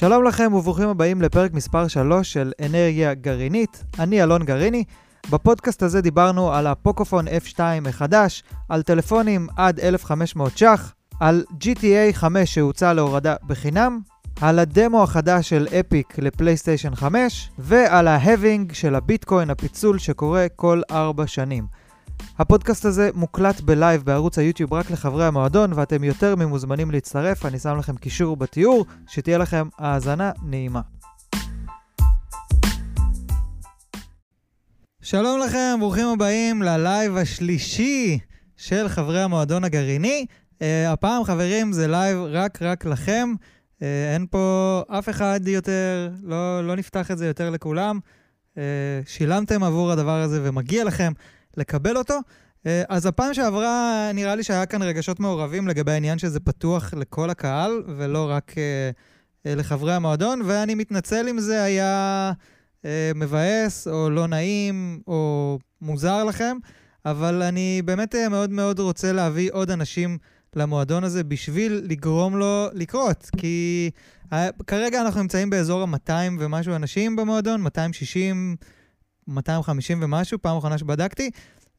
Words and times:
שלום 0.00 0.24
לכם 0.24 0.54
וברוכים 0.54 0.88
הבאים 0.88 1.22
לפרק 1.22 1.52
מספר 1.52 1.88
3 1.88 2.32
של 2.32 2.52
אנרגיה 2.66 3.14
גרעינית. 3.14 3.84
אני 3.98 4.22
אלון 4.22 4.44
גרעיני. 4.44 4.84
בפודקאסט 5.30 5.82
הזה 5.82 6.00
דיברנו 6.00 6.52
על 6.52 6.66
הפוקופון 6.66 7.28
F2 7.28 7.60
החדש, 7.88 8.42
על 8.68 8.82
טלפונים 8.82 9.46
עד 9.56 9.80
1,500 9.80 10.58
ש"ח, 10.58 10.94
על 11.20 11.44
GTA 11.64 12.12
5 12.12 12.54
שהוצע 12.54 12.92
להורדה 12.92 13.34
בחינם, 13.46 14.00
על 14.40 14.58
הדמו 14.58 15.02
החדש 15.02 15.48
של 15.48 15.66
Epic 15.80 16.18
לפלייסטיישן 16.18 16.94
5, 16.94 17.50
ועל 17.58 18.08
ה 18.08 18.16
halving 18.16 18.72
של 18.72 18.94
הביטקוין, 18.94 19.50
הפיצול 19.50 19.98
שקורה 19.98 20.46
כל 20.56 20.82
4 20.90 21.26
שנים. 21.26 21.79
הפודקאסט 22.38 22.84
הזה 22.84 23.10
מוקלט 23.14 23.60
ב 23.60 23.68
live 23.68 24.02
בערוץ 24.02 24.38
היוטיוב 24.38 24.74
רק 24.74 24.90
לחברי 24.90 25.26
המועדון, 25.26 25.72
ואתם 25.74 26.04
יותר 26.04 26.36
ממוזמנים 26.36 26.90
להצטרף, 26.90 27.46
אני 27.46 27.58
שם 27.58 27.78
לכם 27.78 27.96
קישור 27.96 28.36
בתיאור, 28.36 28.86
שתהיה 29.08 29.38
לכם 29.38 29.68
האזנה 29.78 30.30
נעימה. 30.42 30.80
שלום 35.02 35.40
לכם, 35.40 35.76
ברוכים 35.80 36.08
הבאים 36.08 36.62
ל 36.62 36.73
live 36.73 37.16
השלישי 37.16 38.18
של 38.56 38.88
חברי 38.88 39.22
המועדון 39.22 39.64
הגרעיני. 39.64 40.26
Uh, 40.58 40.62
הפעם, 40.88 41.24
חברים, 41.24 41.72
זה 41.72 41.88
live 41.88 42.18
רק 42.30 42.62
רק 42.62 42.84
לכם. 42.84 43.28
Uh, 43.78 43.82
אין 44.14 44.26
פה 44.30 44.82
אף 44.88 45.08
אחד 45.08 45.40
יותר, 45.46 46.10
לא, 46.22 46.66
לא 46.66 46.76
נפתח 46.76 47.10
את 47.10 47.18
זה 47.18 47.26
יותר 47.26 47.50
לכולם. 47.50 47.98
Uh, 48.54 48.58
שילמתם 49.06 49.62
עבור 49.62 49.92
הדבר 49.92 50.20
הזה 50.20 50.40
ומגיע 50.42 50.84
לכם. 50.84 51.12
לקבל 51.56 51.96
אותו. 51.96 52.14
אה, 52.66 52.82
אז 52.88 53.06
הפעם 53.06 53.34
שעברה, 53.34 54.10
נראה 54.14 54.34
לי 54.34 54.42
שהיה 54.42 54.66
כאן 54.66 54.82
רגשות 54.82 55.20
מעורבים 55.20 55.68
לגבי 55.68 55.92
העניין 55.92 56.18
שזה 56.18 56.40
פתוח 56.40 56.94
לכל 56.94 57.30
הקהל, 57.30 57.82
ולא 57.96 58.30
רק 58.30 58.54
אה, 58.58 58.90
אה, 59.46 59.54
לחברי 59.54 59.94
המועדון, 59.94 60.42
ואני 60.44 60.74
מתנצל 60.74 61.28
אם 61.28 61.40
זה 61.40 61.62
היה 61.62 62.32
מבאס, 63.14 63.88
או 63.88 64.10
לא 64.10 64.26
נעים, 64.26 65.00
או 65.06 65.58
מוזר 65.80 66.24
לכם, 66.24 66.56
אבל 67.04 67.42
אני 67.42 67.82
באמת 67.84 68.14
מאוד 68.30 68.50
מאוד 68.50 68.78
רוצה 68.78 69.12
להביא 69.12 69.50
עוד 69.52 69.70
אנשים 69.70 70.18
למועדון 70.56 71.04
הזה 71.04 71.24
בשביל 71.24 71.82
לגרום 71.84 72.36
לו 72.36 72.66
לקרות, 72.72 73.30
כי 73.36 73.90
כרגע 74.66 75.00
אנחנו 75.00 75.22
נמצאים 75.22 75.50
באזור 75.50 75.82
ה-200 75.82 76.12
ומשהו 76.38 76.74
אנשים 76.74 77.16
במועדון, 77.16 77.60
260... 77.60 78.56
250 79.30 80.02
ומשהו, 80.02 80.38
פעם 80.42 80.56
אחרונה 80.56 80.78
שבדקתי. 80.78 81.30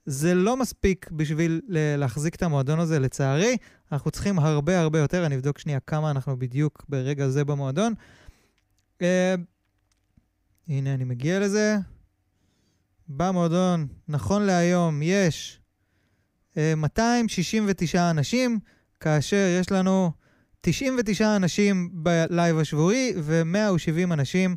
זה 0.06 0.34
לא 0.34 0.58
מספיק 0.58 1.12
בשביל 1.12 1.62
להחזיק 1.68 2.36
את 2.36 2.44
המועדון 2.44 2.80
הזה, 2.80 3.00
לצערי. 3.00 3.58
אנחנו 3.92 4.12
צריכים 4.12 4.40
הרבה 4.40 4.80
הרבה 4.80 5.00
יותר, 5.00 5.26
אני 5.26 5.36
אבדוק 5.36 5.58
שנייה 5.58 5.80
כמה 5.80 6.12
אנחנו 6.12 6.40
בדיוק 6.40 6.86
ברגע 6.90 7.28
זה 7.28 7.46
במועדון. 7.46 7.94
Uh, 9.00 9.04
הנה, 10.68 10.94
אני 10.94 11.04
מגיע 11.04 11.40
לזה. 11.40 11.78
במועדון, 13.08 13.88
נכון 14.08 14.42
להיום, 14.42 15.02
יש 15.04 15.60
uh, 16.54 16.58
אה, 16.58 16.76
269 16.76 18.10
אנשים, 18.10 18.60
כאשר 19.00 19.58
יש 19.60 19.72
לנו 19.72 20.12
99 20.62 21.36
אנשים 21.36 21.90
ב 21.94 22.07
live 22.07 22.58
השבועי 22.58 23.14
ו-170 23.18 24.14
אנשים 24.14 24.56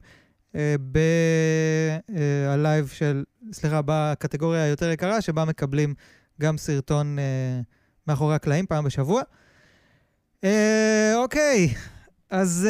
ב 2.09 2.25
live 2.25 2.89
של, 2.89 3.25
סליחה, 3.53 3.81
בקטגוריה 3.85 4.65
היותר 4.65 4.91
יקרה, 4.91 5.21
שבה 5.21 5.45
מקבלים 5.45 5.95
גם 6.41 6.59
סרטון 6.59 7.19
אה, 7.19 7.61
מאחורי 8.07 8.35
הקלעים 8.35 8.67
פעם 8.67 8.85
בשבוע. 8.85 9.23
אה, 10.45 11.13
אוקיי, 11.17 11.75
אז 12.31 12.69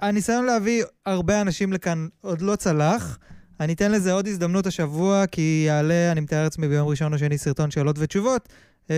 הניסיון 0.00 0.44
להביא 0.44 0.84
הרבה 1.06 1.40
אנשים 1.40 1.72
לכאן 1.72 2.08
עוד 2.20 2.40
לא 2.40 2.56
צלח. 2.56 3.18
אני 3.60 3.72
אתן 3.72 3.92
לזה 3.92 4.12
עוד 4.12 4.26
הזדמנות 4.26 4.66
השבוע, 4.66 5.26
כי 5.26 5.64
יעלה, 5.66 6.12
אני 6.12 6.20
מתאר 6.20 6.42
לעצמי, 6.42 6.68
ביום 6.68 6.88
ראשון 6.88 7.12
או 7.12 7.18
שני 7.18 7.38
סרטון 7.38 7.70
שאלות 7.70 7.96
ותשובות, 7.98 8.48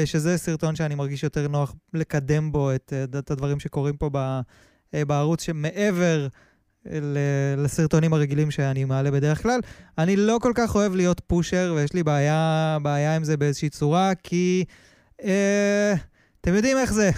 שזה 0.05 0.39
סרטון 0.39 0.77
שאני 0.77 0.95
מרגיש 0.95 1.23
יותר 1.23 1.49
נוח 1.49 1.75
לקדם 1.95 2.53
בו 2.53 2.75
את, 2.75 2.93
את 3.19 3.31
הדברים 3.31 3.61
שקורים 3.61 3.97
פה 3.97 4.11
בערוץ, 4.93 5.43
שמעבר 5.43 6.29
לסרטונים 7.57 8.13
הרגילים 8.13 8.51
שאני 8.51 8.85
מעלה 8.85 9.11
בדרך 9.11 9.43
כלל. 9.43 9.61
אני 9.99 10.17
לא 10.17 10.39
כל 10.43 10.53
כך 10.55 10.75
אוהב 10.75 10.95
להיות 10.95 11.21
פושר, 11.27 11.75
ויש 11.77 11.93
לי 11.93 12.03
בעיה, 12.03 12.79
בעיה 12.83 13.17
עם 13.17 13.25
זה 13.25 13.37
באיזושהי 13.37 13.69
צורה, 13.69 14.13
כי 14.23 14.65
אה, 15.25 15.95
אתם 16.41 16.55
יודעים 16.55 16.77
איך 16.77 16.93
זה. 16.93 17.11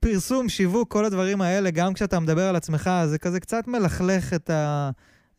פרסום, 0.00 0.48
שיווק, 0.48 0.92
כל 0.92 1.04
הדברים 1.04 1.40
האלה, 1.40 1.70
גם 1.70 1.94
כשאתה 1.94 2.20
מדבר 2.20 2.48
על 2.48 2.56
עצמך, 2.56 2.90
זה 3.06 3.18
כזה 3.18 3.40
קצת 3.40 3.66
מלכלך 3.66 4.34
את, 4.34 4.50
ה, 4.50 4.90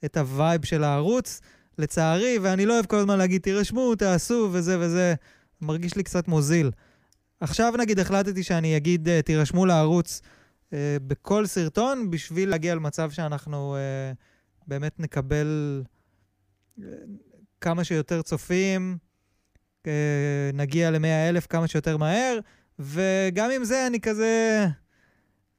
את 0.06 0.18
ה 0.18 0.27
vibe 0.27 0.66
של 0.66 0.84
הערוץ, 0.84 1.42
לצערי, 1.78 2.38
ואני 2.42 2.66
לא 2.66 2.74
אוהב 2.74 2.86
כל 2.86 2.98
הזמן 2.98 3.18
להגיד, 3.18 3.42
תירשמו, 3.42 3.96
תעשו, 3.96 4.50
וזה 4.52 4.78
וזה. 4.80 5.14
מרגיש 5.62 5.96
לי 5.96 6.04
קצת 6.04 6.28
מוזיל. 6.28 6.72
עכשיו 7.40 7.74
נגיד 7.78 8.00
החלטתי 8.00 8.44
שאני 8.44 8.78
אגיד, 8.78 9.10
אה, 9.10 9.22
תירשמו 9.22 9.66
לערוץ. 9.66 10.22
אה, 10.74 10.98
בכל 11.08 11.46
סרטון 11.46 12.12
בשביל 12.12 12.50
להגיע 12.50 12.76
למצב 12.76 13.12
שאנחנו 13.12 13.76
אה, 13.76 14.14
באמת 14.68 15.00
נקבל 15.00 15.84
אה, 16.80 16.88
כמה 17.62 17.84
שיותר 17.84 18.22
צופים, 18.22 18.98
אה, 19.88 20.50
נגיע 20.54 20.92
ל-100 20.92 21.30
אלף 21.30 21.48
כמה 21.48 21.68
שיותר 21.68 21.98
מהר, 21.98 22.40
וגם 22.80 23.52
עם 23.52 23.64
זה 23.64 23.88
אני 23.88 24.00
כזה 24.00 24.66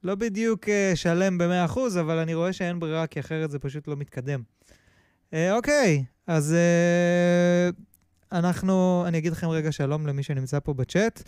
לא 0.03 0.15
בדיוק 0.15 0.69
אה, 0.69 0.91
שלם 0.95 1.37
ב-100%, 1.37 1.79
אבל 1.99 2.17
אני 2.17 2.33
רואה 2.33 2.53
שאין 2.53 2.79
ברירה, 2.79 3.07
כי 3.07 3.19
אחרת 3.19 3.51
זה 3.51 3.59
פשוט 3.59 3.87
לא 3.87 3.95
מתקדם. 3.95 4.41
אה, 5.33 5.55
אוקיי, 5.55 6.03
אז 6.27 6.53
אה, 6.53 7.69
אנחנו, 8.39 9.03
אני 9.07 9.17
אגיד 9.17 9.31
לכם 9.31 9.47
רגע 9.47 9.71
שלום 9.71 10.07
למי 10.07 10.23
שנמצא 10.23 10.59
פה 10.59 10.73
בצ'אט. 10.73 11.23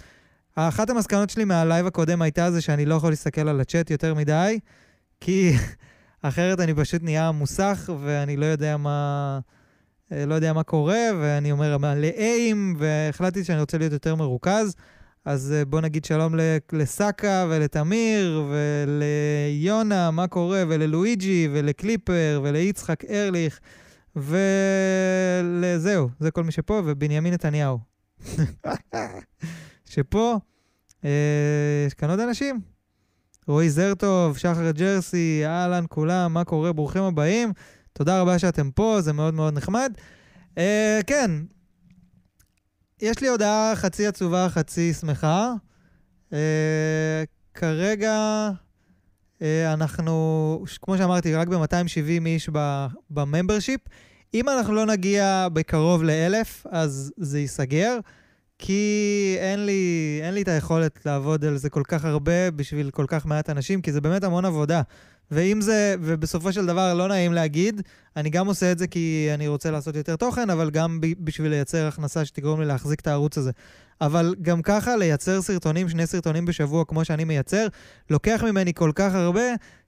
אחת 0.55 0.89
המסקנות 0.89 1.29
שלי 1.29 1.45
מהלייב 1.45 1.85
הקודם 1.85 2.21
הייתה 2.21 2.51
זה 2.51 2.61
שאני 2.61 2.85
לא 2.85 2.95
יכול 2.95 3.09
להסתכל 3.09 3.47
על 3.47 3.61
הצ'אט 3.61 3.91
יותר 3.91 4.13
מדי, 4.13 4.59
כי 5.19 5.51
אחרת 6.21 6.59
אני 6.59 6.73
פשוט 6.73 7.03
נהיה 7.03 7.31
מוסך 7.31 7.89
ואני 8.03 8.37
לא 8.37 8.45
יודע 8.45 8.77
מה... 8.77 9.39
אה, 10.11 10.25
לא 10.25 10.35
יודע 10.35 10.53
מה 10.53 10.63
קורה, 10.63 10.99
ואני 11.21 11.51
אומר 11.51 11.77
מלא 11.77 12.07
איים, 12.17 12.75
והחלטתי 12.79 13.43
שאני 13.43 13.59
רוצה 13.59 13.77
להיות 13.77 13.93
יותר 13.93 14.15
מרוכז. 14.15 14.75
אז 15.25 15.53
אה, 15.57 15.65
בוא 15.65 15.81
נגיד 15.81 16.05
שלום 16.05 16.35
לסאקה 16.71 17.45
ולתמיר 17.49 18.49
וליונה, 18.51 20.11
מה 20.11 20.27
קורה, 20.27 20.63
וללואיג'י 20.67 21.49
ולקליפר 21.53 22.41
וליצחק 22.43 23.05
ארליך 23.05 23.59
ולזהו, 24.15 26.09
זה 26.19 26.31
כל 26.31 26.43
מי 26.43 26.51
שפה, 26.51 26.81
ובנימין 26.85 27.33
נתניהו. 27.33 27.79
שפה 29.89 30.39
אה, 31.05 31.09
יש 31.87 31.93
כאן 31.93 32.09
עוד 32.09 32.19
אנשים. 32.19 32.61
רועי 33.47 33.69
זרטוב, 33.69 34.37
שחר 34.37 34.71
ג'רסי, 34.71 35.41
אהלן, 35.45 35.85
כולם, 35.89 36.33
מה 36.33 36.43
קורה? 36.43 36.73
ברוכים 36.73 37.03
הבאים. 37.03 37.53
תודה 37.93 38.21
רבה 38.21 38.39
שאתם 38.39 38.71
פה, 38.71 38.97
זה 39.01 39.13
מאוד 39.13 39.33
מאוד 39.33 39.53
נחמד. 39.53 39.93
אה, 40.57 40.99
כן, 41.07 41.31
יש 43.01 43.21
לי 43.21 43.27
הודעה 43.27 43.75
חצי 43.75 44.07
עצובה, 44.07 44.47
חצי 44.49 44.93
שמחה. 44.93 45.53
אה, 46.33 47.23
כרגע 47.53 48.49
אה, 49.41 49.73
אנחנו, 49.73 50.65
כמו 50.81 50.97
שאמרתי, 50.97 51.35
רק 51.35 51.47
ב-270 51.47 52.25
איש 52.25 52.49
בממברשיפ. 53.09 53.81
אם 54.33 54.49
אנחנו 54.49 54.73
לא 54.73 54.85
נגיע 54.85 55.47
בקרוב 55.53 56.03
לאלף, 56.03 56.65
אז 56.71 57.11
זה 57.17 57.39
ייסגר. 57.39 57.99
כי 58.59 59.35
אין 59.39 59.65
לי, 59.65 60.19
אין 60.23 60.33
לי 60.33 60.41
את 60.41 60.47
היכולת 60.47 61.05
לעבוד 61.05 61.45
על 61.45 61.57
זה 61.57 61.69
כל 61.69 61.83
כך 61.87 62.05
הרבה 62.05 62.51
בשביל 62.51 62.91
כל 62.91 63.05
כך 63.07 63.25
מעט 63.25 63.49
אנשים, 63.49 63.81
כי 63.81 63.91
זה 63.91 64.01
באמת 64.01 64.23
המון 64.23 64.45
עבודה. 64.45 64.81
ואם 65.31 65.61
זה, 65.61 65.95
ובסופו 66.01 66.53
של 66.53 66.65
דבר 66.65 66.93
לא 66.93 67.07
נעים 67.07 67.33
להגיד, 67.33 67.81
אני 68.15 68.29
גם 68.29 68.47
עושה 68.47 68.71
את 68.71 68.79
זה 68.79 68.87
כי 68.87 69.29
אני 69.33 69.47
רוצה 69.47 69.71
לעשות 69.71 69.95
יותר 69.95 70.15
תוכן, 70.15 70.49
אבל 70.49 70.69
גם 70.69 71.01
ב- 71.01 71.25
בשביל 71.25 71.51
לייצר 71.51 71.87
הכנסה 71.87 72.25
שתגרום 72.25 72.59
לי 72.59 72.65
להחזיק 72.65 72.99
את 72.99 73.07
הערוץ 73.07 73.37
הזה. 73.37 73.51
אבל 74.01 74.35
גם 74.41 74.61
ככה, 74.61 74.95
לייצר 74.97 75.41
סרטונים, 75.41 75.89
שני 75.89 76.07
סרטונים 76.07 76.45
בשבוע, 76.45 76.85
כמו 76.85 77.05
שאני 77.05 77.23
מייצר, 77.23 77.67
לוקח 78.09 78.43
ממני 78.43 78.73
כל 78.73 78.91
כך 78.95 79.13
הרבה, 79.13 79.41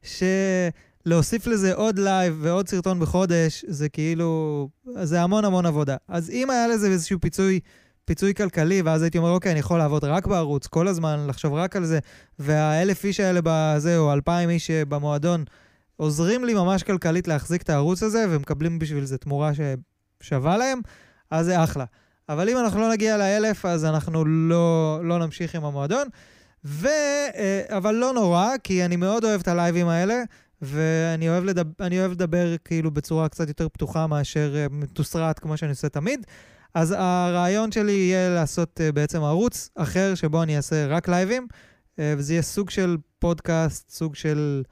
שלהוסיף 0.04 1.48
לזה 1.48 1.74
עוד 1.74 2.00
live 2.00 2.38
ועוד 2.42 2.68
סרטון 2.68 3.00
בחודש, 3.00 3.66
זה 3.68 3.90
כאילו, 3.90 4.70
זה 5.04 5.22
המון 5.22 5.46
המון 5.46 5.66
עבודה. 5.66 5.96
אז 6.08 6.30
אם 6.30 6.50
היה 6.50 6.68
לזה 6.68 6.88
איזשהו 6.88 7.20
פיצוי 7.22 7.60
פיצוי 8.12 8.34
כלכלי, 8.34 8.82
ואז 8.82 9.02
הייתי 9.02 9.18
אומר, 9.18 9.30
אוקיי, 9.30 9.52
אני 9.52 9.60
יכול 9.60 9.78
לעבוד 9.78 10.04
רק 10.04 10.28
בערוץ, 10.28 10.68
כל 10.68 10.88
הזמן, 10.88 11.26
לחשוב 11.28 11.54
רק 11.54 11.76
על 11.76 11.86
זה, 11.86 12.00
והאלף 12.40 13.04
איש 13.04 13.20
האלה 13.20 13.40
בזה, 13.44 13.98
או 13.98 14.14
אלפיים 14.14 14.50
איש 14.50 14.72
במועדון, 14.72 15.44
עוזרים 15.98 16.46
לי 16.46 16.54
ממש 16.54 16.84
כלכלית 16.84 17.28
להחזיק 17.28 17.62
את 17.62 17.70
הערוץ 17.70 18.04
הזה, 18.04 18.26
ומקבלים 18.30 18.80
בשביל 18.80 19.06
זה 19.06 19.18
תמורה 19.18 19.52
ששווה 19.54 20.58
להם, 20.58 20.80
אז 21.30 21.46
זה 21.46 21.64
אחלה. 21.64 21.86
אבל 22.30 22.50
אם 22.50 22.58
אנחנו 22.58 22.80
לא 22.80 22.92
נגיע 22.92 23.18
לאלף, 23.18 23.66
אז 23.66 23.86
אנחנו 23.86 24.26
לא, 24.26 25.00
לא 25.04 25.20
נמשיך 25.20 25.56
עם 25.56 25.66
המועדון. 25.66 26.08
ו... 26.66 26.88
אה, 27.36 27.62
אבל 27.78 27.96
לא 27.96 28.14
נורא, 28.14 28.50
כי 28.64 28.86
אני 28.86 28.96
מאוד 28.96 29.24
אוהב 29.26 29.42
את 29.42 29.48
הלייבים 29.48 29.88
האלה, 29.88 30.24
ואני 30.62 31.30
אוהב, 31.30 31.44
לדבר, 31.44 31.86
אוהב 32.00 32.12
לדבר 32.12 32.56
כאילו 32.66 32.92
בצורה 32.92 33.30
קצת 33.30 33.48
יותר 33.48 33.70
פתוחה 33.70 34.08
מאשר 34.08 34.56
אה, 34.56 34.66
מתוסרט 34.72 35.40
כמו 35.40 35.58
שאני 35.58 35.70
עושה 35.72 35.90
תמיד. 35.90 36.26
אז 36.74 36.96
הרעיון 36.98 37.72
שלי 37.72 37.92
יהיה 37.92 38.30
לעשות 38.30 38.80
uh, 38.80 38.92
בעצם 38.92 39.24
ערוץ 39.24 39.70
אחר 39.76 40.16
שבו 40.16 40.44
אני 40.44 40.58
אעשה 40.58 40.88
רק 40.88 41.10
לייבים, 41.10 41.48
uh, 41.52 42.02
וזה 42.18 42.34
יהיה 42.34 42.42
סוג 42.42 42.70
של 42.70 42.98
פודקאסט, 43.20 43.90
סוג 43.90 44.16
של 44.16 44.64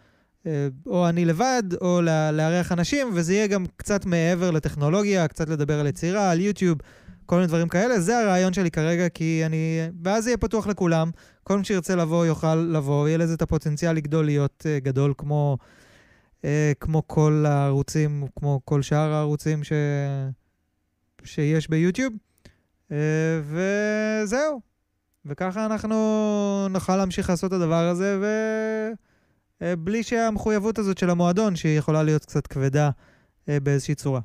uh, 0.43 0.47
או 0.87 1.09
אני 1.09 1.25
לבד, 1.25 1.63
או 1.81 2.01
לארח 2.33 2.71
אנשים, 2.71 3.09
וזה 3.13 3.33
יהיה 3.33 3.47
גם 3.47 3.65
קצת 3.75 4.05
מעבר 4.05 4.51
לטכנולוגיה, 4.51 5.27
קצת 5.27 5.49
לדבר 5.49 5.79
על 5.79 5.87
יצירה, 5.87 6.31
על 6.31 6.39
יוטיוב, 6.39 6.77
כל 7.25 7.35
מיני 7.35 7.47
דברים 7.47 7.67
כאלה. 7.67 7.99
זה 7.99 8.19
הרעיון 8.19 8.53
שלי 8.53 8.71
כרגע, 8.71 9.09
כי 9.09 9.43
אני... 9.45 9.79
ואז 10.03 10.23
זה 10.23 10.29
יהיה 10.29 10.37
פתוח 10.37 10.67
לכולם. 10.67 11.11
כל 11.43 11.57
מי 11.57 11.63
שירצה 11.63 11.95
לבוא 11.95 12.25
יוכל 12.25 12.55
לבוא, 12.55 13.07
יהיה 13.07 13.17
לזה 13.17 13.33
את 13.33 13.41
הפוטנציאל 13.41 13.95
לגדול 13.95 14.25
להיות 14.25 14.65
uh, 14.65 14.83
גדול 14.83 15.13
כמו, 15.17 15.57
uh, 16.41 16.45
כמו 16.79 17.03
כל 17.07 17.45
הערוצים, 17.47 18.25
כמו 18.35 18.61
כל 18.65 18.81
שאר 18.81 19.13
הערוצים 19.13 19.63
ש... 19.63 19.71
שיש 21.23 21.69
ביוטיוב, 21.69 22.13
אה, 22.91 22.97
וזהו. 23.43 24.61
וככה 25.25 25.65
אנחנו 25.65 26.67
נוכל 26.69 26.97
להמשיך 26.97 27.29
לעשות 27.29 27.53
את 27.53 27.57
הדבר 27.57 27.87
הזה, 27.87 28.19
ובלי 29.61 29.97
אה, 29.97 30.03
שהמחויבות 30.03 30.79
הזאת 30.79 30.97
של 30.97 31.09
המועדון, 31.09 31.55
שהיא 31.55 31.77
יכולה 31.77 32.03
להיות 32.03 32.25
קצת 32.25 32.47
כבדה 32.47 32.89
אה, 33.49 33.59
באיזושהי 33.59 33.95
צורה. 33.95 34.21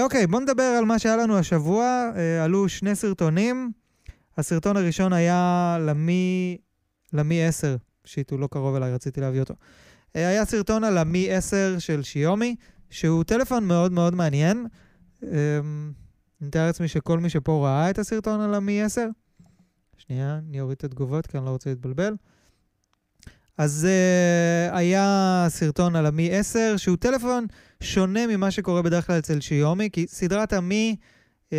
אוקיי, 0.00 0.26
בואו 0.26 0.42
נדבר 0.42 0.62
על 0.62 0.84
מה 0.84 0.98
שהיה 0.98 1.16
לנו 1.16 1.38
השבוע. 1.38 2.10
עלו 2.42 2.68
שני 2.68 2.94
סרטונים. 2.94 3.72
הסרטון 4.38 4.76
הראשון 4.76 5.12
היה 5.12 5.76
למי, 5.80 6.56
למי 7.12 7.46
10, 7.46 7.76
שיט, 8.04 8.30
הוא 8.30 8.40
לא 8.40 8.46
קרוב 8.46 8.74
אליי, 8.74 8.92
רציתי 8.92 9.20
להביא 9.20 9.40
אותו. 9.40 9.54
היה 10.14 10.44
סרטון 10.44 10.84
על 10.84 10.98
המי 10.98 11.30
10 11.30 11.76
של 11.78 12.02
שיומי, 12.02 12.56
שהוא 12.90 13.24
טלפון 13.24 13.64
מאוד 13.64 13.92
מאוד 13.92 14.14
מעניין. 14.14 14.66
אמ, 15.32 15.92
אני 16.40 16.48
מתאר 16.48 16.66
לעצמי 16.66 16.88
שכל 16.88 17.18
מי 17.18 17.30
שפה 17.30 17.60
ראה 17.64 17.90
את 17.90 17.98
הסרטון 17.98 18.40
על 18.40 18.54
המי 18.54 18.82
10, 18.82 19.06
שנייה, 19.96 20.40
אני 20.48 20.60
אוריד 20.60 20.76
את 20.76 20.84
התגובות 20.84 21.26
כי 21.26 21.38
אני 21.38 21.46
לא 21.46 21.50
רוצה 21.50 21.70
להתבלבל. 21.70 22.14
אז 23.58 23.88
uh, 23.90 24.76
היה 24.76 25.46
סרטון 25.48 25.96
על 25.96 26.06
המי 26.06 26.30
10, 26.36 26.74
שהוא 26.76 26.96
טלפון 26.96 27.46
שונה 27.80 28.26
ממה 28.26 28.50
שקורה 28.50 28.82
בדרך 28.82 29.06
כלל 29.06 29.18
אצל 29.18 29.40
שיומי, 29.40 29.90
כי 29.92 30.06
סדרת 30.08 30.52
המי, 30.52 30.96
uh, 31.50 31.54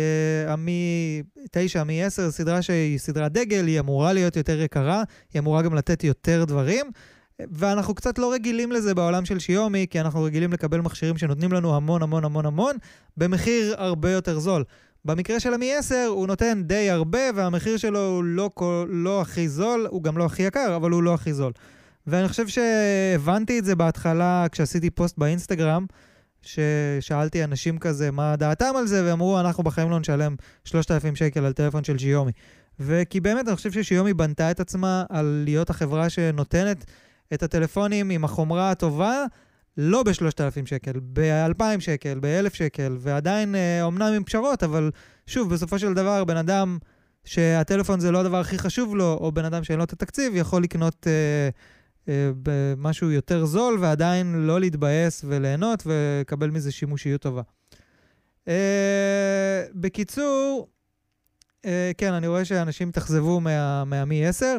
המי 0.48 1.22
9, 1.50 1.80
המי 1.80 2.04
10, 2.04 2.30
סדרה 2.30 2.62
שהיא 2.62 2.98
סדרת 2.98 3.32
דגל, 3.32 3.66
היא 3.66 3.80
אמורה 3.80 4.12
להיות 4.12 4.36
יותר 4.36 4.60
יקרה, 4.60 5.02
היא 5.34 5.40
אמורה 5.40 5.62
גם 5.62 5.74
לתת 5.74 6.04
יותר 6.04 6.44
דברים. 6.44 6.90
ואנחנו 7.40 7.94
קצת 7.94 8.18
לא 8.18 8.32
רגילים 8.32 8.72
לזה 8.72 8.94
בעולם 8.94 9.24
של 9.24 9.38
שיומי, 9.38 9.86
כי 9.90 10.00
אנחנו 10.00 10.22
רגילים 10.22 10.52
לקבל 10.52 10.80
מכשירים 10.80 11.18
שנותנים 11.18 11.52
לנו 11.52 11.76
המון 11.76 12.02
המון 12.02 12.24
המון 12.24 12.46
המון, 12.46 12.76
במחיר 13.16 13.74
הרבה 13.78 14.10
יותר 14.10 14.38
זול. 14.38 14.64
במקרה 15.04 15.40
של 15.40 15.54
המי 15.54 15.74
10 15.74 16.04
הוא 16.08 16.26
נותן 16.26 16.62
די 16.62 16.90
הרבה, 16.90 17.18
והמחיר 17.34 17.76
שלו 17.76 18.08
הוא 18.08 18.24
לא, 18.24 18.50
לא 18.88 19.20
הכי 19.20 19.48
זול, 19.48 19.86
הוא 19.90 20.02
גם 20.02 20.18
לא 20.18 20.24
הכי 20.24 20.42
יקר, 20.42 20.76
אבל 20.76 20.90
הוא 20.90 21.02
לא 21.02 21.14
הכי 21.14 21.32
זול. 21.32 21.52
ואני 22.06 22.28
חושב 22.28 22.48
שהבנתי 22.48 23.58
את 23.58 23.64
זה 23.64 23.74
בהתחלה 23.74 24.46
כשעשיתי 24.52 24.90
פוסט 24.90 25.18
באינסטגרם, 25.18 25.86
ששאלתי 26.42 27.44
אנשים 27.44 27.78
כזה 27.78 28.10
מה 28.10 28.36
דעתם 28.36 28.76
על 28.76 28.86
זה, 28.86 29.04
ואמרו, 29.04 29.40
אנחנו 29.40 29.64
בחיים 29.64 29.90
לא 29.90 30.00
נשלם 30.00 30.36
3,000 30.64 31.16
שקל 31.16 31.44
על 31.44 31.52
טלפון 31.52 31.84
של 31.84 31.98
שיומי. 31.98 32.32
וכי 32.80 33.20
באמת, 33.20 33.48
אני 33.48 33.56
חושב 33.56 33.72
ששיומי 33.72 34.14
בנתה 34.14 34.50
את 34.50 34.60
עצמה 34.60 35.04
על 35.08 35.42
להיות 35.44 35.70
החברה 35.70 36.10
שנותנת 36.10 36.84
את 37.34 37.42
הטלפונים 37.42 38.10
עם 38.10 38.24
החומרה 38.24 38.70
הטובה, 38.70 39.24
לא 39.76 40.02
ב-3,000 40.02 40.66
שקל, 40.66 40.92
ב-2,000 41.12 41.80
שקל, 41.80 42.18
ב-1,000 42.20 42.54
שקל, 42.54 42.96
ועדיין, 43.00 43.54
אומנם 43.82 44.02
אה, 44.02 44.16
עם 44.16 44.24
פשרות, 44.24 44.62
אבל 44.62 44.90
שוב, 45.26 45.54
בסופו 45.54 45.78
של 45.78 45.94
דבר, 45.94 46.24
בן 46.24 46.36
אדם 46.36 46.78
שהטלפון 47.24 48.00
זה 48.00 48.10
לא 48.10 48.20
הדבר 48.20 48.40
הכי 48.40 48.58
חשוב 48.58 48.96
לו, 48.96 49.18
או 49.20 49.32
בן 49.32 49.44
אדם 49.44 49.64
שאין 49.64 49.78
לו 49.78 49.84
את 49.84 49.92
התקציב, 49.92 50.32
יכול 50.36 50.62
לקנות 50.62 51.06
אה, 51.06 51.48
אה, 52.08 52.30
משהו 52.76 53.10
יותר 53.10 53.44
זול, 53.44 53.78
ועדיין 53.80 54.34
לא 54.34 54.60
להתבאס 54.60 55.24
וליהנות 55.28 55.82
ולקבל 55.86 56.50
מזה 56.50 56.72
שימושיות 56.72 57.20
טובה. 57.20 57.42
אה, 58.48 59.64
בקיצור, 59.74 60.68
אה, 61.64 61.90
כן, 61.98 62.12
אני 62.12 62.26
רואה 62.26 62.44
שאנשים 62.44 62.88
התאכזבו 62.88 63.40
מה, 63.40 63.84
מהמי 63.84 64.26
10. 64.26 64.56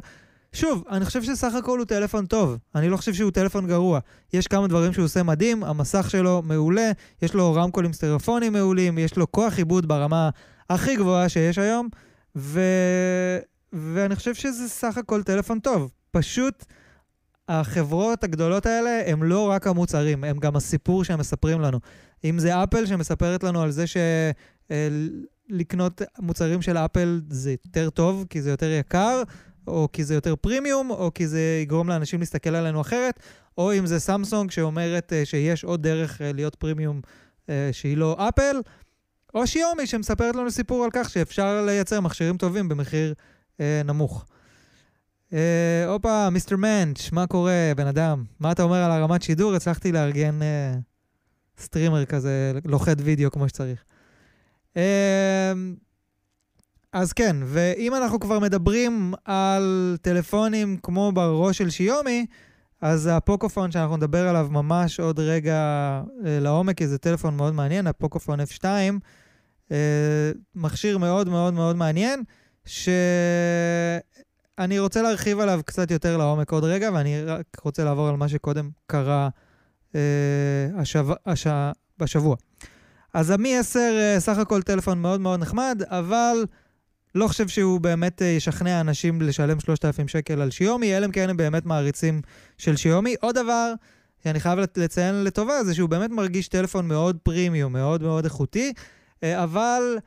שוב, 0.53 0.83
אני 0.89 1.05
חושב 1.05 1.23
שסך 1.23 1.53
הכל 1.53 1.77
הוא 1.77 1.85
טלפון 1.85 2.25
טוב. 2.25 2.57
אני 2.75 2.89
לא 2.89 2.97
חושב 2.97 3.13
שהוא 3.13 3.31
טלפון 3.31 3.67
גרוע. 3.67 3.99
יש 4.33 4.47
כמה 4.47 4.67
דברים 4.67 4.94
שהוא 4.94 5.05
עושה 5.05 5.23
מדהים, 5.23 5.63
המסך 5.63 6.09
שלו 6.09 6.41
מעולה, 6.41 6.91
יש 7.21 7.33
לו 7.33 7.53
רמקולים 7.53 7.94
סטריאופונים 7.94 8.53
מעולים, 8.53 8.97
יש 8.97 9.17
לו 9.17 9.31
כוח 9.31 9.57
עיבוד 9.57 9.88
ברמה 9.88 10.29
הכי 10.69 10.95
גבוהה 10.95 11.29
שיש 11.29 11.57
היום, 11.57 11.89
ו... 12.35 12.61
ואני 13.73 14.15
חושב 14.15 14.33
שזה 14.33 14.69
סך 14.69 14.97
הכל 14.97 15.23
טלפון 15.23 15.59
טוב. 15.59 15.91
פשוט 16.11 16.65
החברות 17.49 18.23
הגדולות 18.23 18.65
האלה 18.65 19.01
הם 19.05 19.23
לא 19.23 19.49
רק 19.49 19.67
המוצרים, 19.67 20.23
הם 20.23 20.38
גם 20.38 20.55
הסיפור 20.55 21.03
שהם 21.03 21.19
מספרים 21.19 21.61
לנו. 21.61 21.79
אם 22.23 22.39
זה 22.39 22.63
אפל 22.63 22.85
שמספרת 22.85 23.44
לנו 23.44 23.61
על 23.61 23.71
זה 23.71 23.85
שלקנות 25.47 26.01
אה, 26.01 26.07
מוצרים 26.19 26.61
של 26.61 26.77
אפל 26.77 27.21
זה 27.29 27.51
יותר 27.51 27.89
טוב, 27.89 28.25
כי 28.29 28.41
זה 28.41 28.49
יותר 28.49 28.69
יקר, 28.69 29.23
או 29.67 29.89
כי 29.93 30.03
זה 30.03 30.13
יותר 30.13 30.35
פרימיום, 30.35 30.89
או 30.89 31.11
כי 31.13 31.27
זה 31.27 31.59
יגרום 31.63 31.89
לאנשים 31.89 32.19
להסתכל 32.19 32.55
עלינו 32.55 32.81
אחרת, 32.81 33.19
או 33.57 33.73
אם 33.73 33.85
זה 33.85 33.99
סמסונג 33.99 34.51
שאומרת 34.51 35.13
uh, 35.13 35.25
שיש 35.25 35.63
עוד 35.63 35.83
דרך 35.83 36.21
uh, 36.21 36.23
להיות 36.33 36.55
פרימיום 36.55 37.01
uh, 37.45 37.49
שהיא 37.71 37.97
לא 37.97 38.29
אפל, 38.29 38.61
או 39.33 39.47
שיומי 39.47 39.87
שמספרת 39.87 40.35
לנו 40.35 40.51
סיפור 40.51 40.83
על 40.83 40.89
כך 40.93 41.09
שאפשר 41.09 41.65
לייצר 41.65 42.01
מכשירים 42.01 42.37
טובים 42.37 42.69
במחיר 42.69 43.13
נמוך. 43.85 44.25
הופה, 45.87 46.29
מיסטר 46.29 46.55
מנץ', 46.55 47.11
מה 47.11 47.27
קורה, 47.27 47.71
בן 47.77 47.87
אדם? 47.87 48.23
מה 48.39 48.51
אתה 48.51 48.63
אומר 48.63 48.77
על 48.77 48.91
הרמת 48.91 49.21
שידור? 49.21 49.53
הצלחתי 49.55 49.91
לארגן 49.91 50.39
streamer 51.59 52.05
כזה, 52.05 52.53
לוחת 52.65 52.97
וידאו 53.03 53.31
כמו 53.31 53.49
שצריך. 53.49 53.83
אז 56.97 57.13
כן, 57.13 57.35
ואם 57.45 57.95
אנחנו 57.95 58.19
כבר 58.19 58.39
מדברים 58.39 59.13
על 59.25 59.97
טלפונים 60.01 60.77
כמו 60.83 61.11
בראש 61.11 61.57
של 61.57 61.69
שיומי, 61.69 62.25
אז 62.81 63.09
הפוקופון 63.11 63.71
שאנחנו 63.71 63.97
נדבר 63.97 64.27
עליו 64.27 64.47
ממש 64.51 64.99
עוד 64.99 65.19
רגע 65.19 65.56
אה, 66.25 66.39
לעומק, 66.39 66.77
כי 66.77 66.87
זה 66.87 66.97
טלפון 66.97 67.37
מאוד 67.37 67.54
מעניין, 67.54 67.87
הפוקופון 67.87 68.39
F2, 68.39 68.66
אה, 69.71 70.31
מכשיר 70.56 70.97
מאוד 70.97 71.30
מאוד 71.30 71.54
מאוד 71.54 71.75
מעניין, 71.75 72.23
שאני 72.66 73.99
רוצה 74.80 75.01
להרחיב 75.01 75.39
עליו 75.39 75.61
קצת 75.66 75.92
יותר 75.92 76.18
לעומק 76.18 76.51
עוד 76.51 76.63
רגע, 76.63 76.89
ואני 76.94 77.23
רק 77.23 77.45
רוצה 77.61 77.83
לעבור 77.83 78.07
על 78.07 78.16
מה 78.16 78.30
שקודם 78.30 78.69
קרה 78.87 79.30
אה, 79.95 80.01
השב... 80.77 81.07
הש... 81.25 81.47
בשבוע. 81.99 82.35
אז 83.13 83.30
המי 83.30 83.57
10 83.57 83.80
אה, 83.80 84.19
סך 84.19 84.37
הכל 84.37 84.61
טלפון 84.61 85.01
מאוד 85.01 85.21
מאוד 85.21 85.39
נחמד, 85.39 85.81
אבל... 85.85 86.45
לא 87.18 87.28
חושב 87.28 87.47
שהוא 87.47 87.81
באמת 87.81 88.21
אה, 88.21 88.28
ישכנע 88.28 88.81
אנשים 88.81 89.21
לשלם 89.21 89.59
3,000 89.59 90.07
שקל 90.07 90.42
על 90.42 90.52
שיומי, 90.52 90.97
אלא 90.97 91.06
אם 91.06 91.12
כן 91.12 91.30
הם 91.30 91.38
באמת 91.38 91.66
מעריצים 91.66 92.21
של 92.57 92.76
שיומי. 92.76 93.16
עוד 93.21 93.36
דבר 93.36 93.74
שאני 94.24 94.40
חייב 94.40 94.59
לציין 94.78 95.24
לטובה, 95.24 95.64
זה 95.64 95.76
שהוא 95.76 95.90
באמת 95.90 96.09
מרגיש 96.09 96.47
טלפון 96.47 96.88
מאוד 96.88 97.18
פרימיום, 97.24 97.74
מאוד 97.74 98.04
מאוד 98.04 98.24
איכותי, 98.24 98.74
אה, 99.24 99.44
אבל 99.44 99.97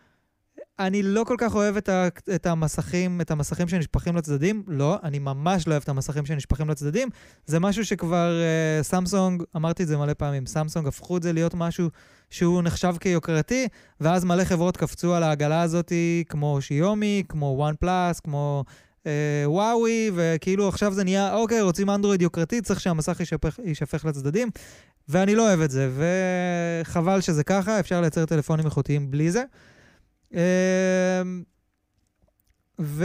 אני 0.80 1.02
לא 1.02 1.24
כל 1.24 1.34
כך 1.38 1.54
אוהב 1.54 1.76
את, 1.76 1.88
ה, 1.88 2.08
את 2.34 2.46
המסכים, 2.46 3.20
את 3.20 3.30
המסכים 3.30 3.68
שנשפכים 3.68 4.16
לצדדים. 4.16 4.62
לא, 4.66 4.98
אני 5.02 5.18
ממש 5.18 5.66
לא 5.66 5.72
אוהב 5.72 5.82
את 5.82 5.88
המסכים 5.88 6.26
שנשפכים 6.26 6.70
לצדדים. 6.70 7.08
זה 7.46 7.60
משהו 7.60 7.84
שכבר 7.84 8.30
uh, 8.30 8.84
סמסונג, 8.84 9.42
אמרתי 9.56 9.82
את 9.82 9.88
זה 9.88 9.96
מלא 9.96 10.14
פעמים, 10.14 10.46
סמסונג 10.46 10.86
הפכו 10.86 11.16
את 11.16 11.22
זה 11.22 11.32
להיות 11.32 11.54
משהו 11.54 11.88
שהוא 12.30 12.62
נחשב 12.62 12.94
כיוקרתי, 13.00 13.68
ואז 14.00 14.24
מלא 14.24 14.44
חברות 14.44 14.76
קפצו 14.76 15.14
על 15.14 15.22
העגלה 15.22 15.62
הזאת, 15.62 15.92
כמו 16.28 16.60
שיומי, 16.60 17.22
כמו 17.28 17.54
וואן 17.56 17.74
פלאס, 17.80 18.20
כמו 18.20 18.64
אה, 19.06 19.42
וואוי, 19.46 20.10
וכאילו 20.14 20.68
עכשיו 20.68 20.92
זה 20.92 21.04
נהיה, 21.04 21.34
אוקיי, 21.34 21.60
רוצים 21.60 21.90
אנדרואיד 21.90 22.22
יוקרתי, 22.22 22.60
צריך 22.60 22.80
שהמסך 22.80 23.20
יישפך, 23.20 23.58
יישפך 23.64 24.04
לצדדים, 24.04 24.50
ואני 25.08 25.34
לא 25.34 25.48
אוהב 25.48 25.60
את 25.60 25.70
זה, 25.70 25.90
וחבל 25.96 27.20
שזה 27.20 27.44
ככה, 27.44 27.80
אפשר 27.80 28.00
לייצר 28.00 28.26
טלפונים 28.26 28.66
איכותיים 28.66 29.10
בלי 29.10 29.30
זה. 29.30 29.42
אה, 30.34 31.22
ו... 32.80 33.04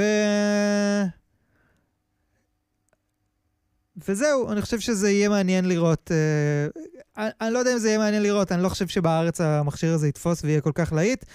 וזהו, 4.07 4.51
אני 4.51 4.61
חושב 4.61 4.79
שזה 4.79 5.09
יהיה 5.09 5.29
מעניין 5.29 5.65
לראות. 5.65 6.11
אה, 6.11 6.81
אני, 7.17 7.31
אני 7.41 7.53
לא 7.53 7.59
יודע 7.59 7.73
אם 7.73 7.77
זה 7.77 7.87
יהיה 7.87 7.97
מעניין 7.97 8.23
לראות, 8.23 8.51
אני 8.51 8.63
לא 8.63 8.69
חושב 8.69 8.87
שבארץ 8.87 9.41
המכשיר 9.41 9.93
הזה 9.93 10.07
יתפוס 10.07 10.43
ויהיה 10.43 10.61
כל 10.61 10.71
כך 10.75 10.93
להיט. 10.93 11.25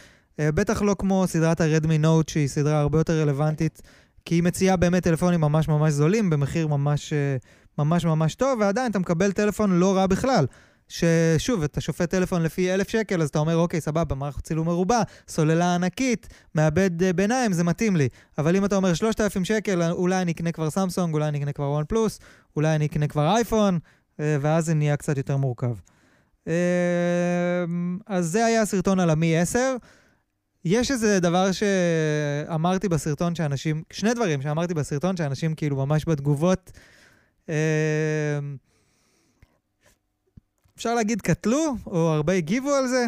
אה, 0.41 0.53
בטח 0.53 0.83
לא 0.83 0.97
כמו 0.99 1.25
סדרת 1.27 1.61
הרדמי 1.61 1.99
נוט, 1.99 2.29
שהיא 2.29 2.49
סדרה 2.49 2.81
הרבה 2.81 2.99
יותר 2.99 3.21
רלוונטית 3.21 3.83
כי 4.25 4.35
היא 4.35 4.43
מציעה 4.43 4.77
באמת 4.77 5.03
טלפונים 5.03 5.41
ממש 5.41 5.69
ממש 5.69 5.93
זולים, 5.93 6.31
במחיר 6.31 6.67
ממש 6.67 7.13
אה, 7.13 7.37
ממש 7.79 8.05
ממש 8.05 8.35
טוב, 8.35 8.61
ועדיין 8.61 8.91
אתה 8.91 8.99
מקבל 8.99 9.33
טלפון 9.33 9.73
לא 9.73 9.97
רע 9.97 10.07
בכלל. 10.07 10.47
ששוב, 10.91 11.63
אתה 11.63 11.81
שופט 11.81 12.11
טלפון 12.11 12.43
לפי 12.43 12.75
אלף 12.75 12.89
שקל, 12.89 13.23
אז 13.23 13.29
אתה 13.29 13.39
אומר, 13.39 13.57
אוקיי, 13.57 13.81
סבבה, 13.81 14.15
מערכת 14.15 14.45
צילום 14.45 14.67
מרובע, 14.67 15.03
סוללה 15.29 15.75
ענקית, 15.75 16.29
מעבד 16.55 17.03
אה, 17.03 17.13
ביניים, 17.13 17.53
זה 17.53 17.65
מתאים 17.65 17.97
לי. 17.97 18.09
אבל 18.39 18.57
אם 18.57 18.65
אתה 18.65 18.77
אומר 18.77 18.95
3,000 18.95 19.45
שקל, 19.45 19.83
אולי 19.91 20.23
אני 20.23 20.33
אקנה 20.33 20.53
כבר 20.53 20.71
סמסונג, 20.71 21.15
אולי 21.15 21.29
אני 21.29 21.39
אקנה 21.39 21.53
כבר 21.53 21.71
וואן 21.71 21.85
פלוס, 21.89 22.19
אולי 22.57 22.77
אני 22.77 22.87
אקנה 22.87 23.07
כבר 23.07 23.37
אייפון, 23.37 23.79
אה, 24.21 24.37
ואז 24.41 24.65
זה 24.67 24.75
נהיה 24.75 24.97
קצת 24.97 25.17
יותר 25.17 25.37
מורכב. 25.37 25.75
אה, 26.49 26.55
אז 28.07 28.27
זה 28.27 28.47
היה 28.47 28.63
הסרטון 28.63 29.01
על 29.01 29.11
המי 29.11 29.37
10. 29.37 29.77
יש 30.65 30.91
איזה 30.91 31.21
דבר 31.21 31.51
שאמרתי 31.53 32.89
בסרטון 32.89 33.35
שאנשים, 33.35 33.83
שני 33.93 34.15
דברים 34.15 34.43
שאמרתי 34.43 34.75
בסרטון 34.75 35.17
שאנשים 35.17 35.55
כאילו 35.55 35.77
ממש 35.77 36.05
בתגובות, 36.09 36.71
אפשר 40.81 40.95
להגיד 40.95 41.21
קטלו, 41.21 41.77
או 41.87 42.09
הרבה 42.09 42.33
הגיבו 42.33 42.71
על 42.71 42.89
זה. 42.89 43.07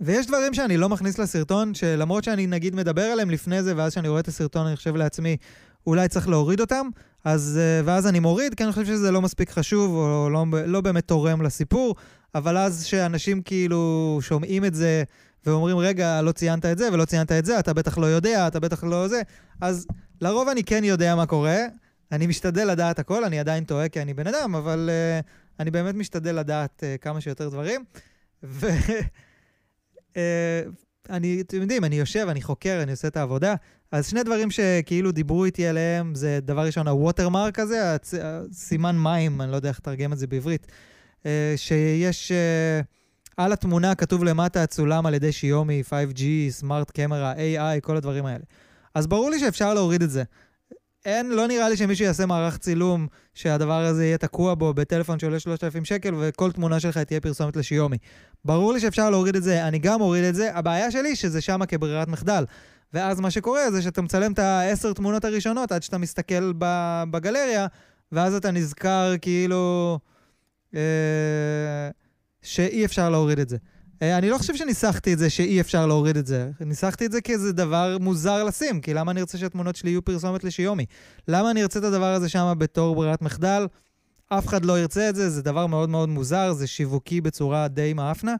ויש 0.00 0.26
דברים 0.26 0.54
שאני 0.54 0.76
לא 0.76 0.88
מכניס 0.88 1.18
לסרטון, 1.18 1.74
שלמרות 1.74 2.24
שאני 2.24 2.46
נגיד 2.46 2.74
מדבר 2.74 3.02
עליהם 3.02 3.30
לפני 3.30 3.62
זה, 3.62 3.72
ואז 3.76 3.92
כשאני 3.92 4.08
רואה 4.08 4.20
את 4.20 4.28
הסרטון 4.28 4.66
אני 4.66 4.76
חושב 4.76 4.96
לעצמי, 4.96 5.36
אולי 5.86 6.08
צריך 6.08 6.28
להוריד 6.28 6.60
אותם, 6.60 6.88
אז, 7.24 7.58
אה, 7.62 7.80
ואז 7.84 8.06
אני 8.06 8.20
מוריד, 8.20 8.54
כי 8.54 8.64
אני 8.64 8.72
חושב 8.72 8.86
שזה 8.86 9.10
לא 9.10 9.22
מספיק 9.22 9.50
חשוב, 9.50 9.94
או 9.94 10.30
לא, 10.30 10.44
לא 10.66 10.80
באמת 10.80 11.08
תורם 11.08 11.42
לסיפור, 11.42 11.94
אבל 12.34 12.56
אז 12.58 12.84
שאנשים 12.84 13.42
כאילו 13.42 14.18
שומעים 14.22 14.64
את 14.64 14.74
זה 14.74 15.02
ואומרים, 15.46 15.78
רגע, 15.78 16.22
לא 16.22 16.32
ציינת 16.32 16.66
את 16.66 16.78
זה 16.78 16.88
ולא 16.92 17.04
ציינת 17.04 17.32
את 17.32 17.44
זה, 17.44 17.58
אתה 17.58 17.72
בטח 17.72 17.98
לא 17.98 18.06
יודע, 18.06 18.46
אתה 18.46 18.60
בטח 18.60 18.84
לא 18.84 19.08
זה, 19.08 19.22
אז 19.60 19.86
לרוב 20.20 20.48
אני 20.48 20.64
כן 20.64 20.84
יודע 20.84 21.14
מה 21.14 21.26
קורה, 21.26 21.58
אני 22.12 22.26
משתדל 22.26 22.70
לדעת 22.70 22.98
הכל, 22.98 23.24
אני 23.24 23.40
עדיין 23.40 23.64
טועה 23.64 23.88
כי 23.88 24.02
אני 24.02 24.14
בן 24.14 24.26
אדם, 24.26 24.54
אבל 24.54 24.90
uh, 24.90 25.43
אני 25.60 25.70
באמת 25.70 25.94
משתדל 25.94 26.34
לדעת 26.34 26.82
uh, 26.82 26.98
כמה 26.98 27.20
שיותר 27.20 27.48
דברים. 27.48 27.84
ו... 28.42 28.66
uh, 30.12 30.16
אני, 31.10 31.40
אתם 31.40 31.60
יודעים, 31.60 31.84
אני 31.84 31.96
יושב, 31.96 32.26
אני 32.30 32.42
חוקר, 32.42 32.80
אני 32.82 32.90
עושה 32.90 33.08
את 33.08 33.16
העבודה. 33.16 33.54
אז 33.92 34.08
שני 34.08 34.22
דברים 34.22 34.50
שכאילו 34.50 35.12
דיברו 35.12 35.44
איתי 35.44 35.66
עליהם, 35.66 36.14
זה 36.14 36.38
דבר 36.42 36.66
ראשון, 36.66 36.88
הווטרמרק 36.88 37.58
הזה, 37.58 37.94
הצ... 37.94 38.14
סימן 38.52 38.98
מים, 38.98 39.40
אני 39.40 39.50
לא 39.50 39.56
יודע 39.56 39.68
איך 39.68 39.78
לתרגם 39.78 40.12
את 40.12 40.18
זה 40.18 40.26
בעברית, 40.26 40.66
uh, 41.22 41.26
שיש... 41.56 42.32
Uh, 42.32 42.84
על 43.36 43.52
התמונה 43.52 43.94
כתוב 43.94 44.24
למטה, 44.24 44.62
הצולם 44.62 45.06
על 45.06 45.14
ידי 45.14 45.32
שיומי, 45.32 45.82
5G, 45.90 46.22
סמארט 46.50 46.90
קמרה, 46.90 47.34
AI, 47.34 47.80
כל 47.80 47.96
הדברים 47.96 48.26
האלה. 48.26 48.44
אז 48.94 49.06
ברור 49.06 49.30
לי 49.30 49.38
שאפשר 49.38 49.74
להוריד 49.74 50.02
את 50.02 50.10
זה. 50.10 50.22
אין, 51.04 51.30
לא 51.30 51.46
נראה 51.46 51.68
לי 51.68 51.76
שמישהו 51.76 52.04
יעשה 52.04 52.26
מערך 52.26 52.58
צילום 52.58 53.06
שהדבר 53.34 53.84
הזה 53.84 54.04
יהיה 54.04 54.18
תקוע 54.18 54.54
בו 54.54 54.74
בטלפון 54.74 55.18
שעולה 55.18 55.40
3,000 55.40 55.84
שקל 55.84 56.14
וכל 56.18 56.52
תמונה 56.52 56.80
שלך 56.80 56.98
תהיה 56.98 57.20
פרסומת 57.20 57.56
לשיומי. 57.56 57.96
ברור 58.44 58.72
לי 58.72 58.80
שאפשר 58.80 59.10
להוריד 59.10 59.36
את 59.36 59.42
זה, 59.42 59.68
אני 59.68 59.78
גם 59.78 60.00
אוריד 60.00 60.24
את 60.24 60.34
זה, 60.34 60.54
הבעיה 60.54 60.90
שלי 60.90 61.16
שזה 61.16 61.40
שמה 61.40 61.66
כברירת 61.66 62.08
מחדל. 62.08 62.44
ואז 62.92 63.20
מה 63.20 63.30
שקורה 63.30 63.70
זה 63.70 63.82
שאתה 63.82 64.02
מצלם 64.02 64.32
את 64.32 64.38
העשר 64.38 64.92
תמונות 64.92 65.24
הראשונות 65.24 65.72
עד 65.72 65.82
שאתה 65.82 65.98
מסתכל 65.98 66.52
בגלריה, 67.10 67.66
ואז 68.12 68.34
אתה 68.34 68.50
נזכר 68.50 69.14
כאילו 69.20 69.98
אה, 70.74 70.80
שאי 72.42 72.84
אפשר 72.84 73.10
להוריד 73.10 73.38
את 73.38 73.48
זה. 73.48 73.56
אה, 74.02 74.18
אני 74.18 74.30
לא 74.30 74.38
חושב 74.38 74.56
שניסחתי 74.56 75.12
את 75.12 75.18
זה 75.18 75.30
שאי 75.30 75.60
אפשר 75.60 75.86
להוריד 75.86 76.16
את 76.16 76.26
זה. 76.26 76.50
ניסחתי 76.60 77.06
את 77.06 77.12
זה 77.12 77.20
כאיזה 77.20 77.52
דבר 77.52 77.96
מוזר 78.00 78.44
לשים, 78.44 78.80
כי 78.80 78.94
למה 78.94 79.12
אני 79.12 79.20
רוצה 79.20 79.38
שהתמונות 79.38 79.76
שלי 79.76 79.90
יהיו 79.90 80.04
פרסומת 80.04 80.44
לשיומי? 80.44 80.86
למה 81.28 81.50
אני 81.50 81.62
ארצה 81.62 81.78
את 81.78 81.84
הדבר 81.84 82.14
הזה 82.14 82.28
שם 82.28 82.54
בתור 82.58 82.94
ברירת 82.94 83.22
מחדל? 83.22 83.66
אף 84.28 84.46
אחד 84.46 84.64
לא 84.64 84.80
ירצה 84.80 85.08
את 85.08 85.14
זה, 85.14 85.30
זה 85.30 85.42
דבר 85.42 85.66
מאוד 85.66 85.88
מאוד 85.88 86.08
מוזר, 86.08 86.52
זה 86.52 86.66
שיווקי 86.66 87.20
בצורה 87.20 87.68
די 87.68 87.92
מאפנה. 87.92 88.34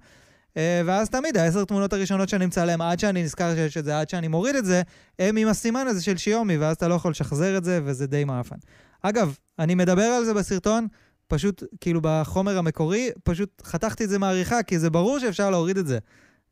אה, 0.57 0.83
ואז 0.85 1.11
תמיד 1.11 1.37
העשר 1.37 1.65
תמונות 1.65 1.93
הראשונות 1.93 2.29
שאני 2.29 2.47
מצלם 2.47 2.81
עד 2.81 2.99
שאני 2.99 3.23
נזכר 3.23 3.55
שיש 3.55 3.77
את 3.77 3.85
זה, 3.85 4.01
עד 4.01 4.09
שאני 4.09 4.29
מוריד 4.29 4.57
את 4.57 4.65
זה, 4.65 4.83
הם 5.19 5.37
עם 5.37 5.49
הסימן 5.49 5.87
הזה 5.87 6.03
של 6.03 6.17
שיומי, 6.17 6.57
ואז 6.57 6.77
אתה 6.77 6.89
לא 6.89 6.95
יכול 6.95 7.11
לשחזר 7.11 7.57
את 7.57 7.65
זה, 7.65 7.81
וזה 7.85 8.07
די 8.07 8.25
מאפן. 8.25 8.57
אגב, 9.03 9.37
אני 9.59 9.75
מדבר 9.75 10.03
על 10.03 10.25
זה 10.25 10.35
בסרטון, 10.35 10.87
פשוט, 11.29 11.63
כאילו 11.81 12.01
בחומר 12.03 12.59
המקורי, 12.59 13.11
פשוט 13.25 13.63
חתכתי 13.65 14.05
את 14.05 14.09
זה 14.09 14.19
מעריכה, 14.19 14.63
כי 14.63 14.79
זה 14.79 14.91
ברור 14.91 15.19
שאפשר 15.19 15.51
להוריד 15.51 15.79
את 15.79 15.87
זה. 15.87 15.99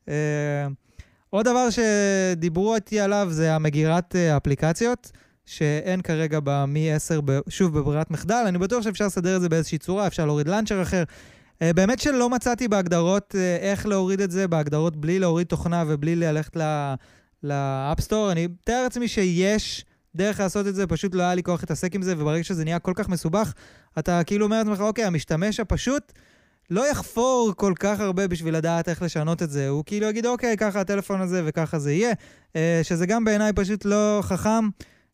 Uh, 0.07 0.11
עוד 1.31 1.45
דבר 1.45 1.69
שדיברו 1.71 2.75
איתי 2.75 3.01
עליו 3.01 3.29
זה 3.31 3.55
המגירת 3.55 4.15
uh, 4.15 4.37
אפליקציות, 4.37 5.11
שאין 5.47 6.01
כרגע 6.01 6.39
במי 6.45 6.93
10, 6.93 7.21
שוב, 7.49 7.79
בברירת 7.79 8.11
מחדל. 8.11 8.45
אני 8.47 8.59
בטוח 8.59 8.83
שאפשר 8.83 9.07
לסדר 9.07 9.37
את 9.37 9.41
זה 9.41 9.49
באיזושהי 9.49 9.79
צורה, 9.79 10.07
אפשר 10.07 10.27
להוריד 10.27 10.49
לאנצ'ר 10.49 10.83
אחר. 10.83 11.03
Uh, 11.03 11.73
באמת 11.75 11.99
שלא 11.99 12.31
מצאתי 12.31 12.69
בהגדרות 12.69 13.35
uh, 13.35 13.63
איך 13.63 13.87
להוריד 13.87 14.21
את 14.21 14.31
זה, 14.31 14.49
בהגדרות 14.49 14.97
בלי 14.97 15.19
להוריד 15.19 15.47
תוכנה 15.47 15.85
ובלי 15.89 16.17
ללכת 16.17 16.57
לאפסטור. 17.43 18.33
אני 18.33 18.47
מתאר 18.47 18.83
לעצמי 18.83 19.09
שיש... 19.09 19.85
דרך 20.15 20.41
לעשות 20.41 20.67
את 20.67 20.75
זה, 20.75 20.87
פשוט 20.87 21.15
לא 21.15 21.23
היה 21.23 21.35
לי 21.35 21.43
כוח 21.43 21.61
להתעסק 21.61 21.95
עם 21.95 22.03
זה, 22.03 22.15
וברגע 22.19 22.45
שזה 22.45 22.65
נהיה 22.65 22.79
כל 22.79 22.93
כך 22.97 23.09
מסובך, 23.09 23.53
אתה 23.99 24.25
כאילו 24.25 24.45
אומר 24.45 24.59
לעצמך, 24.59 24.81
אוקיי, 24.81 25.05
המשתמש 25.05 25.61
הפשוט 25.61 26.13
לא 26.71 26.91
יחפור 26.91 27.53
כל 27.57 27.73
כך 27.81 28.01
הרבה 28.01 28.29
בשביל 28.29 28.57
לדעת 28.57 28.89
איך 28.89 29.03
לשנות 29.03 29.43
את 29.43 29.51
זה. 29.51 29.69
הוא 29.69 29.85
כאילו 29.87 30.07
יגיד, 30.07 30.27
אוקיי, 30.27 30.57
ככה 30.57 30.81
הטלפון 30.81 31.21
הזה 31.21 31.43
וככה 31.45 31.79
זה 31.79 31.93
יהיה, 31.93 32.13
אה, 32.57 32.81
שזה 32.83 33.07
גם 33.07 33.25
בעיניי 33.25 33.53
פשוט 33.53 33.85
לא 33.85 34.19
חכם. 34.23 34.69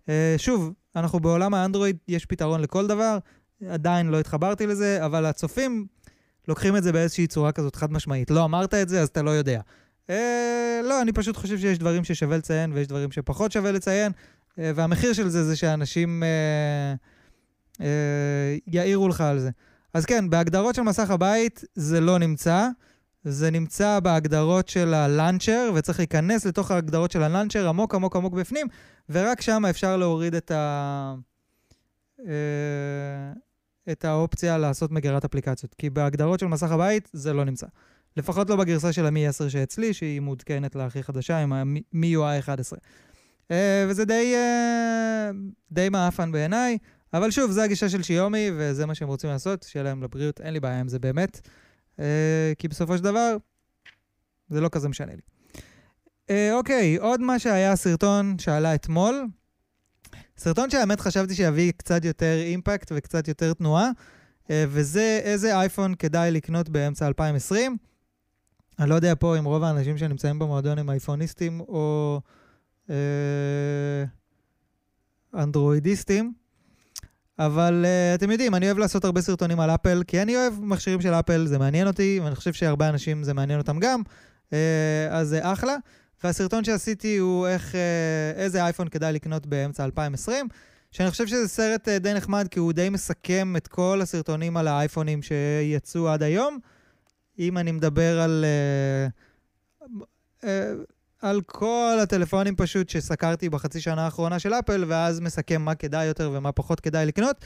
אה, 0.08 0.34
שוב, 0.38 0.72
אנחנו 0.96 1.20
בעולם 1.20 1.54
האנדרואיד, 1.54 1.96
יש 2.08 2.26
פתרון 2.26 2.60
לכל 2.60 2.86
דבר, 2.86 3.18
עדיין 3.68 4.06
לא 4.06 4.20
התחברתי 4.20 4.66
לזה, 4.66 5.04
אבל 5.04 5.26
הצופים 5.26 5.86
לוקחים 6.48 6.76
את 6.76 6.82
זה 6.82 6.92
באיזושהי 6.92 7.26
צורה 7.26 7.52
כזאת 7.52 7.76
חד 7.76 7.92
משמעית. 7.92 8.30
לא 8.30 8.44
אמרת 8.44 8.74
את 8.74 8.88
זה, 8.88 9.00
אז 9.00 9.08
אתה 9.08 9.22
לא 9.22 9.30
יודע. 9.30 9.60
אה, 10.10 10.80
לא, 10.84 11.02
אני 11.02 11.12
פשוט 11.12 11.36
חושב 11.36 11.58
שיש 11.58 11.78
דברים 11.78 12.04
ששווה 12.04 12.36
לציין 12.36 12.72
ויש 12.72 12.86
דברים 12.86 13.12
שפחות 13.12 13.52
שווה 13.52 13.72
לציין, 13.72 14.12
והמחיר 14.58 15.12
של 15.12 15.28
זה 15.28 15.44
זה 15.44 15.56
שאנשים 15.56 16.22
אה, 16.22 16.94
אה, 17.80 18.56
יעירו 18.66 19.08
לך 19.08 19.20
על 19.20 19.38
זה. 19.38 19.50
אז 19.94 20.06
כן, 20.06 20.30
בהגדרות 20.30 20.74
של 20.74 20.82
מסך 20.82 21.10
הבית 21.10 21.64
זה 21.74 22.00
לא 22.00 22.18
נמצא. 22.18 22.68
זה 23.24 23.50
נמצא 23.50 24.00
בהגדרות 24.00 24.68
של 24.68 24.94
הלאנצ'ר, 24.94 25.72
וצריך 25.74 25.98
להיכנס 25.98 26.46
לתוך 26.46 26.70
ההגדרות 26.70 27.10
של 27.10 27.22
הלאנצ'ר 27.22 27.68
עמוק 27.68 27.94
עמוק 27.94 28.16
עמוק 28.16 28.34
בפנים, 28.34 28.66
ורק 29.10 29.40
שם 29.40 29.62
אפשר 29.70 29.96
להוריד 29.96 30.34
את, 30.34 30.50
ה... 30.50 31.14
אה, 32.26 32.32
את 33.92 34.04
האופציה 34.04 34.58
לעשות 34.58 34.90
מגירת 34.90 35.24
אפליקציות. 35.24 35.74
כי 35.74 35.90
בהגדרות 35.90 36.40
של 36.40 36.46
מסך 36.46 36.70
הבית 36.70 37.10
זה 37.12 37.32
לא 37.32 37.44
נמצא. 37.44 37.66
לפחות 38.16 38.50
לא 38.50 38.56
בגרסה 38.56 38.92
של 38.92 39.06
המי 39.06 39.26
10 39.26 39.48
שאצלי, 39.48 39.94
שהיא 39.94 40.20
מעודכנת 40.20 40.74
להכי 40.74 41.02
חדשה 41.02 41.38
עם 41.38 41.52
ה-MIUI 41.52 42.38
11. 42.38 42.78
אה, 43.50 43.86
וזה 43.88 44.04
די, 44.04 44.34
אה, 44.34 45.30
די 45.72 45.88
מעפן 45.88 46.32
בעיניי, 46.32 46.78
אבל 47.14 47.30
שוב, 47.30 47.50
זו 47.50 47.60
הגישה 47.62 47.88
של 47.88 48.02
שיומי, 48.02 48.50
וזה 48.56 48.86
מה 48.86 48.94
שהם 48.94 49.08
רוצים 49.08 49.30
לעשות, 49.30 49.62
שיהיה 49.62 49.84
להם 49.84 50.02
לבריאות, 50.02 50.40
אין 50.40 50.54
לי 50.54 50.60
בעיה 50.60 50.80
עם 50.80 50.88
זה 50.88 50.98
באמת, 50.98 51.48
אה, 52.00 52.52
כי 52.58 52.68
בסופו 52.68 52.98
של 52.98 53.04
דבר, 53.04 53.36
זה 54.48 54.60
לא 54.60 54.68
כזה 54.72 54.88
משנה 54.88 55.12
לי. 55.14 55.22
אוקיי, 56.52 56.96
עוד 56.96 57.20
מה 57.20 57.38
שהיה 57.38 57.76
סרטון 57.76 58.38
שעלה 58.38 58.74
אתמול, 58.74 59.26
סרטון 60.38 60.70
שהאמת 60.70 61.00
חשבתי 61.00 61.34
שיביא 61.34 61.72
קצת 61.76 62.04
יותר 62.04 62.36
אימפקט 62.40 62.92
וקצת 62.96 63.28
יותר 63.28 63.52
תנועה, 63.52 63.90
וזה 64.50 65.20
איזה 65.22 65.56
אייפון 65.56 65.94
כדאי 65.94 66.30
לקנות 66.30 66.68
באמצע 66.68 67.06
2020. 67.06 67.76
אני 68.78 68.90
לא 68.90 68.94
יודע 68.94 69.14
פה 69.18 69.38
אם 69.38 69.44
רוב 69.44 69.62
האנשים 69.62 69.98
שנמצאים 69.98 70.38
במועדון 70.38 70.78
הם 70.78 70.90
אייפוניסטים 70.90 71.60
או 71.60 72.20
אנדרואידיסטים. 75.34 76.32
אבל 77.38 77.84
uh, 77.84 78.18
אתם 78.18 78.30
יודעים, 78.30 78.54
אני 78.54 78.66
אוהב 78.66 78.78
לעשות 78.78 79.04
הרבה 79.04 79.20
סרטונים 79.20 79.60
על 79.60 79.70
אפל, 79.70 80.02
כי 80.06 80.22
אני 80.22 80.36
אוהב 80.36 80.54
מכשירים 80.60 81.00
של 81.00 81.14
אפל, 81.14 81.46
זה 81.46 81.58
מעניין 81.58 81.86
אותי, 81.86 82.20
ואני 82.24 82.34
חושב 82.34 82.52
שהרבה 82.52 82.88
אנשים 82.88 83.24
זה 83.24 83.34
מעניין 83.34 83.58
אותם 83.58 83.78
גם, 83.78 84.02
uh, 84.46 84.52
אז 85.10 85.28
זה 85.28 85.52
אחלה. 85.52 85.76
והסרטון 86.24 86.64
שעשיתי 86.64 87.16
הוא 87.16 87.46
איך, 87.46 87.72
uh, 87.72 88.38
איזה 88.38 88.64
אייפון 88.64 88.88
כדאי 88.88 89.12
לקנות 89.12 89.46
באמצע 89.46 89.84
2020, 89.84 90.48
שאני 90.90 91.10
חושב 91.10 91.26
שזה 91.26 91.48
סרט 91.48 91.88
uh, 91.88 91.98
די 91.98 92.14
נחמד, 92.14 92.48
כי 92.50 92.58
הוא 92.58 92.72
די 92.72 92.88
מסכם 92.88 93.56
את 93.56 93.68
כל 93.68 94.00
הסרטונים 94.02 94.56
על 94.56 94.68
האייפונים 94.68 95.20
שיצאו 95.22 96.08
עד 96.08 96.22
היום. 96.22 96.58
אם 97.38 97.58
אני 97.58 97.72
מדבר 97.72 98.20
על... 98.20 98.44
Uh, 99.82 99.86
uh, 100.42 100.46
על 101.22 101.40
כל 101.46 101.98
הטלפונים 102.02 102.56
פשוט 102.56 102.88
שסקרתי 102.88 103.48
בחצי 103.48 103.80
שנה 103.80 104.04
האחרונה 104.04 104.38
של 104.38 104.54
אפל, 104.54 104.84
ואז 104.88 105.20
מסכם 105.20 105.62
מה 105.62 105.74
כדאי 105.74 106.06
יותר 106.06 106.30
ומה 106.34 106.52
פחות 106.52 106.80
כדאי 106.80 107.06
לקנות. 107.06 107.44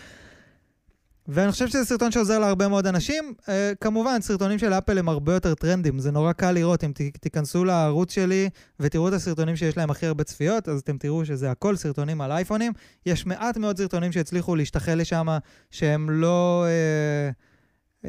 ואני 1.29 1.53
חושב 1.53 1.69
שזה 1.69 1.85
סרטון 1.85 2.13
שעוזר 2.13 2.39
להרבה 2.39 2.69
מאוד 2.69 2.87
אנשים. 2.87 3.35
Uh, 3.41 3.45
כמובן, 3.81 4.21
סרטונים 4.21 4.59
של 4.59 4.73
אפל 4.73 4.99
הם 4.99 5.09
הרבה 5.09 5.35
יותר 5.35 5.55
טרנדים, 5.55 5.99
זה 5.99 6.11
נורא 6.11 6.33
קל 6.33 6.53
לראות. 6.53 6.85
אם 6.85 6.93
ת, 6.93 7.01
תיכנסו 7.21 7.65
לערוץ 7.65 8.13
שלי 8.15 8.49
ותראו 8.81 9.09
את 9.09 9.13
הסרטונים 9.13 9.57
שיש 9.57 9.77
להם 9.77 9.91
הכי 9.91 10.07
הרבה 10.07 10.25
צפיות, 10.25 10.69
אז 10.69 10.81
אתם 10.81 10.99
תראו 10.99 11.25
שזה 11.25 11.51
הכל 11.51 11.77
סרטונים 11.77 12.21
על 12.21 12.33
אייפונים. 12.33 12.73
יש 13.07 13.27
מעט 13.27 13.57
מאוד 13.57 13.79
סרטונים 13.79 14.13
שהצליחו 14.13 14.57
להשתחל 14.57 14.95
לשם, 14.95 15.27
שהם 15.71 16.11
לא 16.11 16.67
uh, 16.67 18.05
uh, 18.05 18.09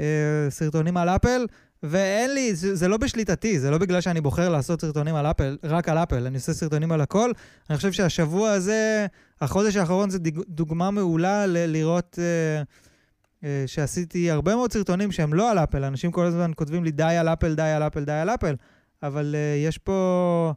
סרטונים 0.49 0.97
על 0.97 1.09
אפל. 1.09 1.45
ואין 1.83 2.33
לי, 2.33 2.55
זה, 2.55 2.75
זה 2.75 2.87
לא 2.87 2.97
בשליטתי, 2.97 3.59
זה 3.59 3.71
לא 3.71 3.77
בגלל 3.77 4.01
שאני 4.01 4.21
בוחר 4.21 4.49
לעשות 4.49 4.81
סרטונים 4.81 5.15
על 5.15 5.25
אפל, 5.25 5.57
רק 5.63 5.89
על 5.89 5.97
אפל, 5.97 6.25
אני 6.25 6.35
עושה 6.35 6.53
סרטונים 6.53 6.91
על 6.91 7.01
הכל. 7.01 7.31
אני 7.69 7.77
חושב 7.77 7.91
שהשבוע 7.91 8.51
הזה, 8.51 9.05
החודש 9.41 9.75
האחרון 9.75 10.09
זה 10.09 10.19
דוגמה 10.47 10.91
מעולה 10.91 11.45
ל- 11.45 11.65
לראות 11.65 12.19
uh, 12.19 13.41
uh, 13.41 13.45
שעשיתי 13.65 14.31
הרבה 14.31 14.55
מאוד 14.55 14.73
סרטונים 14.73 15.11
שהם 15.11 15.33
לא 15.33 15.51
על 15.51 15.59
אפל. 15.59 15.83
אנשים 15.83 16.11
כל 16.11 16.25
הזמן 16.25 16.51
כותבים 16.55 16.83
לי 16.83 16.91
די 16.91 17.03
על 17.03 17.27
אפל, 17.27 17.55
די 17.55 17.61
על 17.61 17.83
אפל, 17.83 18.05
די 18.05 18.11
על 18.11 18.29
אפל, 18.29 18.55
אבל 19.03 19.35
uh, 19.35 19.67
יש 19.67 19.77
פה, 19.77 20.53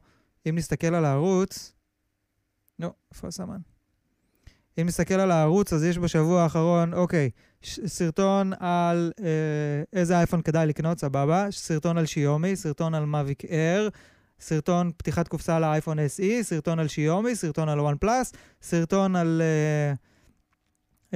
אם 0.49 0.55
נסתכל 0.55 0.95
על 0.95 1.05
הערוץ, 1.05 1.73
נו, 2.79 2.93
איפה 3.15 3.29
הסמן? 3.29 3.59
אם 4.81 4.87
נסתכל 4.87 5.15
על 5.15 5.31
הערוץ, 5.31 5.73
אז 5.73 5.85
יש 5.85 5.99
בשבוע 5.99 6.43
האחרון, 6.43 6.95
אוקיי, 6.95 7.31
סרטון 7.87 8.53
על 8.61 9.13
אה, 9.21 9.99
איזה 10.01 10.19
אייפון 10.19 10.43
כדאי 10.43 10.67
לקנות, 10.67 11.01
סבבה, 11.01 11.47
סרטון 11.51 11.99
על 11.99 12.07
שיומי, 12.07 12.57
סרטון 12.57 12.95
על 12.95 13.05
מאביק 13.05 13.45
אייר, 13.45 13.91
סרטון 14.41 14.91
פתיחת 14.97 15.29
קופסה 15.29 15.61
לאייפון 15.61 15.99
SE, 15.99 16.43
סרטון 16.43 16.79
על 16.79 16.89
שיומי, 16.89 17.37
סרטון 17.37 17.69
על 17.69 17.81
וואן 17.81 17.95
פלאס, 18.01 18.33
סרטון 18.63 19.17
על 19.17 19.43
אה, 19.43 19.95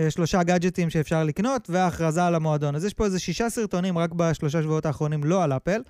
אה, 0.03 0.11
שלושה 0.11 0.43
גאדג'טים 0.43 0.91
שאפשר 0.91 1.25
לקנות, 1.25 1.71
והכרזה 1.71 2.25
על 2.25 2.35
המועדון. 2.35 2.75
אז 2.75 2.85
יש 2.85 2.95
פה 2.95 3.05
איזה 3.05 3.19
שישה 3.19 3.51
סרטונים 3.51 3.99
רק 3.99 4.13
בשלושה 4.13 4.63
שבועות 4.63 4.87
האחרונים, 4.87 5.25
לא 5.25 5.45
על 5.45 5.53
אפל. 5.53 5.83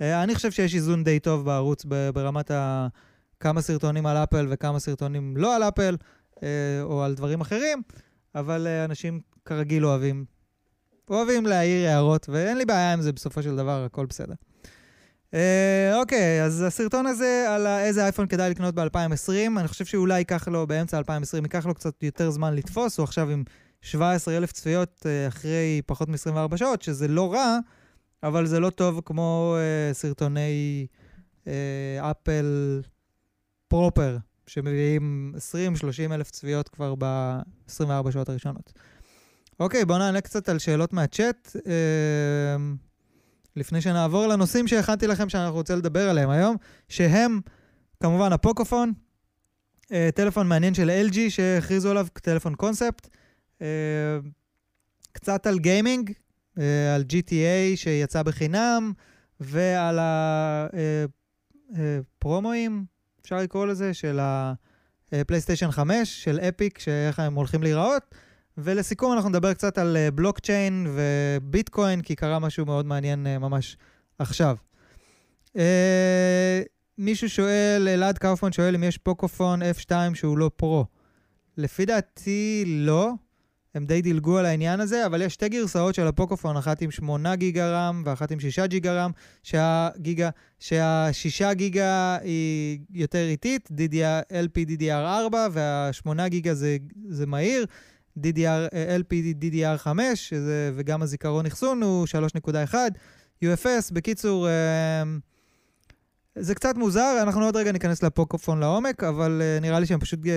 אה, 0.00 0.22
אני 0.22 0.34
חושב 0.34 0.50
שיש 0.50 0.74
איזון 0.74 1.04
די 1.04 1.20
טוב 1.20 1.44
בערוץ 1.44 1.84
ברמת 2.14 2.50
ה... 2.50 2.88
כמה 3.40 3.60
סרטונים 3.60 4.06
על 4.06 4.16
אפל 4.16 4.46
וכמה 4.50 4.78
סרטונים 4.78 5.36
לא 5.36 5.56
על 5.56 5.62
אפל. 5.62 5.96
אה, 6.42 6.82
או 6.82 7.02
על 7.02 7.14
דברים 7.14 7.40
אחרים, 7.40 7.82
אבל 8.34 8.66
אה, 8.66 8.84
אנשים 8.84 9.20
כרגיל 9.44 9.86
אוהבים, 9.86 10.24
אוהבים 11.10 11.46
להעיר 11.46 11.88
הערות, 11.88 12.28
ואין 12.28 12.58
לי 12.58 12.64
בעיה 12.64 12.92
עם 12.92 13.00
זה 13.00 13.12
בסופו 13.12 13.42
של 13.42 13.56
דבר, 13.56 13.84
הכל 13.84 14.06
בסדר. 14.06 14.34
אה, 15.34 16.00
אוקיי, 16.00 16.44
אז 16.44 16.62
הסרטון 16.62 17.06
הזה 17.06 17.46
על 17.48 17.66
איזה 17.66 18.02
אייפון 18.02 18.26
כדאי 18.26 18.50
לקנות 18.50 18.74
ב-2020, 18.74 19.58
אני 19.58 19.68
חושב 19.68 19.84
שאולי 19.84 20.18
ייקח 20.18 20.48
לו, 20.48 20.66
באמצע 20.66 20.98
2020, 20.98 21.44
ייקח 21.44 21.66
לו 21.66 21.74
קצת 21.74 22.02
יותר 22.02 22.30
זמן 22.30 22.54
לתפוס, 22.54 22.98
הוא 22.98 23.04
עכשיו 23.04 23.30
עם 23.30 23.44
17,000 23.80 24.52
צפיות 24.52 25.06
אחרי 25.28 25.82
פחות 25.86 26.08
מ-24 26.08 26.56
שעות, 26.56 26.82
שזה 26.82 27.08
לא 27.08 27.32
רע, 27.32 27.58
אבל 28.22 28.46
זה 28.46 28.60
לא 28.60 28.70
טוב 28.70 29.00
כמו 29.04 29.56
סרטוני 29.92 30.86
אפל 32.00 32.80
פרופר, 33.68 34.16
שמביאים 34.52 35.34
20-30 36.10 36.12
אלף 36.12 36.30
צפיות 36.30 36.68
כבר 36.68 36.94
ב-24 36.98 38.10
שעות 38.10 38.28
הראשונות. 38.28 38.72
אוקיי, 39.60 39.84
בואו 39.84 39.98
נענה 39.98 40.20
קצת 40.20 40.48
על 40.48 40.58
שאלות 40.58 40.92
מהצ'אט. 40.92 41.56
אה, 41.66 42.56
לפני 43.56 43.80
שנעבור 43.80 44.26
לנושאים 44.26 44.68
שהכנתי 44.68 45.06
לכם 45.06 45.28
שאנחנו 45.28 45.54
רוצים 45.54 45.76
לדבר 45.76 46.10
עליהם 46.10 46.30
היום, 46.30 46.56
שהם 46.88 47.40
כמובן 48.02 48.32
הפוקופון, 48.32 48.92
אה, 49.92 50.08
טלפון 50.14 50.48
מעניין 50.48 50.74
של 50.74 50.90
LG 51.10 51.16
שהכריזו 51.28 51.90
עליו 51.90 52.06
טלפון 52.12 52.54
קונספט, 52.54 53.08
אה, 53.62 54.18
קצת 55.12 55.46
על 55.46 55.58
גיימינג, 55.58 56.12
אה, 56.58 56.94
על 56.94 57.04
GTA 57.08 57.76
שיצא 57.76 58.22
בחינם, 58.22 58.92
ועל 59.40 59.98
הפרומואים, 61.72 62.84
אה, 62.86 62.91
אפשר 63.22 63.36
לקרוא 63.36 63.66
לזה, 63.66 63.94
של 63.94 64.20
הפלייסטיישן 65.12 65.70
5, 65.70 66.24
של 66.24 66.40
אפיק, 66.40 66.78
שאיך 66.78 67.18
הם 67.18 67.34
הולכים 67.34 67.62
להיראות. 67.62 68.02
ולסיכום 68.58 69.12
אנחנו 69.12 69.30
נדבר 69.30 69.54
קצת 69.54 69.78
על 69.78 69.96
בלוקצ'יין 70.14 70.86
אה, 70.86 70.92
וביטקוין, 71.42 72.00
כי 72.00 72.14
קרה 72.14 72.38
משהו 72.38 72.66
מאוד 72.66 72.86
מעניין 72.86 73.26
אה, 73.26 73.38
ממש 73.38 73.76
עכשיו. 74.18 74.56
מישהו 76.98 77.28
שואל, 77.28 77.88
אלעד 77.88 78.18
קאופמן 78.18 78.52
שואל 78.52 78.74
אם 78.74 78.82
יש 78.82 78.98
פוקופון 78.98 79.60
F2 79.62 79.92
שהוא 80.14 80.38
לא 80.38 80.50
פרו. 80.56 80.86
לפי 81.56 81.84
דעתי 81.84 82.64
לא, 82.66 83.10
הם 83.74 83.86
די 83.86 84.02
דילגו 84.02 84.38
על 84.38 84.46
העניין 84.46 84.80
הזה, 84.80 85.06
אבל 85.06 85.22
יש 85.22 85.32
שתי 85.32 85.48
גרסאות 85.48 85.94
של 85.94 86.06
הפוקופון, 86.06 86.56
אחת 86.56 86.82
עם 86.82 86.90
8 86.90 87.36
גיגה 87.36 87.70
רם 87.70 88.02
ואחת 88.06 88.30
עם 88.30 88.40
6 88.40 88.58
גיגה 88.58 89.04
רם, 89.04 89.10
שהגיגה, 89.42 90.30
שה-6 90.58 91.54
גיגה 91.54 92.16
היא 92.22 92.78
יותר 92.94 93.26
איטית, 93.28 93.68
DDR, 93.70 94.32
LP 94.32 94.68
DDR4, 94.70 95.34
וה-8 95.52 96.28
גיגה 96.28 96.54
זה, 96.54 96.76
זה 97.08 97.26
מהיר, 97.26 97.66
DDR, 98.18 98.74
LP 99.00 99.42
DDR5, 99.42 99.88
שזה, 100.14 100.72
וגם 100.74 101.02
הזיכרון 101.02 101.46
אחסון 101.46 101.82
הוא 101.82 102.06
3.1, 102.70 102.74
UFS, 103.44 103.92
בקיצור, 103.92 104.48
אה, 104.48 105.02
זה 106.34 106.54
קצת 106.54 106.76
מוזר, 106.76 107.18
אנחנו 107.22 107.44
עוד 107.44 107.56
רגע 107.56 107.72
ניכנס 107.72 108.02
לפוקופון 108.02 108.60
לעומק, 108.60 109.04
אבל 109.04 109.42
אה, 109.42 109.58
נראה 109.60 109.80
לי 109.80 109.86
שהם 109.86 110.00
פשוט 110.00 110.26
אה, 110.26 110.32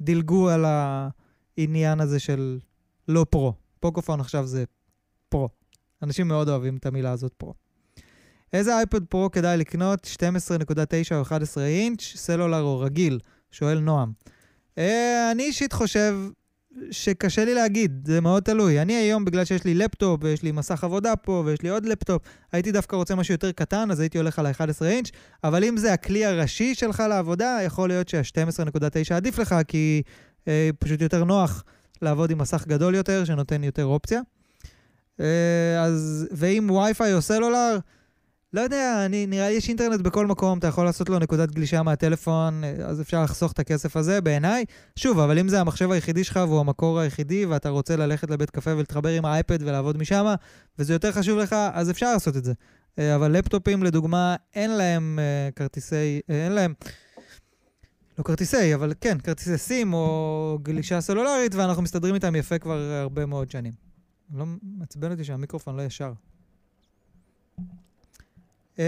דילגו 0.00 0.48
על 0.48 0.64
ה... 0.64 1.08
העניין 1.60 2.00
הזה 2.00 2.18
של 2.18 2.58
לא 3.08 3.26
Pro. 3.30 3.54
פוקופון 3.80 4.20
עכשיו 4.20 4.46
זה 4.46 4.64
Pro. 5.28 5.48
אנשים 6.02 6.28
מאוד 6.28 6.48
אוהבים 6.48 6.76
את 6.76 6.86
המילה 6.86 7.10
הזאת 7.10 7.32
Pro. 7.32 7.54
איזה 8.52 8.76
אייפד 8.76 9.04
Pro 9.08 9.30
כדאי 9.30 9.56
לקנות? 9.56 10.06
12.9 10.06 11.14
או 11.14 11.22
11 11.22 11.64
אינץ', 11.64 12.02
סלולר 12.16 12.62
או 12.62 12.80
רגיל? 12.80 13.18
שואל 13.50 13.78
נועם. 13.78 14.12
אה, 14.78 15.30
אני 15.30 15.42
אישית 15.42 15.72
חושב 15.72 16.14
שקשה 16.90 17.44
לי 17.44 17.54
להגיד, 17.54 18.04
זה 18.06 18.20
מאוד 18.20 18.42
תלוי. 18.42 18.82
אני 18.82 18.92
היום, 18.92 19.24
בגלל 19.24 19.44
שיש 19.44 19.64
לי 19.64 19.74
לפטופ 19.74 20.20
ויש 20.24 20.42
לי 20.42 20.52
מסך 20.52 20.84
עבודה 20.84 21.16
פה 21.16 21.42
ויש 21.46 21.62
לי 21.62 21.68
עוד 21.68 21.86
לפטופ, 21.86 22.22
הייתי 22.52 22.72
דווקא 22.72 22.96
רוצה 22.96 23.14
משהו 23.14 23.34
יותר 23.34 23.52
קטן, 23.52 23.90
אז 23.90 24.00
הייתי 24.00 24.18
הולך 24.18 24.38
על 24.38 24.46
ה-11 24.46 24.84
אינץ', 24.84 25.10
אבל 25.44 25.64
אם 25.64 25.76
זה 25.76 25.92
הכלי 25.92 26.24
הראשי 26.24 26.74
שלך 26.74 27.02
לעבודה, 27.08 27.58
יכול 27.64 27.88
להיות 27.88 28.08
שה-12.9 28.08 29.14
עדיף 29.14 29.38
לך, 29.38 29.54
כי 29.68 30.02
פשוט 30.78 31.00
יותר 31.00 31.24
נוח 31.24 31.64
לעבוד 32.02 32.30
עם 32.30 32.38
מסך 32.38 32.66
גדול 32.66 32.94
יותר, 32.94 33.24
שנותן 33.24 33.64
יותר 33.64 33.84
אופציה. 33.84 34.20
אה, 35.20 35.82
אז, 35.82 36.28
ואם 36.32 36.70
וי-פיי 36.70 37.14
או 37.14 37.22
סלולר, 37.22 37.78
לא 38.52 38.60
יודע, 38.60 39.02
אני, 39.06 39.26
נראה 39.26 39.48
לי 39.48 39.54
יש 39.54 39.68
אינטרנט 39.68 40.00
בכל 40.00 40.26
מקום, 40.26 40.58
אתה 40.58 40.66
יכול 40.66 40.84
לעשות 40.84 41.08
לו 41.08 41.18
נקודת 41.18 41.50
גלישה 41.50 41.82
מהטלפון, 41.82 42.64
אה, 42.64 42.70
אז 42.86 43.00
אפשר 43.00 43.22
לחסוך 43.22 43.52
את 43.52 43.58
הכסף 43.58 43.96
הזה 43.96 44.20
בעיניי. 44.20 44.64
שוב, 44.96 45.18
אבל 45.18 45.38
אם 45.38 45.48
זה 45.48 45.60
המחשב 45.60 45.90
היחידי 45.90 46.24
שלך 46.24 46.40
והוא 46.48 46.60
המקור 46.60 46.98
היחידי, 46.98 47.46
ואתה 47.46 47.68
רוצה 47.68 47.96
ללכת 47.96 48.30
לבית 48.30 48.50
קפה 48.50 48.74
ולהתחבר 48.74 49.08
עם 49.08 49.24
האייפד 49.24 49.62
ולעבוד 49.62 49.98
משם, 49.98 50.34
וזה 50.78 50.92
יותר 50.92 51.12
חשוב 51.12 51.38
לך, 51.38 51.56
אז 51.72 51.90
אפשר 51.90 52.12
לעשות 52.12 52.36
את 52.36 52.44
זה. 52.44 52.52
אה, 52.98 53.14
אבל 53.14 53.32
לפטופים, 53.32 53.82
לדוגמה, 53.82 54.36
אין 54.54 54.70
להם 54.70 55.18
כרטיסי, 55.56 56.20
אין 56.28 56.52
להם... 56.52 56.74
לא 58.20 58.24
כרטיסי, 58.24 58.74
אבל 58.74 58.92
כן, 59.00 59.18
כרטיסי 59.18 59.58
סים 59.58 59.92
או 59.94 60.58
גלישה 60.62 61.00
סלולרית, 61.00 61.54
ואנחנו 61.54 61.82
מסתדרים 61.82 62.14
איתם 62.14 62.36
יפה 62.36 62.58
כבר 62.58 62.78
הרבה 63.00 63.26
מאוד 63.26 63.50
שנים. 63.50 63.72
לא 64.34 64.44
מעצבן 64.62 65.10
אותי 65.10 65.24
שהמיקרופון 65.24 65.76
לא 65.76 65.82
ישר. 65.82 66.12
Uh, 68.76 68.80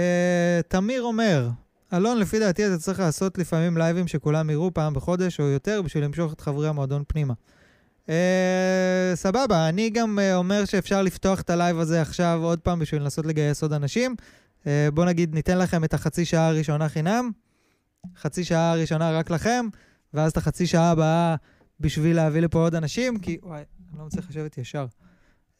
תמיר 0.68 1.02
אומר, 1.02 1.48
אלון, 1.92 2.18
לפי 2.18 2.38
דעתי 2.38 2.66
אתה 2.66 2.78
צריך 2.78 3.00
לעשות 3.00 3.38
לפעמים 3.38 3.76
לייבים 3.76 4.08
שכולם 4.08 4.50
יראו 4.50 4.74
פעם 4.74 4.94
בחודש 4.94 5.40
או 5.40 5.44
יותר 5.44 5.82
בשביל 5.82 6.04
למשוך 6.04 6.32
את 6.32 6.40
חברי 6.40 6.68
המועדון 6.68 7.02
פנימה. 7.08 7.34
אה, 8.06 8.10
סבבה, 9.14 9.68
אני 9.68 9.90
גם 9.90 10.18
אה, 10.18 10.34
אומר 10.34 10.64
שאפשר 10.64 11.02
לפתוח 11.02 11.40
את 11.40 11.50
הלייב 11.50 11.78
הזה 11.78 12.02
עכשיו 12.02 12.40
עוד 12.42 12.58
פעם 12.58 12.78
בשביל 12.78 13.02
לנסות 13.02 13.26
לגייס 13.26 13.62
עוד 13.62 13.72
אנשים. 13.72 14.14
אה, 14.62 14.66
בואו 14.94 15.06
נגיד, 15.06 15.34
ניתן 15.34 15.58
לכם 15.58 15.84
את 15.84 15.94
החצי 15.94 16.24
שעה 16.24 16.48
הראשונה 16.48 16.88
חינם. 16.88 17.30
חצי 18.16 18.44
שעה 18.44 18.74
ראשונה 18.74 19.10
רק 19.10 19.30
לכם, 19.30 19.66
ואז 20.14 20.30
את 20.30 20.36
החצי 20.36 20.66
שעה 20.66 20.90
הבאה 20.90 21.36
בשביל 21.80 22.16
להביא 22.16 22.40
לפה 22.40 22.58
עוד 22.58 22.74
אנשים, 22.74 23.18
כי... 23.18 23.38
וואי, 23.42 23.62
אני 23.90 23.98
לא 23.98 24.06
מצליח 24.06 24.30
לשבת 24.30 24.58
ישר. 24.58 24.86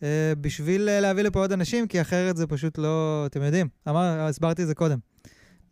אה, 0.01 0.05
בשביל 0.41 0.89
אה, 0.89 1.01
להביא 1.01 1.23
לפה 1.23 1.41
עוד 1.41 1.53
אנשים, 1.53 1.87
כי 1.89 2.01
אחרת 2.01 2.37
זה 2.37 2.47
פשוט 2.47 2.79
לא... 2.79 3.25
אתם 3.27 3.43
יודעים, 3.43 3.69
אמר, 3.89 4.21
הסברתי 4.21 4.63
את 4.63 4.67
זה 4.67 4.75
קודם. 4.75 4.99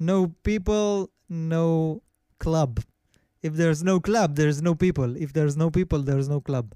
No 0.03 0.49
people, 0.49 1.07
no 1.31 1.99
club. 2.45 2.81
If 3.47 3.51
there's 3.51 3.83
no 3.83 4.01
club, 4.09 4.37
there's 4.37 4.63
no 4.63 4.75
people. 4.75 5.17
If 5.17 5.33
there's 5.33 5.57
no 5.57 5.71
people, 5.71 5.99
there's 6.05 6.29
no 6.29 6.51
club. 6.51 6.75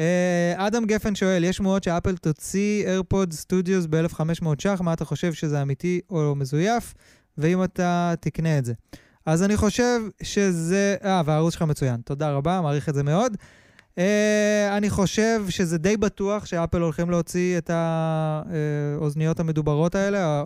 אה, 0.00 0.54
אדם 0.56 0.84
גפן 0.86 1.14
שואל, 1.14 1.44
יש 1.44 1.56
שמועות 1.56 1.84
שאפל 1.84 2.16
תוציא 2.16 2.86
AirPod 2.86 3.32
Studios 3.32 3.86
ב-1500 3.90 4.44
ש"ח, 4.58 4.80
מה 4.80 4.92
אתה 4.92 5.04
חושב 5.04 5.32
שזה 5.32 5.62
אמיתי 5.62 6.00
או 6.10 6.34
מזויף, 6.34 6.94
ואם 7.38 7.64
אתה 7.64 8.14
תקנה 8.20 8.58
את 8.58 8.64
זה. 8.64 8.72
אז 9.28 9.42
אני 9.42 9.56
חושב 9.56 10.00
שזה... 10.22 10.96
אה, 11.04 11.22
והערוץ 11.24 11.54
שלך 11.54 11.62
מצוין. 11.62 12.00
תודה 12.00 12.30
רבה, 12.30 12.60
מעריך 12.60 12.88
את 12.88 12.94
זה 12.94 13.02
מאוד. 13.02 13.36
Uh, 13.96 14.00
אני 14.76 14.90
חושב 14.90 15.42
שזה 15.48 15.78
די 15.78 15.96
בטוח 15.96 16.46
שאפל 16.46 16.80
הולכים 16.80 17.10
להוציא 17.10 17.58
את 17.58 17.70
האוזניות 17.70 19.40
המדוברות 19.40 19.94
האלה. 19.94 20.44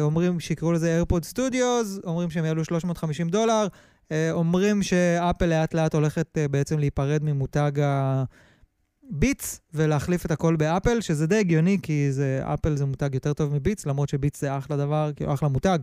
אומרים 0.00 0.40
שיקראו 0.40 0.72
לזה 0.72 1.02
AirPod 1.02 1.34
Studios, 1.34 2.06
אומרים 2.06 2.30
שהם 2.30 2.44
יעלו 2.44 2.64
350 2.64 3.28
דולר, 3.28 3.66
אומרים 4.30 4.82
שאפל 4.82 5.46
לאט 5.46 5.74
לאט 5.74 5.94
הולכת 5.94 6.38
בעצם 6.50 6.78
להיפרד 6.78 7.20
ממותג 7.24 7.72
ה-Beats 9.10 9.60
ולהחליף 9.74 10.26
את 10.26 10.30
הכל 10.30 10.56
באפל, 10.56 11.00
שזה 11.00 11.26
די 11.26 11.36
הגיוני, 11.36 11.78
כי 11.82 12.12
זה, 12.12 12.40
אפל 12.44 12.76
זה 12.76 12.86
מותג 12.86 13.14
יותר 13.14 13.32
טוב 13.32 13.54
מ-Beats, 13.54 13.86
למרות 13.86 14.08
ש-Beats 14.08 14.40
זה 14.40 14.58
אחלה 14.58 14.76
דבר, 14.76 15.10
כאילו 15.16 15.34
אחלה 15.34 15.48
מותג. 15.48 15.78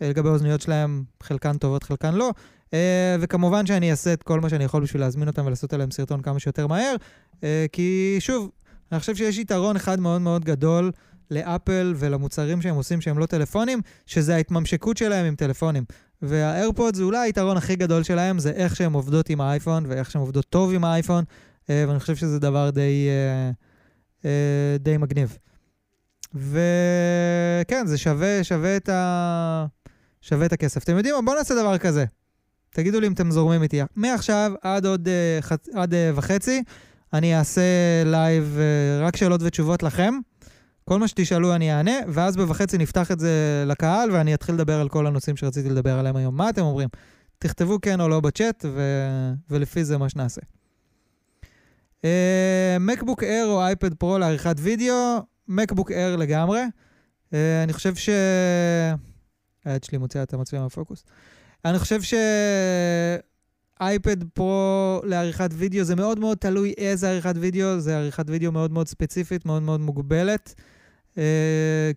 לגבי 0.00 0.28
האוזניות 0.28 0.60
שלהם, 0.60 1.04
חלקן 1.22 1.58
טובות, 1.58 1.82
חלקן 1.82 2.14
לא. 2.14 2.30
אה, 2.66 2.72
וכמובן 3.20 3.66
שאני 3.66 3.90
אעשה 3.90 4.12
את 4.12 4.22
כל 4.22 4.40
מה 4.40 4.48
שאני 4.48 4.64
יכול 4.64 4.82
בשביל 4.82 5.02
להזמין 5.02 5.28
אותם 5.28 5.46
ולעשות 5.46 5.72
עליהם 5.72 5.90
סרטון 5.90 6.22
כמה 6.22 6.38
שיותר 6.38 6.66
מהר, 6.66 6.94
uh, 7.34 7.42
כי 7.72 8.16
שוב, 8.20 8.50
אני 8.92 9.00
חושב 9.00 9.16
שיש 9.16 9.38
יתרון 9.38 9.76
אחד 9.76 10.00
מאוד 10.00 10.20
מאוד 10.20 10.44
גדול 10.44 10.92
לאפל 11.30 11.94
ולמוצרים 11.96 12.62
שהם 12.62 12.74
עושים 12.74 13.00
שהם 13.00 13.18
לא 13.18 13.26
טלפונים, 13.26 13.80
שזה 14.06 14.34
ההתממשקות 14.34 14.96
שלהם 14.96 15.26
עם 15.26 15.34
טלפונים. 15.34 15.84
והאיירפוד 16.22 16.94
זה 16.94 17.02
אולי 17.02 17.18
היתרון 17.18 17.56
הכי 17.56 17.76
גדול 17.76 18.02
שלהם, 18.02 18.38
זה 18.38 18.50
איך 18.50 18.76
שהן 18.76 18.92
עובדות 18.92 19.30
עם 19.30 19.40
האייפון 19.40 19.84
ואיך 19.88 20.10
שהן 20.10 20.20
עובדות 20.20 20.46
טוב 20.48 20.72
עם 20.72 20.84
האייפון, 20.84 21.24
uh, 21.24 21.66
ואני 21.88 22.00
חושב 22.00 22.16
שזה 22.16 22.38
דבר 22.38 22.70
די, 22.70 23.08
uh, 23.08 24.22
uh, 24.22 24.26
די 24.78 24.96
מגניב. 24.96 25.38
וכן, 26.34 27.86
זה 27.86 27.98
שווה, 27.98 28.44
שווה 28.44 28.76
את 28.76 28.88
ה... 28.88 29.66
שווה 30.20 30.46
את 30.46 30.52
הכסף. 30.52 30.84
אתם 30.84 30.96
יודעים 30.96 31.14
מה? 31.14 31.22
בואו 31.22 31.36
נעשה 31.36 31.54
דבר 31.54 31.78
כזה. 31.78 32.04
תגידו 32.70 33.00
לי 33.00 33.06
אם 33.06 33.12
אתם 33.12 33.30
זורמים 33.30 33.62
איתי. 33.62 33.80
מעכשיו 33.96 34.52
עד 34.62 34.86
עוד 34.86 35.08
uh, 35.08 35.42
חצ... 35.42 35.68
עד 35.74 35.92
uh, 35.92 35.96
וחצי, 36.14 36.62
אני 37.12 37.38
אעשה 37.38 37.62
לייב 38.04 38.58
אה, 38.58 39.04
רק 39.04 39.16
שאלות 39.16 39.40
ותשובות 39.42 39.82
לכם. 39.82 40.14
כל 40.84 40.98
מה 40.98 41.08
שתשאלו 41.08 41.54
אני 41.54 41.72
אענה, 41.72 41.96
ואז 42.08 42.36
בוחצי 42.36 42.78
נפתח 42.78 43.10
את 43.10 43.20
זה 43.20 43.64
לקהל, 43.66 44.10
ואני 44.10 44.34
אתחיל 44.34 44.54
לדבר 44.54 44.80
על 44.80 44.88
כל 44.88 45.06
הנושאים 45.06 45.36
שרציתי 45.36 45.68
לדבר 45.68 45.98
עליהם 45.98 46.16
היום. 46.16 46.36
מה 46.36 46.50
אתם 46.50 46.62
אומרים? 46.62 46.88
תכתבו 47.38 47.80
כן 47.80 48.00
או 48.00 48.08
לא 48.08 48.20
בצ'אט, 48.20 48.64
ו... 48.68 48.82
ולפי 49.50 49.84
זה 49.84 49.98
מה 49.98 50.08
שנעשה. 50.08 50.40
מקבוק 52.80 53.22
אה, 53.22 53.26
אייר 53.26 53.46
או 53.46 53.60
אייפד 53.60 53.94
פרו 53.94 54.18
לעריכת 54.18 54.56
וידאו, 54.58 55.18
מקבוק 55.48 55.90
אייר 55.90 56.16
לגמרי. 56.16 56.62
אה, 57.30 57.34
אני 57.64 57.72
חושב 57.72 57.94
ש... 57.94 58.08
היד 59.64 59.84
שלי 59.84 59.98
מוציאה 59.98 60.22
את 60.22 60.34
המצלמה 60.34 60.62
מהפוקוס. 60.62 61.04
אני 61.64 61.78
חושב 61.78 62.00
שאייפד 63.80 64.24
פרו 64.24 65.00
לעריכת 65.04 65.50
וידאו 65.52 65.84
זה 65.84 65.96
מאוד 65.96 66.18
מאוד 66.18 66.38
תלוי 66.38 66.74
איזה 66.78 67.10
עריכת 67.10 67.34
וידאו, 67.36 67.80
זה 67.80 67.96
עריכת 67.96 68.24
וידאו 68.28 68.52
מאוד 68.52 68.72
מאוד 68.72 68.88
ספציפית, 68.88 69.46
מאוד 69.46 69.62
מאוד 69.62 69.80
מוגבלת. 69.80 70.54
אה, 71.14 71.20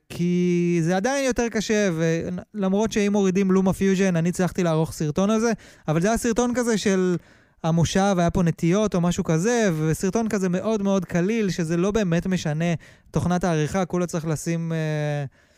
כי 0.10 0.80
זה 0.82 0.96
עדיין 0.96 1.26
יותר 1.26 1.50
קשה, 1.50 1.90
ולמרות 1.94 2.92
שאם 2.92 3.12
מורידים 3.12 3.52
LumaFusion, 3.52 4.16
אני 4.16 4.30
הצלחתי 4.30 4.64
לערוך 4.64 4.92
סרטון 4.92 5.30
על 5.30 5.40
זה, 5.40 5.52
אבל 5.88 6.02
זה 6.02 6.08
היה 6.08 6.18
סרטון 6.18 6.52
כזה 6.56 6.78
של 6.78 7.16
המושב, 7.64 8.16
היה 8.18 8.30
פה 8.30 8.44
נטיעות 8.44 8.96
או 8.96 9.02
משהו 9.02 9.24
כזה, 9.24 9.70
וסרטון 9.80 10.30
כזה 10.30 10.50
מאוד 10.50 10.82
מאוד 10.82 11.06
קליל, 11.06 11.50
שזה 11.50 11.78
לא 11.78 11.92
באמת 11.92 12.28
משנה 12.28 12.66
תוכנת 13.12 13.44
העריכה, 13.44 13.86
כולה 13.86 14.06
צריך 14.06 14.28
לשים... 14.28 14.72
אה, 14.72 15.53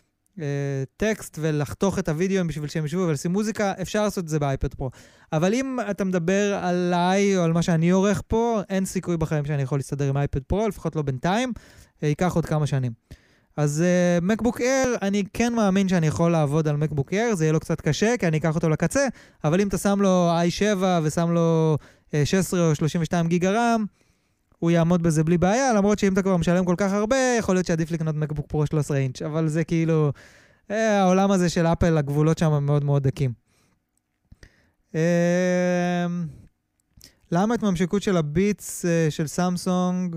טקסט 0.98 1.38
ולחתוך 1.42 2.00
את 2.00 2.10
הוידאו 2.10 2.48
בשביל 2.48 2.70
שהם 2.70 2.86
ישבו 2.86 3.02
ולשים 3.08 3.32
מוזיקה, 3.32 3.74
אפשר 3.82 4.04
לעשות 4.04 4.24
את 4.24 4.30
זה 4.30 4.40
באייפד 4.40 4.74
פרו. 4.74 4.90
אבל 5.34 5.54
אם 5.54 5.78
אתה 5.92 6.04
מדבר 6.04 6.60
עליי 6.62 7.38
או 7.38 7.44
על 7.44 7.54
מה 7.54 7.62
שאני 7.62 7.90
עורך 7.90 8.22
פה, 8.28 8.62
אין 8.70 8.86
סיכוי 8.86 9.18
בחיים 9.18 9.46
שאני 9.46 9.64
יכול 9.64 9.80
להסתדר 9.80 10.10
עם 10.10 10.18
אייפד 10.18 10.44
פרו, 10.44 10.68
לפחות 10.68 10.96
לא 10.96 11.02
בינתיים, 11.02 11.54
אה, 12.04 12.08
ייקח 12.08 12.36
עוד 12.36 12.46
כמה 12.46 12.68
שנים. 12.68 12.92
אז 13.58 13.84
מקבוק 14.22 14.58
uh, 14.58 14.64
אייר, 14.64 14.96
אני 15.02 15.24
כן 15.34 15.54
מאמין 15.54 15.88
שאני 15.88 16.08
יכול 16.08 16.32
לעבוד 16.32 16.68
על 16.68 16.78
מקבוק 16.78 17.14
אייר, 17.14 17.36
זה 17.36 17.46
יהיה 17.46 17.54
לו 17.54 17.60
קצת 17.60 17.82
קשה, 17.82 18.16
כי 18.20 18.28
אני 18.28 18.38
אקח 18.38 18.56
אותו 18.56 18.70
לקצה, 18.70 19.08
אבל 19.44 19.62
אם 19.62 19.68
אתה 19.68 19.78
שם 19.78 20.02
לו 20.02 20.32
i7 20.32 20.84
ושם 21.04 21.32
לו 21.32 21.78
uh, 22.08 22.12
16 22.26 22.70
או 22.70 22.76
32 22.76 23.28
גיגה 23.28 23.52
רם, 23.52 23.86
הוא 24.60 24.72
יעמוד 24.72 25.04
בזה 25.04 25.24
בלי 25.24 25.38
בעיה, 25.38 25.74
למרות 25.74 26.00
שאם 26.00 26.14
אתה 26.14 26.22
כבר 26.22 26.38
משלם 26.38 26.66
כל 26.66 26.76
כך 26.78 26.94
הרבה, 26.94 27.18
יכול 27.40 27.56
להיות 27.56 27.66
שעדיף 27.66 27.92
לקנות 27.92 28.16
מקבוק 28.16 28.48
פרו 28.48 28.66
13 28.66 28.98
אינץ', 28.98 29.22
אבל 29.22 29.48
זה 29.48 29.64
כאילו, 29.64 30.12
אה, 30.72 31.02
העולם 31.02 31.32
הזה 31.32 31.50
של 31.50 31.66
אפל, 31.66 31.98
הגבולות 31.98 32.38
שם 32.38 32.64
מאוד 32.64 32.84
מאוד 32.84 33.04
דקים. 33.04 33.32
אה, 34.96 36.06
למה 37.32 37.56
התממשקות 37.56 38.02
של 38.02 38.18
ה-Buds 38.18 38.86
אה, 38.86 39.08
של 39.10 39.28
סמסונג, 39.28 40.16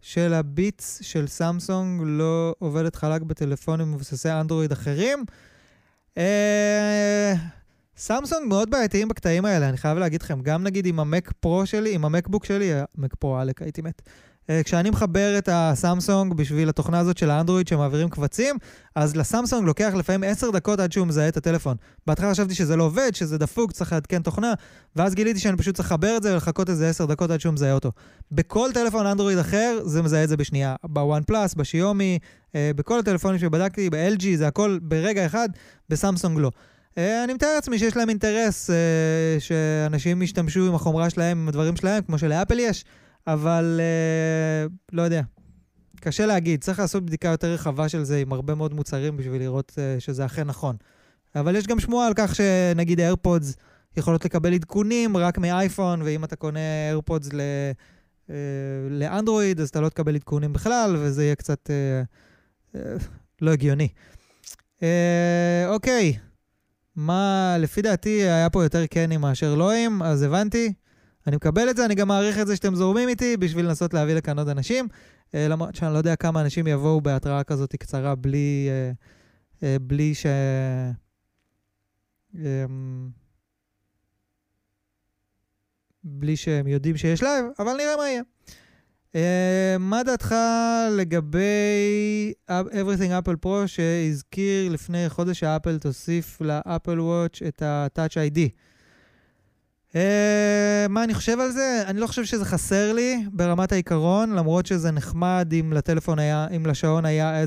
של 0.00 0.34
ה-Buds 0.34 1.02
של 1.02 1.26
סמסונג 1.26 2.02
לא 2.04 2.54
עובדת 2.58 2.96
חלק 2.96 3.22
בטלפונים 3.22 3.92
מבוססי 3.92 4.30
אנדרואיד 4.30 4.72
אחרים? 4.72 5.24
אה, 6.18 7.34
סמסונג 7.96 8.48
מאוד 8.48 8.70
בעייתיים 8.70 9.08
בקטעים 9.08 9.44
האלה, 9.44 9.68
אני 9.68 9.76
חייב 9.76 9.98
להגיד 9.98 10.22
לכם, 10.22 10.40
גם 10.42 10.62
נגיד 10.62 10.86
עם 10.86 11.00
המק 11.00 11.32
פרו 11.40 11.66
שלי, 11.66 11.94
עם 11.94 12.04
המקבוק 12.04 12.44
שלי, 12.44 12.72
המק 12.72 13.14
פרו 13.14 13.36
עלק 13.36 13.62
הייתי 13.62 13.82
מת. 13.82 14.02
אה, 14.50 14.62
כשאני 14.64 14.90
מחבר 14.90 15.38
את 15.38 15.48
הסמסונג 15.52 16.34
בשביל 16.34 16.68
התוכנה 16.68 16.98
הזאת 16.98 17.18
של 17.18 17.30
האנדרואיד 17.30 17.68
שמעבירים 17.68 18.08
קבצים, 18.08 18.56
אז 18.94 19.16
לסמסונג 19.16 19.66
לוקח 19.66 19.92
לפעמים 19.96 20.30
10 20.30 20.50
דקות 20.50 20.80
עד 20.80 20.92
שהוא 20.92 21.06
מזהה 21.06 21.28
את 21.28 21.36
הטלפון. 21.36 21.76
בהתחלה 22.06 22.30
חשבתי 22.30 22.54
שזה 22.54 22.76
לא 22.76 22.84
עובד, 22.84 23.14
שזה 23.14 23.38
דפוק, 23.38 23.72
צריך 23.72 23.92
לעדכן 23.92 24.22
תוכנה, 24.22 24.54
ואז 24.96 25.14
גיליתי 25.14 25.40
שאני 25.40 25.56
פשוט 25.56 25.76
צריך 25.76 25.88
לחבר 25.88 26.16
את 26.16 26.22
זה 26.22 26.32
ולחכות 26.32 26.70
איזה 26.70 26.88
10 26.88 27.06
דקות 27.06 27.30
עד 27.30 27.40
שהוא 27.40 27.52
מזהה 27.52 27.72
אותו. 27.72 27.92
בכל 28.32 28.70
טלפון 28.74 29.06
אנדרואיד 29.06 29.38
אחר 29.38 29.80
זה 29.84 30.02
מזהה 30.02 30.24
את 30.24 30.28
זה 30.28 30.36
בשנייה. 30.36 30.74
בוואן 30.84 31.22
פלאס, 31.22 31.54
בשיומי, 31.54 32.18
אה, 32.54 32.70
בכל 32.76 32.98
הטלפונים 32.98 33.38
שבדקתי, 33.38 33.90
ב-LG, 33.90 34.24
זה 34.36 34.46
הכל 34.46 34.78
ברגע 34.82 35.26
אחד, 35.26 35.48
בסמסונג 35.88 36.38
לא. 36.38 36.50
אה, 36.98 37.24
אני 37.24 37.34
מתאר 37.34 37.54
לעצמי 37.54 37.78
שיש 37.78 37.96
להם 37.96 38.08
אינטרס 38.08 38.70
אה, 38.70 39.36
שאנשים 39.38 40.22
ישתמשו 40.22 40.66
עם 40.66 40.74
החומרה 40.74 41.10
שלהם, 41.10 41.38
עם 41.38 41.48
הדברים 41.48 41.76
שלהם, 41.76 42.02
כמו 42.02 42.18
שלאפל 42.18 42.58
יש, 42.58 42.84
אבל 43.26 43.80
אה, 43.82 44.66
לא 44.92 45.02
יודע. 45.02 45.22
קשה 46.00 46.26
להגיד, 46.26 46.64
צריך 46.64 46.78
לעשות 46.78 47.06
בדיקה 47.06 47.28
יותר 47.28 47.52
רחבה 47.52 47.88
של 47.88 48.04
זה 48.04 48.18
עם 48.18 48.32
הרבה 48.32 48.54
מאוד 48.54 48.74
מוצרים 48.74 49.16
בשביל 49.16 49.42
לראות 49.42 49.78
שזה 49.98 50.26
אכן 50.26 50.44
נכון. 50.44 50.76
אבל 51.34 51.56
יש 51.56 51.66
גם 51.66 51.80
שמועה 51.80 52.06
על 52.06 52.12
כך 52.16 52.34
שנגיד 52.34 53.00
AirPods 53.00 53.54
יכולות 53.96 54.24
לקבל 54.24 54.54
עדכונים 54.54 55.16
רק 55.16 55.38
מאייפון, 55.38 56.02
ואם 56.02 56.24
אתה 56.24 56.36
קונה 56.36 56.60
AirPods 56.92 57.34
ל... 57.34 57.40
לאנדרואיד, 58.90 59.60
אז 59.60 59.68
אתה 59.68 59.80
לא 59.80 59.88
תקבל 59.88 60.14
עדכונים 60.14 60.52
בכלל, 60.52 60.96
וזה 60.98 61.24
יהיה 61.24 61.34
קצת 61.34 61.70
אה, 61.70 62.02
אה, 62.74 62.96
לא 63.40 63.50
הגיוני. 63.50 63.88
אה, 64.82 65.64
אוקיי, 65.68 66.18
מה, 66.96 67.56
לפי 67.58 67.82
דעתי, 67.82 68.22
היה 68.22 68.50
פה 68.50 68.62
יותר 68.62 68.86
קנים 68.86 69.20
מאשר 69.20 69.54
לואים, 69.54 70.02
אז 70.02 70.22
הבנתי. 70.22 70.72
אני 71.26 71.36
מקבל 71.36 71.70
את 71.70 71.76
זה, 71.76 71.84
אני 71.84 71.94
גם 71.94 72.08
מעריך 72.08 72.38
את 72.38 72.46
זה 72.46 72.56
שאתם 72.56 72.74
זורמים 72.74 73.08
איתי 73.08 73.36
בשביל 73.36 73.66
לנסות 73.66 73.94
להביא 73.94 74.14
לכאן 74.14 74.38
עוד 74.38 74.48
אנשים. 74.48 74.88
אה, 75.34 75.48
למרות 75.48 75.74
שאני 75.74 75.92
לא 75.92 75.98
יודע 75.98 76.16
כמה 76.16 76.40
אנשים 76.40 76.66
יבואו 76.66 77.00
בהתראה 77.00 77.44
כזאת 77.44 77.76
קצרה 77.76 78.14
בלי, 78.14 78.68
אה, 78.70 78.92
אה, 79.62 79.76
בלי 79.80 80.14
ש... 80.14 80.26
אמ, 82.34 83.10
בלי 86.04 86.36
שהם 86.36 86.66
יודעים 86.66 86.96
שיש 86.96 87.22
לייב, 87.22 87.46
אבל 87.58 87.72
נראה 87.72 87.96
מה 87.96 88.08
יהיה. 88.08 88.22
אה, 89.12 89.18
מה 89.78 90.02
דעתך 90.02 90.34
לגבי 90.90 92.32
Everything 92.50 93.24
Apple 93.24 93.46
Pro 93.46 93.66
שהזכיר 93.66 94.72
לפני 94.72 95.08
חודש 95.08 95.40
שאפל 95.40 95.78
תוסיף 95.78 96.40
לאפל 96.40 97.00
וואץ' 97.00 97.42
את 97.48 97.62
ה-Touch 97.62 98.12
ID? 98.12 98.38
Uh, 99.92 99.96
מה 100.88 101.04
אני 101.04 101.14
חושב 101.14 101.40
על 101.40 101.50
זה? 101.50 101.82
אני 101.86 102.00
לא 102.00 102.06
חושב 102.06 102.24
שזה 102.24 102.44
חסר 102.44 102.92
לי 102.92 103.24
ברמת 103.32 103.72
העיקרון, 103.72 104.32
למרות 104.32 104.66
שזה 104.66 104.90
נחמד 104.90 105.52
אם 105.60 105.72
לטלפון 105.72 106.18
היה, 106.18 106.46
אם 106.56 106.66
לשעון 106.66 107.04
היה 107.04 107.40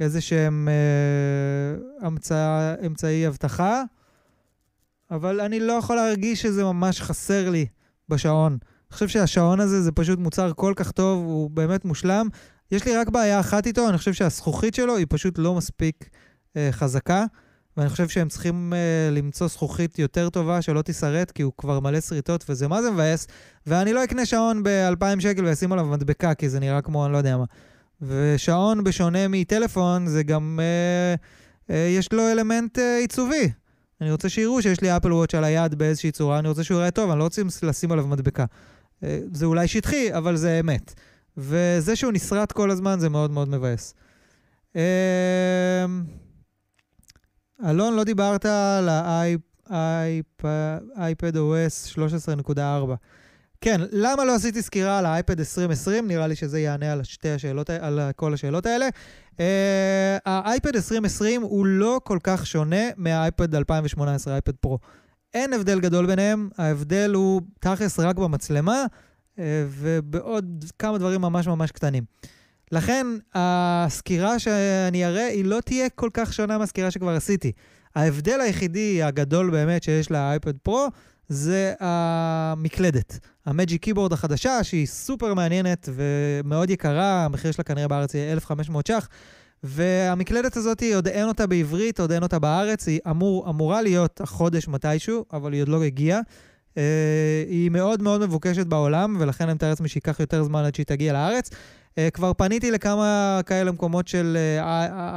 איזה 0.00 0.20
שהם 0.20 0.68
uh, 0.68 2.06
אמצע, 2.06 2.74
אמצעי 2.86 3.26
אבטחה, 3.28 3.82
אבל 5.10 5.40
אני 5.40 5.60
לא 5.60 5.72
יכול 5.72 5.96
להרגיש 5.96 6.42
שזה 6.42 6.64
ממש 6.64 7.00
חסר 7.00 7.50
לי 7.50 7.66
בשעון. 8.08 8.58
אני 8.90 8.94
חושב 8.94 9.08
שהשעון 9.08 9.60
הזה 9.60 9.82
זה 9.82 9.92
פשוט 9.92 10.18
מוצר 10.18 10.52
כל 10.52 10.72
כך 10.76 10.90
טוב, 10.92 11.24
הוא 11.24 11.50
באמת 11.50 11.84
מושלם. 11.84 12.28
יש 12.72 12.84
לי 12.84 12.96
רק 12.96 13.08
בעיה 13.08 13.40
אחת 13.40 13.66
איתו, 13.66 13.88
אני 13.88 13.98
חושב 13.98 14.12
שהזכוכית 14.12 14.74
שלו 14.74 14.96
היא 14.96 15.06
פשוט 15.08 15.38
לא 15.38 15.54
מספיק 15.54 16.08
אה, 16.56 16.68
חזקה, 16.72 17.24
ואני 17.76 17.88
חושב 17.88 18.08
שהם 18.08 18.28
צריכים 18.28 18.72
אה, 18.72 19.10
למצוא 19.12 19.48
זכוכית 19.48 19.98
יותר 19.98 20.30
טובה 20.30 20.62
שלא 20.62 20.82
תישרט, 20.82 21.30
כי 21.30 21.42
הוא 21.42 21.52
כבר 21.58 21.80
מלא 21.80 22.00
שריטות, 22.00 22.44
וזה 22.48 22.68
מה 22.68 22.82
זה 22.82 22.90
מבאס. 22.90 23.26
ואני 23.66 23.92
לא 23.92 24.04
אקנה 24.04 24.26
שעון 24.26 24.62
ב-2,000 24.62 25.20
שקל 25.20 25.44
ואשים 25.44 25.72
עליו 25.72 25.86
מדבקה, 25.86 26.34
כי 26.34 26.48
זה 26.48 26.60
נראה 26.60 26.82
כמו 26.82 27.04
אני 27.04 27.12
לא 27.12 27.18
יודע 27.18 27.36
מה. 27.36 27.44
ושעון, 28.02 28.84
בשונה 28.84 29.28
מטלפון, 29.28 30.06
זה 30.06 30.22
גם, 30.22 30.60
אה, 30.62 31.14
אה, 31.74 31.88
יש 31.98 32.12
לו 32.12 32.28
אלמנט 32.28 32.78
אה, 32.78 32.98
עיצובי. 32.98 33.50
אני 34.00 34.12
רוצה 34.12 34.28
שיראו 34.28 34.62
שיש 34.62 34.80
לי 34.80 34.96
אפל 34.96 35.12
וואץ' 35.12 35.34
על 35.34 35.44
היד 35.44 35.74
באיזושהי 35.74 36.10
צורה, 36.10 36.38
אני 36.38 36.48
רוצה 36.48 36.64
שהוא 36.64 36.78
יראה 36.78 36.90
טוב, 36.90 37.10
אני 37.10 37.18
לא 37.18 37.24
רוצה 37.24 37.42
לשים 37.62 37.92
עליו 37.92 38.06
מדבקה. 38.06 38.44
אה, 39.04 39.18
זה 39.32 39.46
אולי 39.46 39.68
שטחי, 39.68 40.14
אבל 40.14 40.36
זה 40.36 40.60
אמת. 40.60 40.94
וזה 41.36 41.96
שהוא 41.96 42.12
נסרט 42.12 42.52
כל 42.52 42.70
הזמן 42.70 43.00
זה 43.00 43.08
מאוד 43.08 43.30
מאוד 43.30 43.48
מבאס. 43.48 43.94
אמ, 44.76 44.80
אלון, 47.64 47.96
לא 47.96 48.04
דיברת 48.04 48.46
על 48.46 48.88
ה-iPad 48.88 51.34
OS 51.34 51.94
13.4. 51.94 52.60
כן, 53.60 53.80
למה 53.92 54.24
לא 54.24 54.34
עשיתי 54.34 54.62
סקירה 54.62 54.98
על 54.98 55.06
האייפד 55.06 55.38
2020? 55.38 56.08
נראה 56.08 56.26
לי 56.26 56.36
שזה 56.36 56.60
יענה 56.60 56.92
על, 56.92 57.04
שתי 57.04 57.30
השאלות, 57.30 57.70
על 57.70 58.00
כל 58.16 58.34
השאלות 58.34 58.66
האלה. 58.66 58.88
Uh, 59.32 59.38
האייפד 60.24 60.76
2020 60.76 61.42
הוא 61.42 61.66
לא 61.66 62.00
כל 62.04 62.18
כך 62.22 62.46
שונה 62.46 62.82
מהאייפד 62.96 63.54
2018, 63.54 64.32
האייפד 64.32 64.52
פרו. 64.52 64.78
אין 65.36 65.52
הבדל 65.52 65.80
גדול 65.80 66.06
ביניהם, 66.06 66.48
ההבדל 66.58 67.12
הוא 67.14 67.40
תכלס 67.60 68.00
רק 68.00 68.16
במצלמה 68.16 68.84
uh, 68.84 69.40
ובעוד 69.68 70.64
כמה 70.78 70.98
דברים 70.98 71.20
ממש 71.20 71.46
ממש 71.46 71.70
קטנים. 71.70 72.04
לכן, 72.72 73.06
הסקירה 73.34 74.38
שאני 74.38 75.06
אראה 75.06 75.26
היא 75.26 75.44
לא 75.44 75.60
תהיה 75.60 75.88
כל 75.88 76.10
כך 76.12 76.32
שונה 76.32 76.58
מהסקירה 76.58 76.90
שכבר 76.90 77.10
עשיתי. 77.10 77.52
ההבדל 77.94 78.40
היחידי 78.40 79.02
הגדול 79.02 79.50
באמת 79.50 79.82
שיש 79.82 80.10
לאייפד 80.10 80.56
פרו 80.58 80.88
זה 81.28 81.74
המקלדת. 81.80 83.18
המג'יק 83.46 83.82
קיבורד 83.82 84.12
החדשה, 84.12 84.64
שהיא 84.64 84.86
סופר 84.86 85.34
מעניינת 85.34 85.88
ומאוד 85.94 86.70
יקרה, 86.70 87.24
המחיר 87.24 87.52
שלה 87.52 87.64
כנראה 87.64 87.88
בארץ 87.88 88.14
יהיה 88.14 88.32
1,500 88.32 88.86
ש"ח. 88.86 89.08
והמקלדת 89.66 90.56
הזאת, 90.56 90.82
עוד 90.94 91.08
אין 91.08 91.28
אותה 91.28 91.46
בעברית, 91.46 92.00
עוד 92.00 92.12
אין 92.12 92.22
אותה 92.22 92.38
בארץ, 92.38 92.88
היא 92.88 93.00
אמור, 93.10 93.50
אמורה 93.50 93.82
להיות 93.82 94.20
החודש 94.20 94.68
מתישהו, 94.68 95.24
אבל 95.32 95.52
היא 95.52 95.62
עוד 95.62 95.68
לא 95.68 95.82
הגיעה. 95.82 96.20
Uh, 96.20 96.78
היא 97.48 97.70
מאוד 97.70 98.02
מאוד 98.02 98.20
מבוקשת 98.20 98.66
בעולם, 98.66 99.16
ולכן 99.20 99.44
אני 99.44 99.54
מתאר 99.54 99.68
לעצמי 99.68 99.88
שייקח 99.88 100.20
יותר 100.20 100.44
זמן 100.44 100.64
עד 100.64 100.74
שהיא 100.74 100.86
תגיע 100.86 101.12
לארץ. 101.12 101.50
Uh, 101.50 102.10
כבר 102.12 102.32
פניתי 102.34 102.70
לכמה 102.70 103.40
כאלה 103.46 103.72
מקומות 103.72 104.08
של 104.08 104.36
uh, 104.60 104.64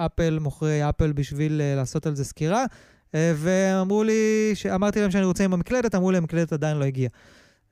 אפל, 0.06 0.40
מוכרי 0.42 0.90
אפל, 0.90 1.12
בשביל 1.12 1.62
uh, 1.62 1.78
לעשות 1.78 2.06
על 2.06 2.16
זה 2.16 2.24
סקירה, 2.26 2.66
uh, 2.66 3.16
ואמרו 3.36 4.04
לי, 4.04 4.54
אמרתי 4.76 5.02
להם 5.02 5.12
שאני 5.12 5.26
רוצה 5.26 5.44
עם 5.44 5.54
המקלדת, 5.54 5.96
אמרו 5.96 6.12
לי, 6.12 6.18
המקלדת 6.18 6.54
עדיין 6.54 6.78
לא 6.78 6.86
הגיעה. 6.86 7.10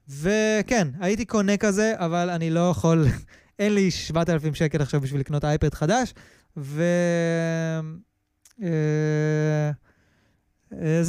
וכן, 0.09 0.87
הייתי 0.99 1.25
קונה 1.25 1.57
כזה, 1.57 1.93
אבל 1.95 2.29
אני 2.29 2.49
לא 2.49 2.69
יכול, 2.69 3.05
אין 3.59 3.73
לי 3.73 3.91
7,000 3.91 4.55
שקל 4.55 4.81
עכשיו 4.81 5.01
בשביל 5.01 5.19
לקנות 5.19 5.45
אייפד 5.45 5.73
חדש, 5.73 6.13
ו... 6.57 6.83
אה, 8.63 9.71
אה. 10.73 11.01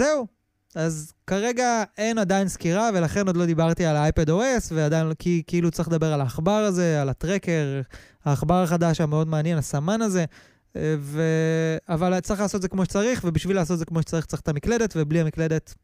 אז 0.75 1.13
כרגע 1.27 1.85
אין 1.99 2.19
עדיין 2.19 2.49
סקירה, 2.49 2.91
ולכן 2.95 3.27
עוד 3.27 3.37
לא 3.37 3.47
דיברתי 3.47 3.87
על 3.87 3.97
האייפד 3.97 4.31
OS, 4.31 4.73
ועדיין, 4.73 5.15
כי 5.19 5.43
כאילו 5.47 5.71
צריך 5.71 5.89
לדבר 5.89 6.13
על 6.13 6.21
העכבר 6.21 6.51
הזה, 6.51 7.03
על 7.03 7.09
הטרקר, 7.09 7.81
העכבר 8.25 8.63
החדש 8.63 9.01
המאוד 9.01 9.29
מעניין, 9.29 9.59
הסמן 9.59 10.03
הזה, 10.03 10.25
אה, 10.77 10.95
ו... 10.99 11.23
אבל 11.89 12.21
צריך 12.21 12.41
לעשות 12.41 12.57
את 12.57 12.63
זה 12.63 12.69
כמו 12.69 12.85
שצריך, 12.85 13.21
ובשביל 13.25 13.57
לעשות 13.57 13.75
את 13.75 13.79
זה 13.79 13.85
כמו 13.85 14.03
שצריך 14.03 14.27
צריך 14.27 14.43
את 14.43 14.49
המקלדת, 14.49 14.95
ובלי 14.97 15.21
המקלדת... 15.21 15.75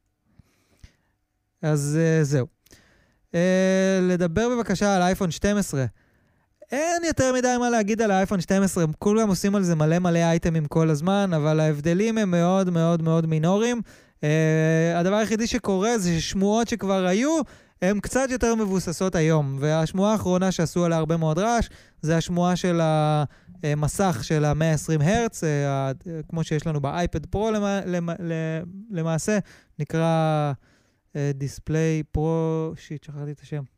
אז 1.62 1.98
זהו. 2.22 2.46
לדבר 4.02 4.48
בבקשה 4.48 4.96
על 4.96 5.02
אייפון 5.02 5.30
12. 5.30 5.84
אין 6.72 7.04
יותר 7.04 7.32
מדי 7.32 7.56
מה 7.60 7.70
להגיד 7.70 8.02
על 8.02 8.10
האייפון 8.10 8.40
12, 8.40 8.84
כולם 8.98 9.28
עושים 9.28 9.54
על 9.54 9.62
זה 9.62 9.74
מלא 9.74 9.98
מלא 9.98 10.18
אייטמים 10.18 10.66
כל 10.66 10.90
הזמן, 10.90 11.30
אבל 11.36 11.60
ההבדלים 11.60 12.18
הם 12.18 12.30
מאוד 12.30 12.70
מאוד 12.70 13.02
מאוד 13.02 13.26
מינוריים. 13.26 13.80
Uh, 14.20 14.24
הדבר 14.96 15.14
היחידי 15.14 15.46
שקורה 15.46 15.98
זה 15.98 16.20
ששמועות 16.20 16.68
שכבר 16.68 17.06
היו, 17.06 17.40
הן 17.82 18.00
קצת 18.00 18.26
יותר 18.30 18.54
מבוססות 18.54 19.14
היום. 19.14 19.56
והשמועה 19.60 20.12
האחרונה 20.12 20.52
שעשו 20.52 20.84
עליה 20.84 20.98
הרבה 20.98 21.16
מאוד 21.16 21.38
רעש, 21.38 21.68
זה 22.02 22.16
השמועה 22.16 22.56
של 22.56 22.80
המסך 22.82 24.18
של 24.22 24.44
ה-120 24.44 25.02
הרץ, 25.04 25.44
uh, 25.44 25.46
כמו 26.28 26.44
שיש 26.44 26.66
לנו 26.66 26.80
באייפד 26.80 27.26
פרו 27.26 27.50
למע... 27.50 27.80
למע... 27.86 28.12
למעשה, 28.90 29.38
נקרא... 29.78 30.52
דיספליי 31.34 32.02
פרו, 32.12 32.72
שיט, 32.76 33.04
שכחתי 33.04 33.30
את 33.30 33.40
השם. 33.40 33.73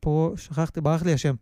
פרו, 0.00 0.32
שכחתי, 0.36 0.80
ברח 0.80 1.02
לי 1.02 1.12
השם. 1.12 1.34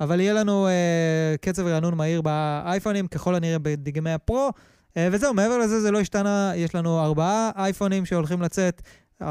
אבל 0.00 0.20
יהיה 0.20 0.32
לנו 0.32 0.68
uh, 0.68 1.38
קצב 1.38 1.66
רענון 1.66 1.94
מהיר 1.94 2.22
באייפונים, 2.22 3.06
ככל 3.06 3.34
הנראה 3.34 3.58
בדגמי 3.58 4.10
הפרו. 4.10 4.50
Uh, 4.88 4.92
וזהו, 5.12 5.34
מעבר 5.34 5.58
לזה 5.58 5.80
זה 5.80 5.90
לא 5.90 6.00
השתנה, 6.00 6.52
יש 6.56 6.74
לנו 6.74 7.00
ארבעה 7.00 7.50
אייפונים 7.56 8.06
שהולכים 8.06 8.42
לצאת. 8.42 8.82
Uh, 9.22 9.26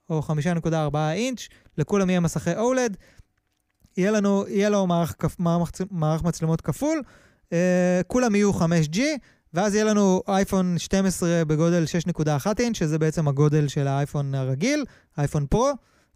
או 0.10 0.20
5.4 0.20 0.98
אינץ', 1.14 1.48
לכולם 1.78 2.10
יהיה 2.10 2.20
מסכי 2.20 2.54
OLED, 2.54 2.96
יהיה 3.98 4.12
לנו, 4.12 4.48
יהיה 4.48 4.70
לו 4.70 4.88
מערך, 4.88 5.16
מערך, 5.40 5.72
מערך 5.92 6.24
מצלמות 6.24 6.62
כפול, 6.62 7.02
uh, 7.50 7.54
כולם 8.08 8.36
יהיו 8.36 8.52
5G, 8.52 9.00
ואז 9.54 9.76
יהיה 9.76 9.86
לנו 9.86 10.22
אייפון 10.28 10.78
12 10.78 11.46
בגודל 11.46 11.84
6.1 12.18 12.48
אינץ', 12.60 12.78
שזה 12.78 13.00
בעצם 13.00 13.28
הגודל 13.28 13.68
של 13.68 13.88
האייפון 13.88 14.36
הרגיל, 14.36 14.86
אייפון 15.18 15.46
פרו, 15.50 15.72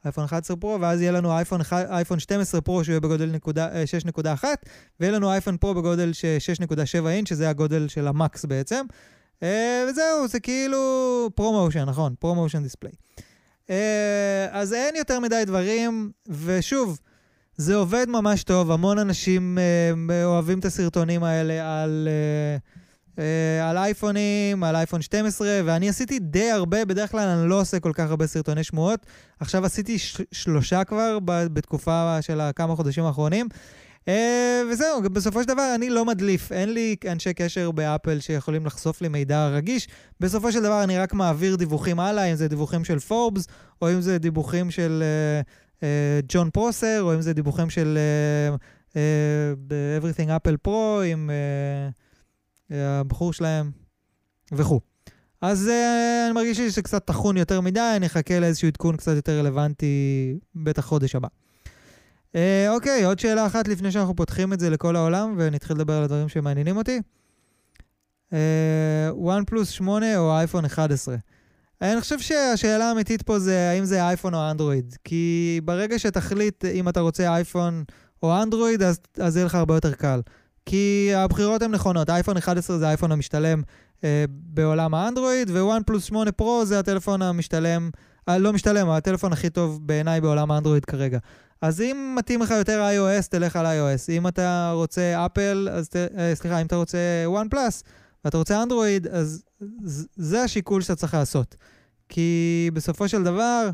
אייפון 0.06 0.24
11 0.24 0.58
פרו, 0.58 0.78
ואז 0.82 1.02
יהיה 1.02 1.12
לנו 1.12 1.32
אייפון, 1.32 1.62
אייפון 1.72 2.20
12 2.20 2.62
פרו 2.62 2.84
שהוא 2.84 2.94
יהיה 2.94 3.00
בגודל 3.00 3.36
6.1, 4.16 4.44
ויהיה 5.00 5.14
לנו 5.14 5.32
אייפון 5.32 5.58
פרו 5.58 5.74
בגודל 5.74 6.12
6.7 7.04 7.08
אינץ', 7.08 7.30
שזה 7.30 7.50
הגודל 7.50 7.88
של 7.88 8.08
המקס 8.08 8.46
בעצם. 8.46 8.86
אה, 9.40 9.46
וזהו, 9.90 10.28
זה 10.28 10.40
כאילו 10.40 11.30
ProMotion, 11.36 11.84
נכון, 11.84 12.16
ProMotion 12.20 12.64
display. 12.64 12.92
אה, 13.70 14.48
אז 14.52 14.74
אין 14.74 14.96
יותר 14.96 15.20
מדי 15.20 15.44
דברים, 15.46 16.12
ושוב, 16.28 17.00
זה 17.60 17.76
עובד 17.76 18.06
ממש 18.10 18.44
טוב, 18.44 18.72
המון 18.72 19.00
אנשים 19.00 19.58
אה, 19.58 20.26
אוהבים 20.26 20.60
את 20.60 20.66
הסרטונים 20.66 21.24
האלה 21.24 21.82
על, 21.84 22.08
אה, 23.18 23.70
על 23.70 23.78
אייפונים, 23.78 24.64
על 24.64 24.76
אייפון 24.76 25.02
12, 25.02 25.62
ואני 25.66 25.90
עשיתי 25.90 26.20
די 26.20 26.52
הרבה, 26.52 26.86
בדרך 26.86 27.12
כלל 27.12 27.28
אני 27.28 27.50
לא 27.50 27.62
עושה 27.62 27.80
כל 27.80 27.92
כך 27.94 28.10
הרבה 28.10 28.28
סרטוני 28.28 28.64
שמועות. 28.64 29.06
עכשיו 29.40 29.66
עשיתי 29.66 29.98
שלושה 30.32 30.84
כבר 30.84 31.18
בתקופה 31.26 32.18
של 32.22 32.42
הכמה 32.42 32.76
חודשים 32.76 33.04
האחרונים. 33.04 33.48
Uh, 34.06 34.12
וזהו, 34.72 35.02
בסופו 35.02 35.42
של 35.42 35.48
דבר 35.48 35.72
אני 35.76 35.90
לא 35.90 36.06
מדליף, 36.06 36.52
אין 36.52 36.74
לי 36.74 36.96
אנשי 37.12 37.34
קשר 37.34 37.72
באפל 37.72 38.20
שיכולים 38.20 38.66
לחשוף 38.66 39.02
לי 39.02 39.08
מידע 39.08 39.48
רגיש. 39.48 39.88
בסופו 40.20 40.52
של 40.52 40.62
דבר 40.62 40.84
אני 40.84 40.98
רק 40.98 41.14
מעביר 41.14 41.56
דיווחים 41.56 42.00
הלאה, 42.00 42.24
אם 42.24 42.36
זה 42.36 42.48
דיווחים 42.48 42.84
של 42.84 43.00
פורבס, 43.00 43.48
או 43.82 43.92
אם 43.94 44.02
זה 44.02 44.18
דיווחים 44.18 44.72
של 44.72 45.04
ג'ון 46.28 46.48
uh, 46.48 46.50
uh, 46.50 46.52
פרוסר, 46.52 47.02
או 47.02 47.14
אם 47.16 47.22
זה 47.22 47.34
דיווחים 47.34 47.70
של 47.70 47.98
uh, 48.58 48.94
uh, 48.94 48.98
Everything 50.02 50.28
Apple 50.28 50.68
Pro, 50.68 51.04
עם 51.06 51.30
uh, 51.30 52.72
uh, 52.72 52.74
הבחור 52.76 53.34
שלהם 53.34 53.72
וכו'. 54.52 54.80
אז 55.42 55.68
uh, 55.68 56.26
אני 56.26 56.34
מרגיש 56.34 56.58
שזה 56.58 56.82
קצת 56.82 57.06
טחון 57.06 57.38
יותר 57.38 57.62
מדי, 57.62 57.94
אני 57.96 58.06
אחכה 58.06 58.40
לאיזשהו 58.40 58.68
עדכון 58.68 58.98
קצת 58.98 59.16
יותר 59.16 59.40
רלוונטי, 59.40 60.38
בטח 60.56 60.86
חודש 60.86 61.16
הבא. 61.16 61.28
אה, 62.36 62.66
אוקיי, 62.70 63.04
עוד 63.04 63.20
שאלה 63.20 63.46
אחת 63.46 63.68
לפני 63.68 63.92
שאנחנו 63.92 64.16
פותחים 64.16 64.54
את 64.54 64.60
זה 64.60 64.70
לכל 64.70 64.96
העולם 64.96 65.36
ונתחיל 65.38 65.76
לדבר 65.76 65.94
על 65.94 66.04
הדברים 66.04 66.30
שמעניינים 66.30 66.78
אותי. 66.78 67.02
אה, 68.34 69.10
OnePlus 69.10 69.66
8 69.66 70.18
או 70.18 70.32
אייפון 70.32 70.66
11? 70.66 71.16
אני 71.82 72.02
חושב 72.02 72.20
שהשאלה 72.20 72.90
האמיתית 72.90 73.22
פה 73.22 73.40
זה 73.40 73.70
האם 73.70 73.86
זה 73.86 74.04
אייפון 74.04 74.34
או 74.34 74.52
אנדרואיד. 74.52 74.96
כי 75.04 75.62
ברגע 75.66 76.00
שתחליט 76.00 76.66
אם 76.66 76.90
אתה 76.90 77.00
רוצה 77.00 77.36
אייפון 77.36 77.84
או 78.24 78.42
אנדרואיד, 78.44 78.84
אז, 78.84 79.00
אז 79.20 79.36
יהיה 79.36 79.46
לך 79.46 79.56
הרבה 79.56 79.76
יותר 79.76 79.94
קל. 79.94 80.22
כי 80.66 81.12
הבחירות 81.16 81.62
הן 81.62 81.72
נכונות. 81.72 82.10
אייפון 82.10 82.38
11 82.38 82.78
זה 82.78 82.88
האייפון 82.88 83.12
המשתלם 83.12 83.62
אה, 84.04 84.26
בעולם 84.30 84.94
האנדרואיד, 84.94 85.50
ווואן 85.50 85.82
פלוס 85.86 86.04
8 86.04 86.32
פרו 86.32 86.66
זה 86.66 86.80
הטלפון 86.80 87.22
המשתלם, 87.22 87.90
אה, 88.30 88.38
לא 88.38 88.54
משתלם, 88.54 88.90
הטלפון 88.90 89.34
הכי 89.34 89.50
טוב 89.50 89.80
בעיניי 89.82 90.22
בעולם 90.22 90.52
האנדרואיד 90.52 90.86
כרגע. 90.86 91.20
אז 91.62 91.82
אם 91.82 92.16
מתאים 92.18 92.42
לך 92.42 92.52
יותר 92.52 92.90
iOS, 92.94 93.28
תלך 93.28 93.56
על 93.56 93.66
iOS. 93.66 94.12
אם 94.12 94.28
אתה 94.28 94.72
רוצה 94.76 95.26
אפל, 95.26 95.70
אז 95.72 95.90
ת... 95.90 95.96
אה, 95.96 96.36
סליחה, 96.36 96.62
אם 96.62 96.66
אתה 96.66 96.76
רוצה 96.76 96.98
OnePlus 97.28 97.84
ואתה 98.26 98.38
רוצה 98.38 98.64
אנדרואיד, 98.64 99.08
אז 99.08 99.44
זה 100.16 100.42
השיקול 100.42 100.82
שאתה 100.82 100.96
צריך 100.96 101.14
לעשות. 101.14 101.56
כי 102.10 102.70
בסופו 102.74 103.08
של 103.08 103.24
דבר, 103.24 103.70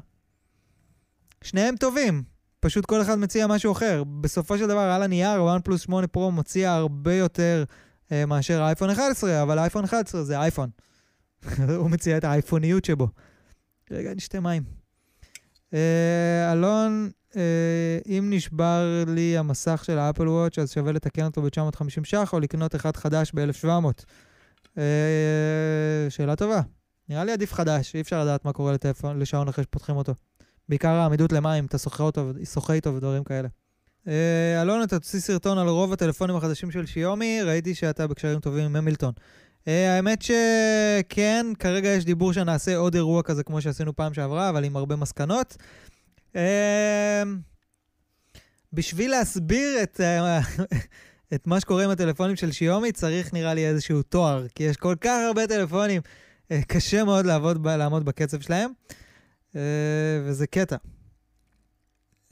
שניהם 1.43 1.75
טובים. 1.75 2.23
פשוט 2.59 2.85
כל 2.85 3.01
אחד 3.01 3.15
מציע 3.15 3.47
משהו 3.47 3.71
אחר. 3.71 4.03
בסופו 4.21 4.57
של 4.57 4.67
דבר, 4.67 4.79
על 4.79 5.03
הנייר, 5.03 5.39
OnePlus 5.57 5.77
8 5.77 6.07
Pro 6.17 6.31
מציע 6.31 6.73
הרבה 6.73 7.13
יותר 7.13 7.63
אה, 8.11 8.25
מאשר 8.25 8.61
האייפון 8.61 8.89
11, 8.89 9.41
אבל 9.41 9.57
האייפון 9.59 9.83
11 9.83 10.23
זה 10.23 10.39
אייפון. 10.39 10.69
הוא 11.77 11.89
מציע 11.89 12.17
את 12.17 12.23
האייפוניות 12.23 12.85
שבו. 12.85 13.07
רגע, 13.91 14.13
נשתה 14.13 14.39
מים. 14.39 14.63
אה, 15.73 16.51
אלון, 16.51 17.09
אה, 17.35 17.99
אם 18.05 18.27
נשבר 18.33 19.03
לי 19.07 19.37
המסך 19.37 19.83
של 19.85 19.97
האפל 19.97 20.27
וואץ', 20.27 20.59
אז 20.59 20.71
שווה 20.71 20.91
לתקן 20.91 21.25
אותו 21.25 21.41
ב-950 21.41 22.03
ש"ח, 22.03 22.33
או 22.33 22.39
לקנות 22.39 22.75
אחד 22.75 22.97
חדש 22.97 23.31
ב-1700. 23.33 24.03
אה, 24.77 26.09
שאלה 26.09 26.35
טובה. 26.35 26.61
נראה 27.09 27.23
לי 27.23 27.31
עדיף 27.31 27.53
חדש, 27.53 27.95
אי 27.95 28.01
אפשר 28.01 28.21
לדעת 28.21 28.45
מה 28.45 28.53
קורה 28.53 28.73
לטלפון, 28.73 29.19
לשעון 29.19 29.47
אחרי 29.47 29.63
שפותחים 29.63 29.95
אותו. 29.95 30.13
בעיקר 30.69 30.89
העמידות 30.89 31.31
למים, 31.31 31.65
אתה 31.65 31.77
שוחה 31.77 32.03
אותו, 32.03 32.31
שוחה 32.53 32.73
איתו 32.73 32.95
ודברים 32.95 33.23
כאלה. 33.23 33.47
אה, 34.07 34.61
אלון, 34.61 34.83
אתה 34.83 34.99
תוציא 34.99 35.19
סרטון 35.19 35.57
על 35.57 35.67
רוב 35.67 35.93
הטלפונים 35.93 36.35
החדשים 36.35 36.71
של 36.71 36.85
שיומי, 36.85 37.41
ראיתי 37.41 37.75
שאתה 37.75 38.07
בקשרים 38.07 38.39
טובים 38.39 38.65
עם 38.65 38.75
המילטון. 38.75 39.13
אה, 39.67 39.95
האמת 39.95 40.21
שכן, 40.21 41.45
כרגע 41.59 41.89
יש 41.89 42.05
דיבור 42.05 42.33
שנעשה 42.33 42.75
עוד 42.75 42.95
אירוע 42.95 43.23
כזה 43.23 43.43
כמו 43.43 43.61
שעשינו 43.61 43.95
פעם 43.95 44.13
שעברה, 44.13 44.49
אבל 44.49 44.63
עם 44.63 44.75
הרבה 44.75 44.95
מסקנות. 44.95 45.57
בשביל 48.73 49.11
להסביר 49.11 49.83
את, 49.83 50.01
את 51.33 51.47
מה 51.47 51.59
שקורה 51.59 51.83
עם 51.83 51.89
הטלפונים 51.89 52.35
של 52.35 52.51
שיומי, 52.51 52.91
צריך 52.91 53.33
נראה 53.33 53.53
לי 53.53 53.67
איזשהו 53.67 54.01
תואר, 54.01 54.45
כי 54.55 54.63
יש 54.63 54.77
כל 54.77 54.95
כך 55.01 55.17
הרבה 55.27 55.47
טלפונים, 55.47 56.01
אה, 56.51 56.61
קשה 56.67 57.03
מאוד 57.03 57.25
לעבוד, 57.25 57.67
לעמוד 57.67 58.05
בקצב 58.05 58.41
שלהם, 58.41 58.71
אה, 59.55 59.61
וזה 60.23 60.47
קטע. 60.47 60.75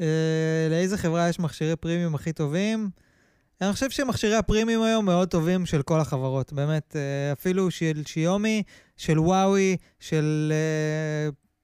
אה, 0.02 0.68
לאיזה 0.70 0.98
חברה 0.98 1.30
יש 1.30 1.40
מכשירי 1.40 1.76
פרימיום 1.76 2.16
הכי 2.16 2.34
טובים? 2.34 2.90
אני 3.62 3.74
חושב 3.74 3.90
שמכשירי 3.90 4.36
הפרימיום 4.36 4.84
היום 4.84 5.06
מאוד 5.06 5.30
טובים 5.30 5.66
של 5.66 5.82
כל 5.82 6.00
החברות, 6.00 6.54
באמת, 6.54 6.96
אפילו 7.34 7.72
של 7.72 8.04
שיומי, 8.06 8.64
של 8.98 9.20
וואוי, 9.20 9.78
של 10.00 10.54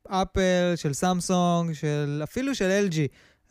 אפל, 0.07 0.73
של 0.75 0.93
סמסונג, 0.93 1.73
של, 1.73 2.21
אפילו 2.23 2.55
של 2.55 2.87
LG. 2.89 2.95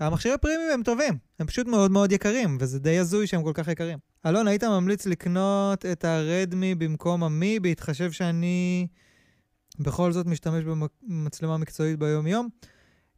המכשירי 0.00 0.38
פרימיום 0.38 0.70
הם 0.74 0.82
טובים, 0.82 1.18
הם 1.38 1.46
פשוט 1.46 1.66
מאוד 1.66 1.90
מאוד 1.90 2.12
יקרים, 2.12 2.58
וזה 2.60 2.78
די 2.78 2.98
הזוי 2.98 3.26
שהם 3.26 3.42
כל 3.42 3.52
כך 3.54 3.68
יקרים. 3.68 3.98
אלון, 4.26 4.48
היית 4.48 4.64
ממליץ 4.64 5.06
לקנות 5.06 5.86
את 5.86 6.04
הרדמי 6.04 6.74
במקום 6.74 7.24
המי, 7.24 7.60
בהתחשב 7.60 8.12
שאני 8.12 8.86
בכל 9.78 10.12
זאת 10.12 10.26
משתמש 10.26 10.64
במצלמה 10.64 11.56
מקצועית 11.56 11.98
ביום-יום? 11.98 12.48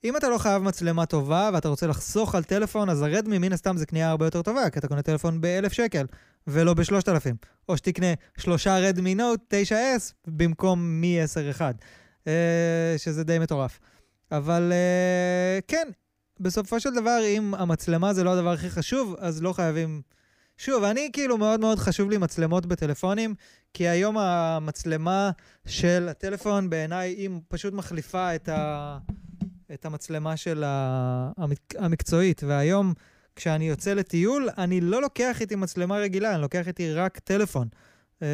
אם 0.05 0.17
אתה 0.17 0.29
לא 0.29 0.39
חייב 0.39 0.63
מצלמה 0.63 1.07
טובה 1.07 1.51
ואתה 1.53 1.69
רוצה 1.69 1.87
לחסוך 1.87 2.35
על 2.35 2.45
טלפון, 2.45 2.89
אז 2.89 3.03
הרדמי 3.03 3.39
מן 3.39 3.53
הסתם 3.53 3.77
זה 3.77 3.87
קנייה 3.87 4.11
הרבה 4.11 4.27
יותר 4.27 4.43
טובה, 4.43 4.71
כי 4.71 4.79
אתה 4.79 4.89
קונה 4.89 5.03
טלפון 5.03 5.41
ב-1,000 5.41 5.73
שקל 5.73 6.07
ולא 6.47 6.75
ב-3,000. 6.75 7.47
או 7.69 7.77
שתקנה 7.77 8.07
שלושה 8.39 8.79
רדמי 8.79 9.15
נוט 9.15 9.55
9S 9.55 10.13
במקום 10.27 11.01
מי 11.01 11.19
10-1, 11.59 11.61
אה, 12.27 12.95
שזה 12.97 13.25
די 13.25 13.39
מטורף. 13.39 13.79
אבל 14.33 14.73
אה, 14.73 15.59
כן, 15.69 15.89
בסופו 16.41 16.81
של 16.81 16.95
דבר, 16.95 17.19
אם 17.27 17.55
המצלמה 17.55 18.15
זה 18.15 18.25
לא 18.25 18.33
הדבר 18.33 18.53
הכי 18.53 18.71
חשוב, 18.71 19.17
אז 19.19 19.43
לא 19.43 19.53
חייבים... 19.53 20.03
שוב, 20.57 20.85
אני 20.85 21.11
כאילו 21.13 21.39
מאוד 21.39 21.61
מאוד 21.61 21.79
חשוב 21.79 22.11
לי 22.11 22.19
מצלמות 22.19 22.67
בטלפונים, 22.67 23.35
כי 23.75 23.89
היום 23.89 24.19
המצלמה 24.19 25.31
של 25.67 26.09
הטלפון 26.11 26.71
בעיניי 26.71 27.11
היא 27.11 27.31
פשוט 27.49 27.75
מחליפה 27.75 28.35
את, 28.35 28.49
ה... 28.49 28.99
את 29.75 29.85
המצלמה 29.85 30.37
של 30.37 30.65
ה... 30.67 31.31
המק... 31.37 31.75
המקצועית, 31.79 32.43
והיום 32.47 32.93
כשאני 33.37 33.69
יוצא 33.69 33.95
לטיול, 33.95 34.49
אני 34.59 34.81
לא 34.81 35.03
לוקח 35.03 35.41
איתי 35.41 35.57
מצלמה 35.57 35.99
רגילה, 35.99 36.35
אני 36.35 36.43
לוקח 36.43 36.69
איתי 36.69 36.93
רק 36.93 37.19
טלפון. 37.19 37.69
אה, 38.23 38.29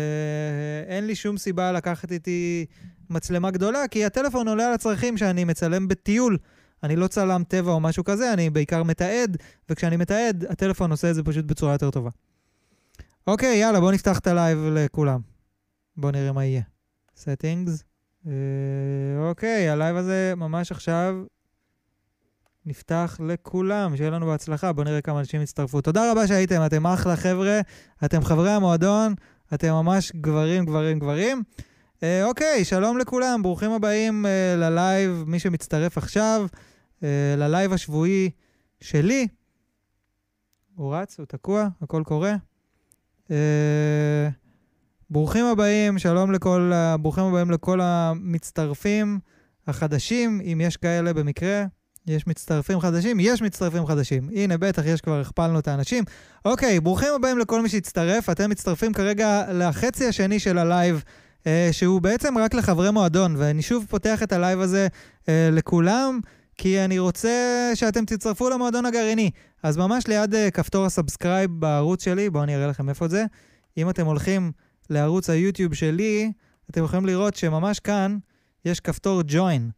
אין 0.86 1.06
לי 1.06 1.14
שום 1.14 1.38
סיבה 1.38 1.72
לקחת 1.72 2.12
איתי 2.12 2.66
מצלמה 3.10 3.50
גדולה, 3.50 3.88
כי 3.88 4.04
הטלפון 4.04 4.48
עולה 4.48 4.66
על 4.66 4.72
הצרכים 4.72 5.16
שאני 5.16 5.44
מצלם 5.44 5.88
בטיול. 5.88 6.38
אני 6.82 6.96
לא 6.96 7.06
צלם 7.06 7.42
טבע 7.48 7.72
או 7.72 7.80
משהו 7.80 8.04
כזה, 8.04 8.32
אני 8.32 8.50
בעיקר 8.50 8.82
מתעד, 8.82 9.36
וכשאני 9.70 9.96
מתעד, 9.96 10.44
הטלפון 10.48 10.90
עושה 10.90 11.10
את 11.10 11.14
זה 11.14 11.22
פשוט 11.22 11.44
בצורה 11.44 11.72
יותר 11.72 11.90
טובה. 11.90 12.10
אוקיי, 13.26 13.56
יאללה, 13.58 13.80
בואו 13.80 13.90
נפתח 13.90 14.18
את 14.18 14.26
הלייב 14.26 14.58
לכולם. 14.58 15.20
בואו 15.96 16.12
נראה 16.12 16.32
מה 16.32 16.44
יהיה. 16.44 16.62
settings. 17.16 17.70
אה, 18.26 18.32
אוקיי, 19.28 19.68
הלייב 19.68 19.96
הזה 19.96 20.32
ממש 20.36 20.72
עכשיו 20.72 21.24
נפתח 22.66 23.20
לכולם, 23.26 23.96
שיהיה 23.96 24.10
לנו 24.10 24.26
בהצלחה. 24.26 24.72
בואו 24.72 24.84
נראה 24.84 25.00
כמה 25.00 25.18
אנשים 25.18 25.40
הצטרפו. 25.40 25.80
תודה 25.80 26.12
רבה 26.12 26.26
שהייתם, 26.26 26.66
אתם 26.66 26.86
אחלה 26.86 27.16
חבר'ה, 27.16 27.60
אתם 28.04 28.24
חברי 28.24 28.50
המועדון, 28.50 29.14
אתם 29.54 29.72
ממש 29.72 30.12
גברים, 30.12 30.64
גברים, 30.64 30.98
גברים. 30.98 31.42
אה, 32.02 32.24
אוקיי, 32.24 32.64
שלום 32.64 32.98
לכולם, 32.98 33.42
ברוכים 33.42 33.70
הבאים 33.70 34.26
אה, 34.26 34.56
ללייב, 34.56 35.24
מי 35.26 35.38
שמצטרף 35.38 35.98
עכשיו, 35.98 36.46
אה, 37.02 37.34
ללייב 37.36 37.72
השבועי 37.72 38.30
שלי. 38.80 39.28
הוא 40.74 40.96
רץ, 40.96 41.18
הוא 41.18 41.26
תקוע, 41.26 41.68
הכל 41.82 42.02
קורה. 42.06 42.34
אה, 43.30 44.28
ברוכים 45.10 45.44
הבאים, 45.44 45.98
שלום 45.98 46.32
לכל, 46.32 46.72
ברוכים 47.00 47.24
הבאים 47.24 47.50
לכל 47.50 47.80
המצטרפים 47.82 49.18
החדשים, 49.66 50.40
אם 50.52 50.60
יש 50.64 50.76
כאלה 50.76 51.12
במקרה. 51.12 51.64
יש 52.06 52.26
מצטרפים 52.26 52.80
חדשים? 52.80 53.20
יש 53.20 53.42
מצטרפים 53.42 53.86
חדשים. 53.86 54.28
הנה, 54.34 54.58
בטח, 54.58 54.82
יש 54.86 55.00
כבר, 55.00 55.20
הכפלנו 55.20 55.58
את 55.58 55.68
האנשים. 55.68 56.04
אוקיי, 56.44 56.80
ברוכים 56.80 57.08
הבאים 57.16 57.38
לכל 57.38 57.62
מי 57.62 57.68
שהצטרף. 57.68 58.30
אתם 58.30 58.50
מצטרפים 58.50 58.92
כרגע 58.92 59.52
לחצי 59.52 60.06
השני 60.06 60.38
של 60.38 60.58
הלייב. 60.58 61.04
אה, 61.46 61.68
שהוא 61.72 62.00
בעצם 62.00 62.38
רק 62.38 62.54
לחברי 62.54 62.90
מועדון, 62.90 63.36
ואני 63.38 63.62
שוב 63.62 63.86
פותח 63.88 64.22
את 64.22 64.32
הלייב 64.32 64.60
הזה 64.60 64.88
אה, 65.28 65.48
לכולם, 65.52 66.20
כי 66.58 66.80
אני 66.84 66.98
רוצה 66.98 67.70
שאתם 67.74 68.04
תצטרפו 68.04 68.50
למועדון 68.50 68.86
הגרעיני. 68.86 69.30
אז 69.62 69.76
ממש 69.76 70.06
ליד 70.06 70.34
אה, 70.34 70.50
כפתור 70.50 70.84
ה 70.86 70.93
subscribe 70.93 71.50
בערוץ 71.50 72.04
שלי, 72.04 72.30
בואו 72.30 72.44
אני 72.44 72.56
אראה 72.56 72.66
לכם 72.66 72.88
איפה 72.88 73.08
זה. 73.08 73.24
אם 73.76 73.90
אתם 73.90 74.06
הולכים 74.06 74.52
לערוץ 74.90 75.30
היוטיוב 75.30 75.74
שלי, 75.74 76.32
אתם 76.70 76.84
יכולים 76.84 77.06
לראות 77.06 77.36
שממש 77.36 77.80
כאן 77.80 78.18
יש 78.64 78.80
כפתור 78.80 79.20
join. 79.28 79.70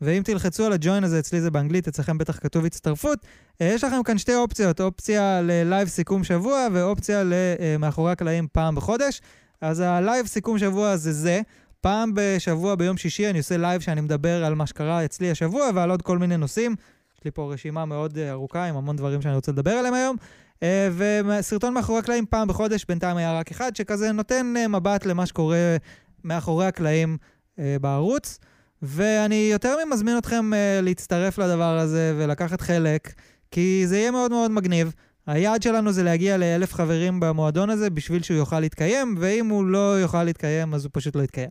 ואם 0.00 0.22
תלחצו 0.24 0.66
על 0.66 0.72
הג'וין 0.72 1.04
הזה, 1.04 1.18
אצלי 1.18 1.40
זה 1.40 1.50
באנגלית, 1.50 1.88
אצלכם 1.88 2.18
בטח 2.18 2.38
כתוב 2.38 2.64
הצטרפות, 2.64 3.18
יש 3.60 3.84
לכם 3.84 4.02
כאן 4.02 4.18
שתי 4.18 4.34
אופציות, 4.34 4.80
אופציה 4.80 5.42
ללייב 5.42 5.88
סיכום 5.88 6.24
שבוע 6.24 6.66
ואופציה 6.72 7.22
למאחורי 7.24 8.12
הקלעים 8.12 8.46
פעם 8.52 8.74
בחודש. 8.74 9.20
אז 9.64 9.80
הלייב 9.80 10.26
סיכום 10.26 10.58
שבוע 10.58 10.96
זה 10.96 11.12
זה. 11.12 11.40
פעם 11.80 12.12
בשבוע 12.14 12.74
ביום 12.74 12.96
שישי 12.96 13.30
אני 13.30 13.38
עושה 13.38 13.56
לייב 13.56 13.80
שאני 13.80 14.00
מדבר 14.00 14.44
על 14.44 14.54
מה 14.54 14.66
שקרה 14.66 15.04
אצלי 15.04 15.30
השבוע 15.30 15.70
ועל 15.74 15.90
עוד 15.90 16.02
כל 16.02 16.18
מיני 16.18 16.36
נושאים. 16.36 16.74
יש 17.18 17.24
לי 17.24 17.30
פה 17.30 17.52
רשימה 17.52 17.84
מאוד 17.84 18.18
אה, 18.18 18.30
ארוכה 18.30 18.64
עם 18.64 18.76
המון 18.76 18.96
דברים 18.96 19.22
שאני 19.22 19.34
רוצה 19.34 19.52
לדבר 19.52 19.70
עליהם 19.70 19.94
היום. 19.94 20.16
אה, 20.62 20.88
וסרטון 21.26 21.74
מאחורי 21.74 21.98
הקלעים 21.98 22.26
פעם 22.26 22.48
בחודש, 22.48 22.84
בינתיים 22.88 23.16
היה 23.16 23.38
רק 23.38 23.50
אחד, 23.50 23.76
שכזה 23.76 24.12
נותן 24.12 24.54
אה, 24.56 24.68
מבט 24.68 25.06
למה 25.06 25.26
שקורה 25.26 25.76
מאחורי 26.24 26.66
הקלעים 26.66 27.16
בערוץ. 27.58 28.38
ואני 28.82 29.48
יותר 29.52 29.76
ממזמין 29.86 30.18
אתכם 30.18 30.50
להצטרף 30.82 31.38
לדבר 31.38 31.78
הזה 31.78 32.14
ולקחת 32.18 32.60
חלק, 32.60 33.12
כי 33.50 33.82
זה 33.86 33.98
יהיה 33.98 34.10
מאוד 34.10 34.30
מאוד 34.30 34.50
מגניב. 34.50 34.92
היעד 35.26 35.62
שלנו 35.62 35.92
זה 35.92 36.02
להגיע 36.02 36.36
לאלף 36.36 36.74
חברים 36.74 37.20
במועדון 37.20 37.70
הזה 37.70 37.90
בשביל 37.90 38.22
שהוא 38.22 38.36
יוכל 38.36 38.60
להתקיים, 38.60 39.14
ואם 39.18 39.48
הוא 39.48 39.64
לא 39.64 40.00
יוכל 40.00 40.24
להתקיים, 40.24 40.74
אז 40.74 40.84
הוא 40.84 40.90
פשוט 40.94 41.16
לא 41.16 41.22
יתקיים. 41.22 41.50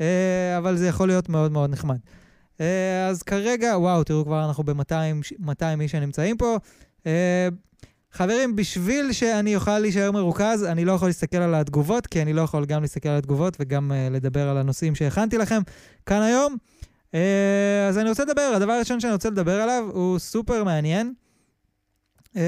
אה, 0.00 0.58
אבל 0.58 0.76
זה 0.76 0.86
יכול 0.88 1.08
להיות 1.08 1.28
מאוד 1.28 1.52
מאוד 1.52 1.70
נחמד. 1.70 1.98
אה, 2.60 3.06
אז 3.08 3.22
כרגע, 3.22 3.78
וואו, 3.78 4.04
תראו 4.04 4.24
כבר 4.24 4.44
אנחנו 4.48 4.64
ב-200 4.64 5.80
איש 5.80 5.90
שנמצאים 5.92 6.36
פה. 6.36 6.58
אה, 7.06 7.48
חברים, 8.12 8.56
בשביל 8.56 9.12
שאני 9.12 9.56
אוכל 9.56 9.78
להישאר 9.78 10.12
מרוכז, 10.12 10.64
אני 10.64 10.84
לא 10.84 10.92
יכול 10.92 11.08
להסתכל 11.08 11.36
על 11.36 11.54
התגובות, 11.54 12.06
כי 12.06 12.22
אני 12.22 12.32
לא 12.32 12.42
יכול 12.42 12.64
גם 12.64 12.82
להסתכל 12.82 13.08
על 13.08 13.16
התגובות 13.16 13.56
וגם 13.60 13.92
uh, 13.92 14.14
לדבר 14.14 14.48
על 14.48 14.56
הנושאים 14.56 14.94
שהכנתי 14.94 15.38
לכם 15.38 15.60
כאן 16.06 16.22
היום. 16.22 16.56
אה, 17.12 17.16
אז 17.88 17.98
אני 17.98 18.08
רוצה 18.08 18.24
לדבר, 18.24 18.52
הדבר 18.56 18.72
הראשון 18.72 19.00
שאני 19.00 19.12
רוצה 19.12 19.30
לדבר 19.30 19.60
עליו 19.60 19.90
הוא 19.92 20.18
סופר 20.18 20.64
מעניין. 20.64 21.14
אה, 22.34 22.38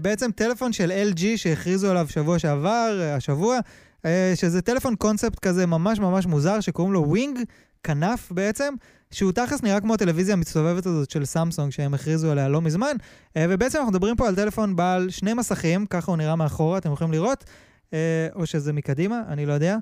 בעצם 0.00 0.30
טלפון 0.30 0.72
של 0.72 0.92
LG 1.12 1.22
שהכריזו 1.36 1.90
עליו 1.90 2.06
שבוע 2.08 2.38
שעבר, 2.38 3.00
אה, 3.00 3.16
השבוע, 3.16 3.58
אה, 3.58 4.06
שזה 4.34 4.62
טלפון 4.62 4.96
קונספט 4.96 5.38
כזה 5.38 5.66
ממש 5.66 5.98
ממש 5.98 6.26
מוזר, 6.26 6.60
שקוראים 6.60 6.92
לו 6.92 7.08
Wing, 7.08 7.38
כנף 7.84 8.32
בעצם, 8.32 8.74
שהוא 9.10 9.32
תכלס 9.32 9.62
נראה 9.62 9.80
כמו 9.80 9.94
הטלוויזיה 9.94 10.32
המסתובבת 10.32 10.86
הזאת 10.86 11.10
של 11.10 11.24
סמסונג 11.24 11.72
שהם 11.72 11.94
הכריזו 11.94 12.30
עליה 12.30 12.48
לא 12.48 12.60
מזמן, 12.60 12.96
אה, 13.36 13.46
ובעצם 13.48 13.78
אנחנו 13.78 13.92
מדברים 13.92 14.16
פה 14.16 14.28
על 14.28 14.34
טלפון 14.34 14.76
בעל 14.76 15.10
שני 15.10 15.34
מסכים, 15.34 15.86
ככה 15.86 16.10
הוא 16.10 16.16
נראה 16.16 16.36
מאחורה, 16.36 16.78
אתם 16.78 16.92
יכולים 16.92 17.12
לראות, 17.12 17.44
אה, 17.92 18.28
או 18.34 18.46
שזה 18.46 18.72
מקדימה, 18.72 19.22
אני 19.28 19.46
לא 19.46 19.52
יודע. 19.52 19.76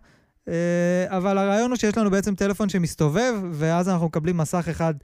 אה, 0.48 1.04
אבל 1.08 1.38
הרעיון 1.38 1.70
הוא 1.70 1.76
שיש 1.76 1.96
לנו 1.96 2.10
בעצם 2.10 2.34
טלפון 2.34 2.68
שמסתובב, 2.68 3.34
ואז 3.50 3.88
אנחנו 3.88 4.06
מקבלים 4.06 4.36
מסך 4.36 4.68
אחד 4.70 4.94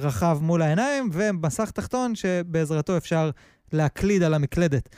רחב 0.00 0.38
מול 0.42 0.62
העיניים, 0.62 1.10
ומסך 1.12 1.70
תחתון 1.70 2.14
שבעזרתו 2.14 2.96
אפשר 2.96 3.30
להקליד 3.74 4.22
על 4.22 4.34
המקלדת. 4.34 4.88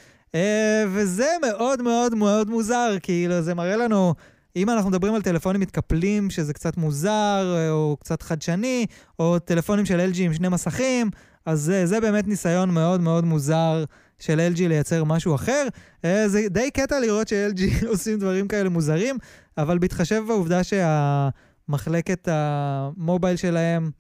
וזה 0.89 1.27
מאוד 1.43 1.83
מאוד 1.83 2.15
מאוד 2.15 2.51
מוזר, 2.51 2.97
כאילו 3.03 3.43
זה 3.43 3.55
מראה 3.55 3.77
לנו... 3.77 4.15
אם 4.57 4.71
אנחנו 4.71 4.91
מדברים 4.91 5.15
על 5.15 5.23
טלפונים 5.23 5.61
מתקפלים, 5.61 6.31
שזה 6.31 6.55
קצת 6.55 6.77
מוזר, 6.77 7.69
או 7.71 7.97
קצת 8.01 8.23
חדשני, 8.23 8.87
או 9.19 9.39
טלפונים 9.39 9.87
של 9.87 10.11
LG 10.13 10.21
עם 10.21 10.35
שני 10.35 10.49
מסכים, 10.49 11.11
אז 11.47 11.61
זה, 11.61 11.87
זה 11.87 12.01
באמת 12.01 12.27
ניסיון 12.27 12.71
מאוד 12.71 13.01
מאוד 13.01 13.25
מוזר 13.25 13.85
של 14.19 14.51
LG 14.55 14.69
לייצר 14.69 15.05
משהו 15.05 15.35
אחר. 15.35 15.67
אה, 16.05 16.29
זה 16.29 16.47
די 16.51 16.71
קטע 16.71 17.01
לראות 17.01 17.29
ש-LG 17.29 17.63
עושים 17.93 18.19
דברים 18.19 18.49
כאלה 18.49 18.69
מוזרים, 18.69 19.17
אבל 19.59 19.79
בהתחשב 19.79 20.23
בעובדה 20.29 20.61
שהמחלקת 20.65 22.29
המובייל 22.31 23.37
שלהם 23.37 23.91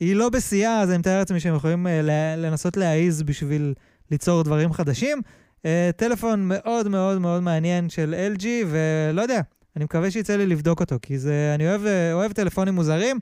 היא 0.00 0.16
לא 0.16 0.28
בשיאה, 0.28 0.80
אז 0.80 0.90
אני 0.90 0.98
מתאר 0.98 1.18
לעצמי 1.18 1.40
שהם 1.40 1.54
יכולים 1.54 1.86
אה, 1.86 2.00
לנסות 2.36 2.76
להעיז 2.76 3.22
בשביל 3.22 3.74
ליצור 4.12 4.42
דברים 4.42 4.72
חדשים. 4.72 5.20
אה, 5.64 5.90
טלפון 5.96 6.48
מאוד 6.48 6.88
מאוד 6.88 7.18
מאוד 7.18 7.42
מעניין 7.42 7.88
של 7.88 8.14
LG, 8.34 8.44
ולא 8.66 9.22
יודע, 9.22 9.40
אני 9.76 9.84
מקווה 9.84 10.10
שיצא 10.10 10.36
לי 10.36 10.46
לבדוק 10.46 10.80
אותו, 10.80 10.96
כי 11.02 11.18
זה, 11.18 11.52
אני 11.54 11.68
אוהב, 11.68 11.82
אוהב 12.12 12.32
טלפונים 12.32 12.74
מוזרים, 12.74 13.18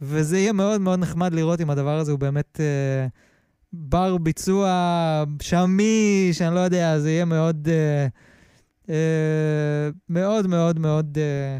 וזה 0.00 0.38
יהיה 0.38 0.52
מאוד 0.52 0.80
מאוד 0.80 0.98
נחמד 0.98 1.34
לראות 1.34 1.60
אם 1.60 1.70
הדבר 1.70 1.98
הזה 1.98 2.12
הוא 2.12 2.18
באמת... 2.18 2.60
Uh, 2.60 3.32
בר 3.72 4.18
ביצוע 4.18 5.24
שמי, 5.42 6.28
שאני 6.32 6.54
לא 6.54 6.60
יודע, 6.60 6.98
זה 6.98 7.10
יהיה 7.10 7.24
מאוד, 7.24 7.68
אה, 7.68 8.06
אה, 8.88 9.90
מאוד 10.08 10.46
מאוד 10.46 10.78
מאוד 10.78 11.18
אה, 11.20 11.58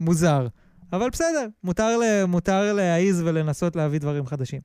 מוזר. 0.00 0.46
אבל 0.92 1.10
בסדר, 1.10 1.46
מותר, 1.64 1.98
מותר 2.28 2.72
להעיז 2.72 3.22
ולנסות 3.22 3.76
להביא 3.76 3.98
דברים 3.98 4.26
חדשים. 4.26 4.60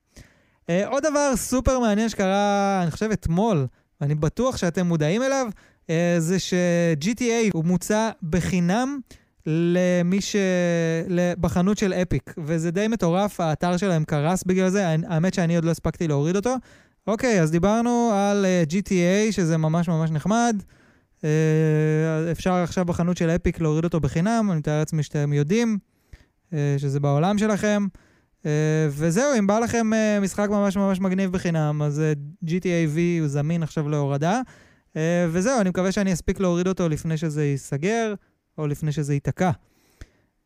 אה, 0.70 0.88
עוד 0.88 1.04
דבר 1.04 1.36
סופר 1.36 1.80
מעניין 1.80 2.10
שקרה, 2.10 2.80
אני 2.84 2.92
חושב 2.92 3.12
אתמול, 3.12 3.68
ואני 4.02 4.16
בטוח 4.16 4.58
שאתם 4.58 4.88
מודעים 4.88 5.24
אליו, 5.24 5.48
אה, 5.90 6.16
זה 6.20 6.40
ש-GTA 6.40 7.50
הוא 7.54 7.66
מוצע 7.66 8.10
בחינם 8.30 9.00
למי 9.46 10.22
ש... 10.22 10.36
בחנות 11.40 11.78
של 11.78 11.94
אפיק, 11.94 12.34
וזה 12.38 12.72
די 12.72 12.88
מטורף, 12.88 13.40
האתר 13.40 13.78
שלהם 13.78 14.04
קרס 14.04 14.44
בגלל 14.44 14.70
זה, 14.70 14.88
האמת 14.88 15.34
שאני 15.34 15.56
עוד 15.56 15.66
לא 15.66 15.72
הספקתי 15.72 16.08
להוריד 16.08 16.36
אותו, 16.36 16.56
אוקיי, 17.08 17.42
אז 17.42 17.52
דיברנו 17.52 18.12
על 18.14 18.46
uh, 18.46 18.48
אה, 18.48 18.64
GTA, 18.70 19.32
שזה 19.32 19.58
ממש 19.58 19.90
ממש 19.90 20.12
נחמד. 20.12 20.64
Uh, 21.18 21.24
אפשר 22.32 22.54
עכשיו 22.54 22.86
בחנות 22.86 23.18
של 23.18 23.30
אפיק 23.30 23.62
להוריד 23.62 23.84
אותו 23.84 24.00
בחינם, 24.00 24.48
אני 24.52 24.60
מתאר 24.60 24.80
לעצמי 24.80 25.04
שאתם 25.04 25.34
יודעים 25.34 25.78
uh, 26.52 26.56
שזה 26.78 27.00
בעולם 27.00 27.38
שלכם. 27.38 27.88
Uh, 27.94 28.07
וזהו, 28.90 29.38
אם 29.40 29.48
בא 29.48 29.60
לכם 29.60 29.90
uh, 29.94 30.24
משחק 30.24 30.50
ממש 30.50 30.78
ממש 30.78 31.00
מגניב 31.00 31.32
בחינם, 31.32 31.82
אז 31.82 32.02
uh, 32.02 32.46
GTA 32.46 32.96
V 32.96 32.98
הוא 33.20 33.28
זמין 33.28 33.64
עכשיו 33.64 33.90
להורדה. 33.90 34.42
וזהו, 35.30 35.62
אני 35.62 35.70
מקווה 35.70 35.92
שאני 35.92 36.14
אספיק 36.14 36.40
להוריד 36.40 36.68
אותו 36.68 36.90
לפני 36.90 37.18
שזה 37.18 37.46
ייסגר, 37.46 38.14
או 38.58 38.68
לפני 38.68 38.92
שזה 38.92 39.14
ייתקע. 39.14 39.52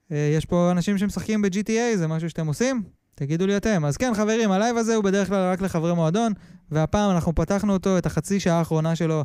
יש 0.10 0.46
פה 0.46 0.72
אנשים 0.72 0.98
שמשחקים 0.98 1.42
ב-GTA, 1.42 1.98
זה 1.98 2.08
משהו 2.08 2.30
שאתם 2.30 2.48
עושים? 2.48 2.84
תגידו 3.16 3.48
לי 3.48 3.58
אתם. 3.58 3.86
אז 3.86 3.98
כן, 3.98 4.14
חברים, 4.14 4.52
הלייב 4.52 4.78
הזה 4.78 4.96
הוא 4.96 5.04
בדרך 5.04 5.28
כלל 5.28 5.52
רק 5.52 5.62
לחברי 5.62 5.94
מועדון, 5.94 6.34
והפעם 6.72 7.12
אנחנו 7.12 7.36
פתחנו 7.36 7.74
אותו, 7.74 7.98
את 7.98 8.06
החצי 8.06 8.40
שעה 8.40 8.60
האחרונה 8.60 8.96
שלו, 8.96 9.18
אה, 9.18 9.24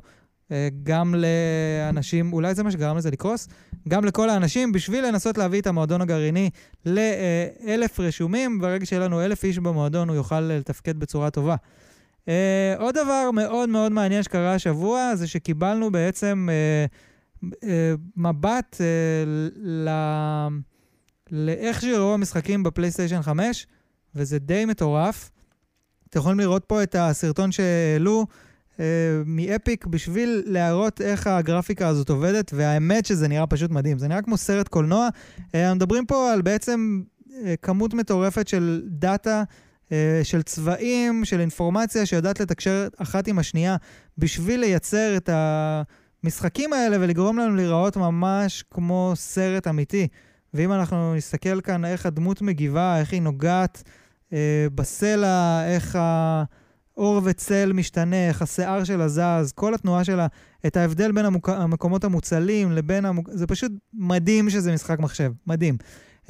גם 0.82 1.14
לאנשים, 1.14 2.32
אולי 2.32 2.54
זה 2.54 2.62
מה 2.62 2.70
שגרם 2.70 2.96
לזה 2.96 3.10
לקרוס, 3.10 3.48
גם 3.88 4.04
לכל 4.04 4.30
האנשים, 4.30 4.72
בשביל 4.72 5.06
לנסות 5.06 5.38
להביא 5.38 5.60
את 5.60 5.66
המועדון 5.66 6.00
הגרעיני 6.00 6.50
לאלף 6.86 8.00
רשומים. 8.00 8.58
ברגע 8.58 8.86
שיהיה 8.86 9.02
לנו 9.02 9.24
אלף 9.24 9.44
איש 9.44 9.58
במועדון, 9.58 10.08
הוא 10.08 10.16
יוכל 10.16 10.40
לתפקד 10.40 10.96
בצורה 10.96 11.30
טובה. 11.30 11.56
אה, 12.24 12.28
עוד 12.78 12.94
דבר 12.94 13.30
מאוד 13.30 13.68
מאוד 13.68 13.92
מעניין 13.92 14.22
שקרה 14.22 14.54
השבוע, 14.54 15.14
זה 15.14 15.26
שקיבלנו 15.26 15.90
בעצם 15.90 16.48
אה, 17.42 17.66
מבט 18.16 18.76
ל... 19.56 19.88
לאיך 21.30 21.80
שיראו 21.80 22.14
המשחקים 22.14 22.62
בפלייסטיישן 22.62 23.22
5. 23.22 23.66
וזה 24.16 24.38
די 24.38 24.64
מטורף. 24.64 25.30
אתם 26.08 26.18
יכולים 26.18 26.40
לראות 26.40 26.64
פה 26.64 26.82
את 26.82 26.94
הסרטון 26.98 27.52
שהעלו 27.52 28.20
אה, 28.20 28.45
מאפיק 29.26 29.86
בשביל 29.86 30.42
להראות 30.46 31.00
איך 31.00 31.26
הגרפיקה 31.26 31.88
הזאת 31.88 32.10
עובדת, 32.10 32.50
והאמת 32.54 33.06
שזה 33.06 33.28
נראה 33.28 33.46
פשוט 33.46 33.70
מדהים. 33.70 33.98
זה 33.98 34.08
נראה 34.08 34.22
כמו 34.22 34.36
סרט 34.36 34.68
קולנוע. 34.68 35.08
אה, 35.54 35.74
מדברים 35.74 36.06
פה 36.06 36.32
על 36.32 36.42
בעצם 36.42 37.02
אה, 37.44 37.54
כמות 37.62 37.94
מטורפת 37.94 38.48
של 38.48 38.82
דאטה. 38.86 39.42
אה, 39.92 40.20
של 40.22 40.42
צבעים, 40.42 41.24
של 41.24 41.40
אינפורמציה 41.40 42.06
שיודעת 42.06 42.40
לתקשר 42.40 42.88
אחת 42.96 43.28
עם 43.28 43.38
השנייה 43.38 43.76
בשביל 44.18 44.60
לייצר 44.60 45.16
את 45.16 45.30
המשחקים 45.32 46.72
האלה 46.72 46.96
ולגרום 47.00 47.38
לנו 47.38 47.56
להיראות 47.56 47.96
ממש 47.96 48.64
כמו 48.70 49.12
סרט 49.14 49.66
אמיתי. 49.66 50.08
ואם 50.54 50.72
אנחנו 50.72 51.14
נסתכל 51.14 51.60
כאן 51.60 51.84
איך 51.84 52.06
הדמות 52.06 52.42
מגיבה, 52.42 53.00
איך 53.00 53.12
היא 53.12 53.22
נוגעת 53.22 53.82
אה, 54.32 54.66
בסלע, 54.74 55.64
איך 55.66 55.98
האור 56.96 57.20
וצל 57.24 57.72
משתנה, 57.72 58.28
איך 58.28 58.42
השיער 58.42 58.84
שלה 58.84 59.08
זז, 59.08 59.52
כל 59.54 59.74
התנועה 59.74 60.04
שלה, 60.04 60.26
את 60.66 60.76
ההבדל 60.76 61.12
בין 61.12 61.24
המוק... 61.24 61.48
המקומות 61.48 62.04
המוצלים 62.04 62.72
לבין... 62.72 63.04
המוק... 63.04 63.28
זה 63.32 63.46
פשוט 63.46 63.72
מדהים 63.94 64.50
שזה 64.50 64.72
משחק 64.72 64.98
מחשב, 64.98 65.32
מדהים. 65.46 65.76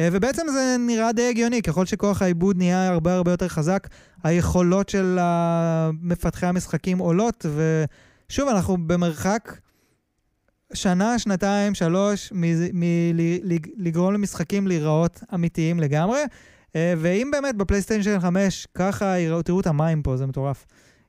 אה, 0.01 0.09
ובעצם 0.13 0.43
זה 0.53 0.77
נראה 0.79 1.13
די 1.13 1.29
הגיוני, 1.29 1.63
ככל 1.63 1.87
שכוח 1.87 2.23
העיבוד 2.23 2.57
נהיה 2.57 2.89
הרבה 2.89 3.15
הרבה 3.15 3.31
יותר 3.31 3.49
חזק, 3.49 3.89
היכולות 4.25 4.89
של 4.89 5.19
מפתחי 6.03 6.47
המשחקים 6.47 6.99
עולות, 6.99 7.47
ושוב, 8.29 8.49
אנחנו 8.49 8.77
במרחק 8.87 9.59
שנה, 10.75 11.19
שנתיים, 11.19 11.75
שלוש, 11.75 12.33
מלגרום 12.73 14.15
למשחקים 14.15 14.67
להיראות 14.67 15.21
אמיתיים 15.35 15.81
לגמרי. 15.81 16.21
אה, 16.77 16.95
ואם 16.99 17.31
באמת 17.33 17.57
בפלייסטיישן 17.57 18.21
5 18.21 18.67
ככה 18.75 19.19
יראו, 19.19 19.43
תראו 19.43 19.61
את 19.61 19.67
המים 19.67 20.03
פה, 20.03 20.17
זה 20.17 20.27
מטורף. 20.27 20.67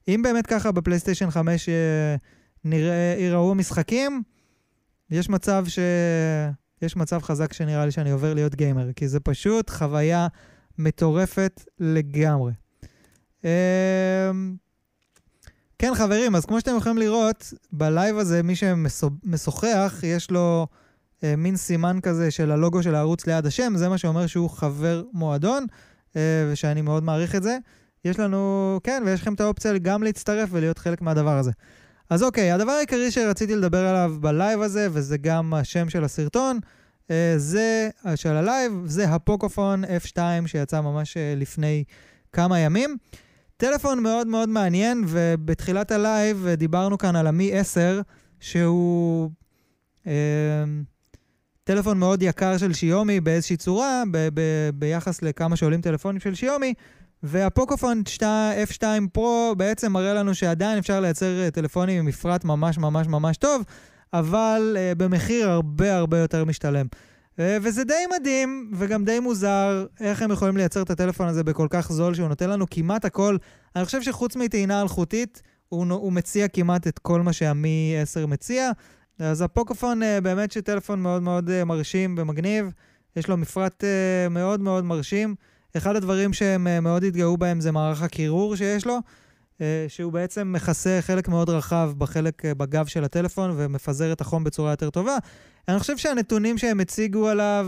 אם 0.08 0.22
באמת 0.24 0.48
ככה 0.48 0.72
בפלייסטיישן 0.72 1.30
5 1.30 1.70
אה, 1.70 2.16
נראה, 2.64 3.16
יראו 3.20 3.56
משחקים, 3.56 4.24
יש 5.12 5.30
מצב 5.30 5.66
ש... 5.68 5.80
יש 6.82 6.96
מצב 6.96 7.22
חזק 7.22 7.54
שנראה 7.54 7.86
לי 7.86 7.92
שאני 7.92 8.12
עובר 8.12 8.34
להיות 8.34 8.56
גיימר, 8.56 8.94
כי 8.94 9.08
זה 9.08 9.20
פשוט 9.20 9.70
חוויה 9.70 10.28
מטורפת 10.78 11.64
לגמרי. 11.80 12.54
אה, 13.46 14.32
כן, 15.80 15.96
חברים, 15.96 16.36
אז 16.36 16.46
כמו 16.46 16.60
שאתם 16.60 16.78
יכולים 16.78 16.98
לראות, 16.98 17.54
בלייב 17.72 18.18
הזה, 18.18 18.44
מי 18.44 18.56
שמשוחח, 18.56 20.00
יש 20.04 20.32
לו 20.32 20.68
מין 21.38 21.56
סימן 21.56 22.00
כזה 22.04 22.32
של 22.32 22.52
הלוגו 22.52 22.84
של 22.84 22.96
הערוץ 22.96 23.28
ליד 23.28 23.46
השם, 23.46 23.74
זה 23.76 23.90
מה 23.90 23.98
שאומר 23.98 24.28
שהוא 24.28 24.50
חבר 24.50 25.04
מועדון, 25.14 25.66
אה, 26.16 26.50
ושאני 26.52 26.82
מאוד 26.82 27.04
מעריך 27.04 27.36
את 27.36 27.44
זה. 27.44 27.58
יש 28.06 28.20
לנו, 28.20 28.80
כן, 28.84 29.04
ויש 29.06 29.22
לכם 29.22 29.34
את 29.34 29.42
האופציה 29.42 29.78
גם 29.78 30.04
להצטרף 30.04 30.50
ולהיות 30.52 30.78
חלק 30.78 31.02
מהדבר 31.02 31.38
הזה. 31.38 31.52
אז 32.10 32.24
אוקיי, 32.24 32.52
הדבר 32.52 32.72
העיקרי 32.72 33.12
שרציתי 33.12 33.56
לדבר 33.56 33.88
עליו 33.88 34.16
בלייב 34.20 34.62
הזה, 34.62 34.88
וזה 34.92 35.18
גם 35.18 35.54
השם 35.54 35.90
של 35.90 36.04
הסרטון, 36.04 36.60
אה, 37.12 37.34
זה, 37.38 37.90
של 38.16 38.36
הלייב, 38.36 38.72
זה 38.86 39.10
הפוקופון 39.10 39.84
F2 39.84 40.18
שיצא 40.46 40.82
ממש 40.82 41.18
אה, 41.18 41.34
לפני 41.38 41.84
כמה 42.32 42.60
ימים. 42.60 42.98
טלפון 43.58 44.04
מאוד 44.04 44.28
מאוד 44.28 44.50
מעניין, 44.50 45.04
ובתחילת 45.08 45.92
הלייב 45.92 46.46
אה, 46.48 46.56
דיברנו 46.56 46.98
כאן 46.98 47.16
על 47.16 47.28
המי 47.28 47.54
10, 47.54 48.02
שהוא... 48.40 49.30
טלפון 51.68 52.00
מאוד 52.00 52.22
יקר 52.22 52.58
של 52.58 52.74
שיומי 52.74 53.20
באיזושהי 53.20 53.58
צורה, 53.58 54.04
ב- 54.12 54.30
ב- 54.34 54.70
ביחס 54.74 55.22
לכמה 55.22 55.56
שעולים 55.56 55.82
טלפונים 55.82 56.20
של 56.20 56.36
שיומי, 56.36 56.74
והפוקופון 57.24 58.04
F2 58.70 58.84
פרו 59.14 59.54
בעצם 59.58 59.92
מראה 59.92 60.14
לנו 60.14 60.36
שעדיין 60.36 60.78
אפשר 60.78 61.00
לייצר 61.00 61.40
אה, 61.40 61.52
טלפונים 61.52 62.00
עם 62.00 62.06
מפרט 62.06 62.44
ממש 62.44 62.78
ממש 62.78 63.08
ממש 63.08 63.38
טוב, 63.38 63.64
אבל 64.14 64.78
אה, 64.78 64.96
במחיר 64.96 65.50
הרבה 65.50 65.96
הרבה 65.96 66.18
יותר 66.18 66.46
משתלם. 66.46 66.86
Uh, 67.36 67.40
וזה 67.62 67.84
די 67.84 68.04
מדהים 68.20 68.72
וגם 68.76 69.06
די 69.06 69.20
מוזר 69.20 69.86
איך 70.00 70.22
הם 70.22 70.32
יכולים 70.32 70.58
לייצר 70.58 70.82
את 70.82 70.90
הטלפון 70.90 71.28
הזה 71.28 71.44
בכל 71.44 71.68
כך 71.70 71.92
זול, 71.92 72.16
שהוא 72.16 72.28
נותן 72.28 72.50
לנו 72.50 72.66
כמעט 72.70 73.06
הכל. 73.06 73.38
אני 73.76 73.86
חושב 73.86 74.02
שחוץ 74.02 74.36
מטעינה 74.36 74.82
אלחוטית, 74.82 75.42
הוא, 75.70 75.86
הוא 75.90 76.14
מציע 76.14 76.48
כמעט 76.48 76.88
את 76.88 77.00
כל 77.00 77.22
מה 77.22 77.34
שהמי 77.34 77.96
10 78.02 78.26
מציע. 78.28 78.72
אז 79.20 79.42
הפוקופון 79.42 80.02
uh, 80.02 80.22
באמת 80.22 80.52
שטלפון 80.52 81.02
מאוד 81.02 81.22
מאוד 81.22 81.50
uh, 81.50 81.66
מרשים 81.66 82.16
ומגניב, 82.18 82.72
יש 83.16 83.28
לו 83.28 83.38
מפרט 83.38 83.84
uh, 83.84 84.30
מאוד 84.30 84.62
מאוד 84.62 84.84
מרשים. 84.84 85.36
אחד 85.78 85.96
הדברים 85.96 86.34
שהם 86.34 86.84
מאוד 86.84 87.04
התגאו 87.04 87.38
בהם 87.38 87.62
זה 87.62 87.72
מערך 87.72 88.02
הקירור 88.02 88.56
שיש 88.56 88.86
לו, 88.86 88.98
שהוא 89.88 90.14
בעצם 90.14 90.54
מכסה 90.54 90.98
חלק 91.02 91.28
מאוד 91.28 91.50
רחב 91.50 91.92
בחלק 91.98 92.46
בגב 92.46 92.86
של 92.86 93.04
הטלפון 93.04 93.54
ומפזר 93.58 94.12
את 94.12 94.22
החום 94.22 94.44
בצורה 94.44 94.72
יותר 94.72 94.90
טובה. 94.90 95.18
אני 95.68 95.80
חושב 95.80 95.98
שהנתונים 95.98 96.58
שהם 96.58 96.80
הציגו 96.80 97.28
עליו 97.28 97.68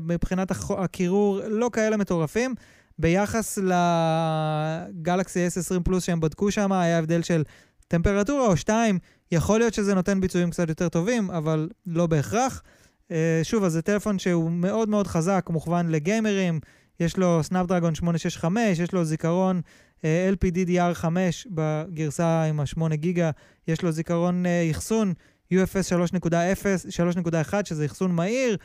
מבחינת 0.00 0.52
הקירור 0.78 1.40
לא 1.46 1.70
כאלה 1.72 1.96
מטורפים. 1.96 2.54
ביחס 2.98 3.58
לגלקסי 3.58 5.46
S20 5.46 5.80
פלוס 5.84 6.04
שהם 6.04 6.20
בדקו 6.20 6.50
שם, 6.50 6.72
היה 6.72 6.98
הבדל 6.98 7.22
של 7.22 7.42
טמפרטורה 7.88 8.46
או 8.46 8.56
שתיים 8.56 8.98
יכול 9.32 9.58
להיות 9.58 9.74
שזה 9.74 9.94
נותן 9.94 10.20
ביצועים 10.20 10.50
קצת 10.50 10.68
יותר 10.68 10.88
טובים, 10.88 11.30
אבל 11.30 11.68
לא 11.86 12.06
בהכרח. 12.06 12.62
אה, 13.10 13.40
שוב, 13.42 13.64
אז 13.64 13.72
זה 13.72 13.82
טלפון 13.82 14.18
שהוא 14.18 14.50
מאוד 14.50 14.88
מאוד 14.88 15.06
חזק, 15.06 15.46
מוכוון 15.50 15.88
לגיימרים, 15.88 16.60
יש 17.00 17.16
לו 17.16 17.42
סנאפדרגון 17.42 17.94
865, 17.94 18.78
יש 18.78 18.92
לו 18.92 19.04
זיכרון 19.04 19.60
אה, 20.04 20.30
LPDDR5 20.32 21.04
בגרסה 21.50 22.42
עם 22.42 22.60
ה-8 22.60 22.94
גיגה, 22.94 23.30
יש 23.68 23.82
לו 23.82 23.92
זיכרון 23.92 24.46
אה, 24.46 24.68
אחסון 24.70 25.12
UFS 25.54 26.12
3.0, 26.12 26.24
3.1, 27.52 27.54
שזה 27.64 27.84
אחסון 27.84 28.12
מהיר, 28.12 28.56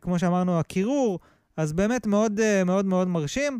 כמו 0.00 0.18
שאמרנו, 0.18 0.60
הקירור, 0.60 1.20
אז 1.56 1.72
באמת 1.72 2.06
מאוד 2.06 2.40
מאוד 2.64 2.86
מאוד 2.86 3.08
מרשים. 3.08 3.58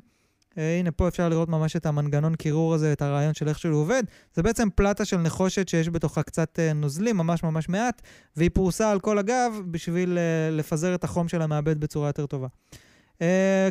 אה, 0.59 0.79
הנה, 0.79 0.91
פה 0.91 1.09
אפשר 1.09 1.29
לראות 1.29 1.49
ממש 1.49 1.77
את 1.77 1.87
המנגנון 1.87 2.35
קירור 2.35 2.75
הזה, 2.75 2.93
את 2.93 3.03
הרעיון 3.03 3.35
של 3.35 3.49
איך 3.49 3.59
שהוא 3.59 3.81
עובד. 3.81 4.03
זה 4.35 4.43
בעצם 4.43 4.69
פלטה 4.75 5.05
של 5.05 5.17
נחושת 5.17 5.69
שיש 5.69 5.89
בתוכה 5.89 6.23
קצת 6.23 6.59
אה, 6.59 6.73
נוזלים, 6.73 7.17
ממש 7.17 7.43
ממש 7.43 7.69
מעט, 7.69 8.03
והיא 8.37 8.51
פרוסה 8.53 8.91
על 8.91 9.01
כל 9.01 9.19
הגב 9.19 9.61
בשביל 9.71 10.19
אה, 10.19 10.57
לפזר 10.57 10.95
את 10.95 11.05
החום 11.05 11.29
של 11.29 11.43
המעבד 11.43 11.81
בצורה 11.81 12.09
יותר 12.09 12.27
טובה. 12.27 12.49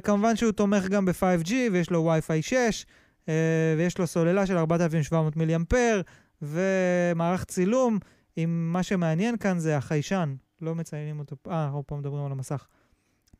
כמובן 0.03 0.35
שהוא 0.35 0.51
תומך 0.51 0.87
גם 0.87 1.05
ב-5G, 1.05 1.51
ויש 1.71 1.91
לו 1.91 2.13
Wi-Fi 2.13 2.41
6, 2.41 2.85
אה, 3.29 3.33
ויש 3.77 3.97
לו 3.97 4.07
סוללה 4.07 4.45
של 4.45 4.57
4,700 4.57 5.37
מיליאמפר, 5.37 6.01
ומערך 6.41 7.43
צילום, 7.43 7.99
עם 8.35 8.73
מה 8.73 8.83
שמעניין 8.83 9.37
כאן 9.37 9.59
זה 9.59 9.77
החיישן, 9.77 10.35
לא 10.61 10.75
מציינים 10.75 11.19
אותו, 11.19 11.35
אה, 11.47 11.65
אנחנו 11.65 11.83
פה 11.87 11.95
מדברים 11.95 12.25
על 12.25 12.31
המסך. 12.31 12.67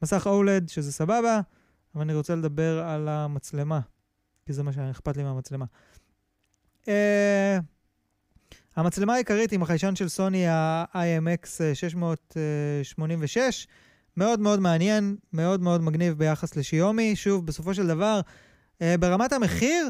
מסך 0.02 0.28
OLED, 0.28 0.72
שזה 0.72 0.92
סבבה, 0.92 1.42
אבל 1.96 2.02
אני 2.04 2.14
רוצה 2.14 2.36
לדבר 2.36 2.84
על 2.84 3.08
המצלמה, 3.08 3.80
כי 4.46 4.54
זה 4.54 4.64
מה 4.64 4.74
שאכפת 4.74 5.18
לי 5.18 5.24
מהמצלמה. 5.24 5.66
Uh, 6.86 6.88
המצלמה 8.76 9.14
העיקרית 9.14 9.52
עם 9.52 9.64
החיישן 9.64 9.96
של 9.96 10.10
סוני 10.10 10.48
ה-IMX 10.48 11.48
686, 11.74 13.68
מאוד 14.18 14.40
מאוד 14.40 14.60
מעניין, 14.60 15.16
מאוד 15.34 15.62
מאוד 15.62 15.82
מגניב 15.82 16.18
ביחס 16.18 16.56
לשיומי. 16.56 17.16
שוב, 17.16 17.46
בסופו 17.46 17.74
של 17.74 17.88
דבר, 17.88 18.22
uh, 18.80 18.84
ברמת 19.00 19.34
המחיר, 19.34 19.90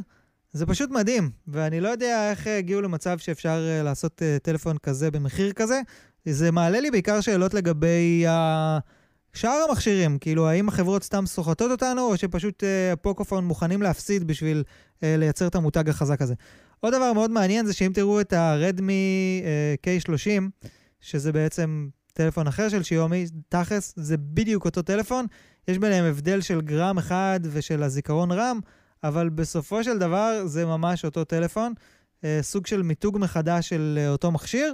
זה 0.52 0.66
פשוט 0.66 0.90
מדהים, 0.90 1.32
ואני 1.48 1.80
לא 1.80 1.90
יודע 1.90 2.30
איך 2.30 2.48
הגיעו 2.48 2.82
למצב 2.82 3.18
שאפשר 3.18 3.82
לעשות 3.84 4.22
טלפון 4.44 4.78
כזה 4.78 5.12
במחיר 5.12 5.54
כזה. 5.54 5.82
זה 6.26 6.52
מעלה 6.52 6.80
לי 6.80 6.92
בעיקר 6.92 7.22
שאלות 7.22 7.54
לגבי 7.54 8.28
ה... 8.28 8.78
Uh, 8.78 9.03
שאר 9.34 9.66
המכשירים, 9.70 10.18
כאילו, 10.20 10.48
האם 10.48 10.68
החברות 10.68 11.04
סתם 11.04 11.26
סוחטות 11.26 11.72
אותנו, 11.72 12.02
או 12.02 12.18
שפשוט 12.18 12.64
uh, 12.64 12.96
פוקופון 12.96 13.46
מוכנים 13.46 13.82
להפסיד 13.82 14.28
בשביל 14.28 14.64
uh, 14.68 15.00
לייצר 15.04 15.48
את 15.48 15.56
המותג 15.56 15.90
החזק 15.90 16.22
הזה. 16.22 16.34
עוד 16.80 16.94
דבר 16.94 17.14
מאוד 17.14 17.32
מעניין 17.32 17.66
זה 17.66 17.74
שאם 17.74 17.92
תראו 17.94 18.22
את 18.22 18.34
הרדמי 18.34 19.42
uh, 19.44 20.10
K30, 20.10 20.66
שזה 21.02 21.32
בעצם 21.32 21.88
טלפון 22.14 22.48
אחר 22.48 22.70
של 22.70 22.84
שיומי, 22.84 23.26
תכלס, 23.50 23.94
זה 23.96 24.18
בדיוק 24.18 24.66
אותו 24.66 24.82
טלפון, 24.82 25.26
יש 25.68 25.78
ביניהם 25.78 26.06
הבדל 26.06 26.42
של 26.42 26.62
גרם 26.62 26.98
אחד 26.98 27.40
ושל 27.44 27.84
הזיכרון 27.84 28.32
רם, 28.32 28.60
אבל 29.04 29.30
בסופו 29.30 29.84
של 29.84 29.98
דבר 29.98 30.42
זה 30.46 30.66
ממש 30.66 31.06
אותו 31.06 31.24
טלפון, 31.24 31.74
uh, 32.22 32.26
סוג 32.42 32.68
של 32.68 32.82
מיתוג 32.82 33.18
מחדש 33.18 33.70
של 33.70 34.00
uh, 34.06 34.12
אותו 34.12 34.32
מכשיר. 34.32 34.74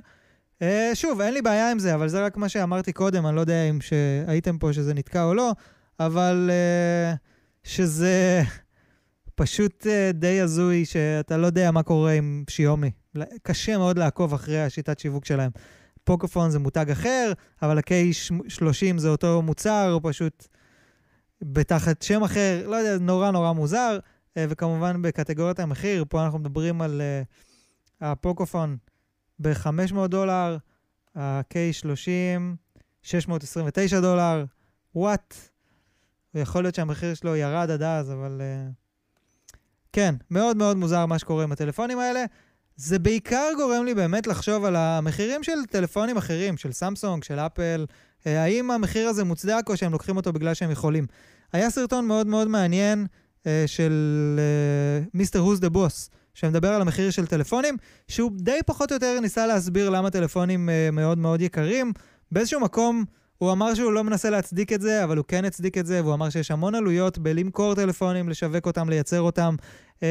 Uh, 0.63 0.65
שוב, 0.93 1.21
אין 1.21 1.33
לי 1.33 1.41
בעיה 1.41 1.71
עם 1.71 1.79
זה, 1.79 1.95
אבל 1.95 2.07
זה 2.07 2.25
רק 2.25 2.37
מה 2.37 2.49
שאמרתי 2.49 2.93
קודם, 2.93 3.25
אני 3.25 3.35
לא 3.35 3.41
יודע 3.41 3.63
אם 3.63 3.79
שהייתם 3.81 4.57
פה 4.57 4.73
שזה 4.73 4.93
נתקע 4.93 5.23
או 5.23 5.33
לא, 5.33 5.51
אבל 5.99 6.49
uh, 6.49 7.17
שזה 7.63 8.41
פשוט 9.35 9.87
uh, 9.87 10.13
די 10.13 10.41
הזוי, 10.41 10.85
שאתה 10.85 11.37
לא 11.37 11.45
יודע 11.45 11.71
מה 11.71 11.83
קורה 11.83 12.11
עם 12.11 12.43
שיומי. 12.49 12.91
קשה 13.43 13.77
מאוד 13.77 13.97
לעקוב 13.97 14.33
אחרי 14.33 14.61
השיטת 14.61 14.99
שיווק 14.99 15.25
שלהם. 15.25 15.51
פוקופון 16.03 16.49
זה 16.49 16.59
מותג 16.59 16.91
אחר, 16.91 17.31
אבל 17.61 17.77
ה-K30 17.77 18.97
זה 18.97 19.09
אותו 19.09 19.41
מוצר, 19.41 19.97
פשוט 20.03 20.47
בתחת 21.41 22.01
שם 22.01 22.23
אחר, 22.23 22.67
לא 22.67 22.75
יודע, 22.75 22.97
נורא 22.97 23.31
נורא 23.31 23.51
מוזר. 23.51 23.99
Uh, 24.29 24.41
וכמובן 24.49 25.01
בקטגוריית 25.01 25.59
המחיר, 25.59 26.05
פה 26.09 26.25
אנחנו 26.25 26.39
מדברים 26.39 26.81
על 26.81 27.01
uh, 27.01 28.05
הפוקופון. 28.05 28.77
ב-500 29.39 30.07
דולר, 30.07 30.57
ה-K30, 31.15 32.41
629 33.01 33.99
דולר, 33.99 34.45
וואט. 34.95 35.33
יכול 36.35 36.63
להיות 36.63 36.75
שהמחיר 36.75 37.13
שלו 37.13 37.35
ירד 37.35 37.69
עד 37.69 37.81
אז, 37.81 38.11
אבל... 38.11 38.41
Uh, 38.41 38.73
כן, 39.93 40.15
מאוד 40.31 40.57
מאוד 40.57 40.77
מוזר 40.77 41.05
מה 41.05 41.19
שקורה 41.19 41.43
עם 41.43 41.51
הטלפונים 41.51 41.99
האלה. 41.99 42.25
זה 42.75 42.99
בעיקר 42.99 43.47
גורם 43.57 43.85
לי 43.85 43.95
באמת 43.95 44.27
לחשוב 44.27 44.65
על 44.65 44.75
המחירים 44.75 45.43
של 45.43 45.65
טלפונים 45.69 46.17
אחרים, 46.17 46.57
של 46.57 46.71
סמסונג, 46.71 47.23
של 47.23 47.39
אפל. 47.39 47.85
Uh, 47.89 48.29
האם 48.29 48.71
המחיר 48.71 49.07
הזה 49.07 49.23
מוצדק 49.23 49.63
או 49.69 49.77
שהם 49.77 49.91
לוקחים 49.91 50.17
אותו 50.17 50.33
בגלל 50.33 50.53
שהם 50.53 50.71
יכולים. 50.71 51.07
היה 51.53 51.69
סרטון 51.69 52.07
מאוד 52.07 52.27
מאוד 52.27 52.47
מעניין 52.47 53.07
uh, 53.41 53.45
של 53.65 53.93
מיסטר 55.13 55.39
הוז 55.39 55.59
דה 55.59 55.69
בוס, 55.69 56.09
שמדבר 56.39 56.73
על 56.73 56.81
המחיר 56.81 57.09
של 57.09 57.25
טלפונים, 57.25 57.77
שהוא 58.07 58.31
די 58.35 58.59
פחות 58.65 58.91
או 58.91 58.95
יותר 58.95 59.19
ניסה 59.21 59.47
להסביר 59.47 59.89
למה 59.89 60.09
טלפונים 60.09 60.69
uh, 60.69 60.91
מאוד 60.95 61.17
מאוד 61.17 61.41
יקרים. 61.41 61.93
באיזשהו 62.31 62.59
מקום 62.59 63.05
הוא 63.37 63.51
אמר 63.51 63.73
שהוא 63.73 63.91
לא 63.91 64.03
מנסה 64.03 64.29
להצדיק 64.29 64.73
את 64.73 64.81
זה, 64.81 65.03
אבל 65.03 65.17
הוא 65.17 65.25
כן 65.27 65.45
הצדיק 65.45 65.77
את 65.77 65.85
זה, 65.85 66.03
והוא 66.03 66.13
אמר 66.13 66.29
שיש 66.29 66.51
המון 66.51 66.75
עלויות 66.75 67.17
בלמכור 67.17 67.75
טלפונים, 67.75 68.29
לשווק 68.29 68.65
אותם, 68.65 68.89
לייצר 68.89 69.21
אותם, 69.21 69.55
uh, 69.95 70.01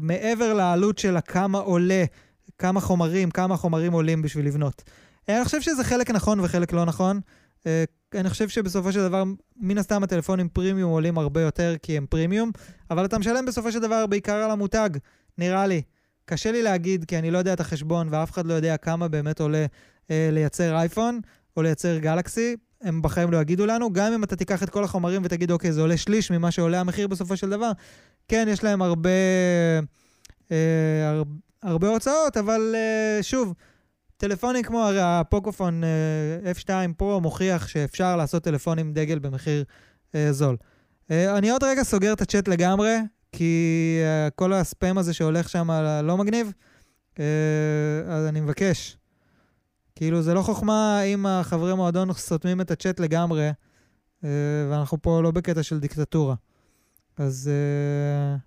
מעבר 0.00 0.54
לעלות 0.54 0.98
של 0.98 1.16
כמה 1.26 1.58
עולה, 1.58 2.04
כמה 2.58 2.80
חומרים, 2.80 3.30
כמה 3.30 3.56
חומרים 3.56 3.92
עולים 3.92 4.22
בשביל 4.22 4.46
לבנות. 4.46 4.82
Uh, 4.86 5.32
אני 5.32 5.44
חושב 5.44 5.60
שזה 5.60 5.84
חלק 5.84 6.10
נכון 6.10 6.40
וחלק 6.40 6.72
לא 6.72 6.84
נכון. 6.84 7.20
Uh, 7.58 7.64
אני 8.14 8.30
חושב 8.30 8.48
שבסופו 8.48 8.92
של 8.92 9.00
דבר, 9.08 9.24
מן 9.56 9.78
הסתם 9.78 10.02
הטלפונים 10.02 10.48
פרימיום 10.48 10.90
עולים 10.90 11.18
הרבה 11.18 11.40
יותר 11.40 11.74
כי 11.82 11.96
הם 11.96 12.06
פרימיום, 12.06 12.50
אבל 12.90 13.04
אתה 13.04 13.18
משלם 13.18 13.46
בסופו 13.46 13.72
של 13.72 13.78
דבר 13.78 14.06
בעיקר 14.06 14.34
על 14.34 14.50
המותג. 14.50 14.90
נראה 15.38 15.66
לי. 15.66 15.82
קשה 16.24 16.52
לי 16.52 16.62
להגיד, 16.62 17.04
כי 17.04 17.18
אני 17.18 17.30
לא 17.30 17.38
יודע 17.38 17.52
את 17.52 17.60
החשבון, 17.60 18.08
ואף 18.10 18.30
אחד 18.30 18.46
לא 18.46 18.54
יודע 18.54 18.76
כמה 18.76 19.08
באמת 19.08 19.40
עולה 19.40 19.66
אה, 20.10 20.28
לייצר 20.32 20.76
אייפון 20.76 21.20
או 21.56 21.62
לייצר 21.62 21.98
גלקסי. 21.98 22.56
הם 22.82 23.02
בחיים 23.02 23.30
לא 23.30 23.38
יגידו 23.38 23.66
לנו, 23.66 23.92
גם 23.92 24.12
אם 24.12 24.24
אתה 24.24 24.36
תיקח 24.36 24.62
את 24.62 24.70
כל 24.70 24.84
החומרים 24.84 25.22
ותגיד, 25.24 25.50
אוקיי, 25.50 25.72
זה 25.72 25.80
עולה 25.80 25.96
שליש 25.96 26.30
ממה 26.30 26.50
שעולה 26.50 26.80
המחיר 26.80 27.08
בסופו 27.08 27.36
של 27.36 27.50
דבר. 27.50 27.70
כן, 28.28 28.46
יש 28.50 28.64
להם 28.64 28.82
הרבה, 28.82 29.10
אה, 30.52 31.08
הר, 31.08 31.22
הרבה 31.62 31.88
הוצאות, 31.88 32.36
אבל 32.36 32.74
אה, 32.74 33.22
שוב, 33.22 33.54
טלפונים 34.20 34.62
כמו 34.62 34.88
הפוקופון 35.00 35.84
אה, 35.84 36.52
F2 36.52 36.70
פרו 36.96 37.20
מוכיח 37.20 37.68
שאפשר 37.68 38.16
לעשות 38.16 38.44
טלפונים 38.44 38.92
דגל 38.92 39.18
במחיר 39.18 39.64
אה, 40.14 40.32
זול. 40.32 40.56
אה, 41.10 41.38
אני 41.38 41.50
עוד 41.50 41.64
רגע 41.64 41.82
סוגר 41.82 42.12
את 42.12 42.20
הצ'אט 42.20 42.48
לגמרי, 42.48 42.96
כי 43.32 43.98
uh, 44.02 44.30
כל 44.30 44.52
הספאם 44.52 44.98
הזה 44.98 45.12
שהולך 45.14 45.48
שם 45.48 45.70
לא 46.02 46.16
מגניב, 46.16 46.52
uh, 47.14 47.20
אז 48.08 48.26
אני 48.26 48.40
מבקש. 48.40 48.96
כאילו, 49.94 50.22
זה 50.22 50.34
לא 50.34 50.42
חוכמה 50.42 51.02
אם 51.02 51.26
החברי 51.26 51.74
מועדון 51.74 52.12
סותמים 52.12 52.60
את 52.60 52.70
הצ'אט 52.70 53.00
לגמרי, 53.00 53.50
uh, 53.50 54.24
ואנחנו 54.70 55.02
פה 55.02 55.20
לא 55.22 55.30
בקטע 55.30 55.62
של 55.62 55.80
דיקטטורה. 55.80 56.34
אז 57.16 57.50
uh, 57.50 58.40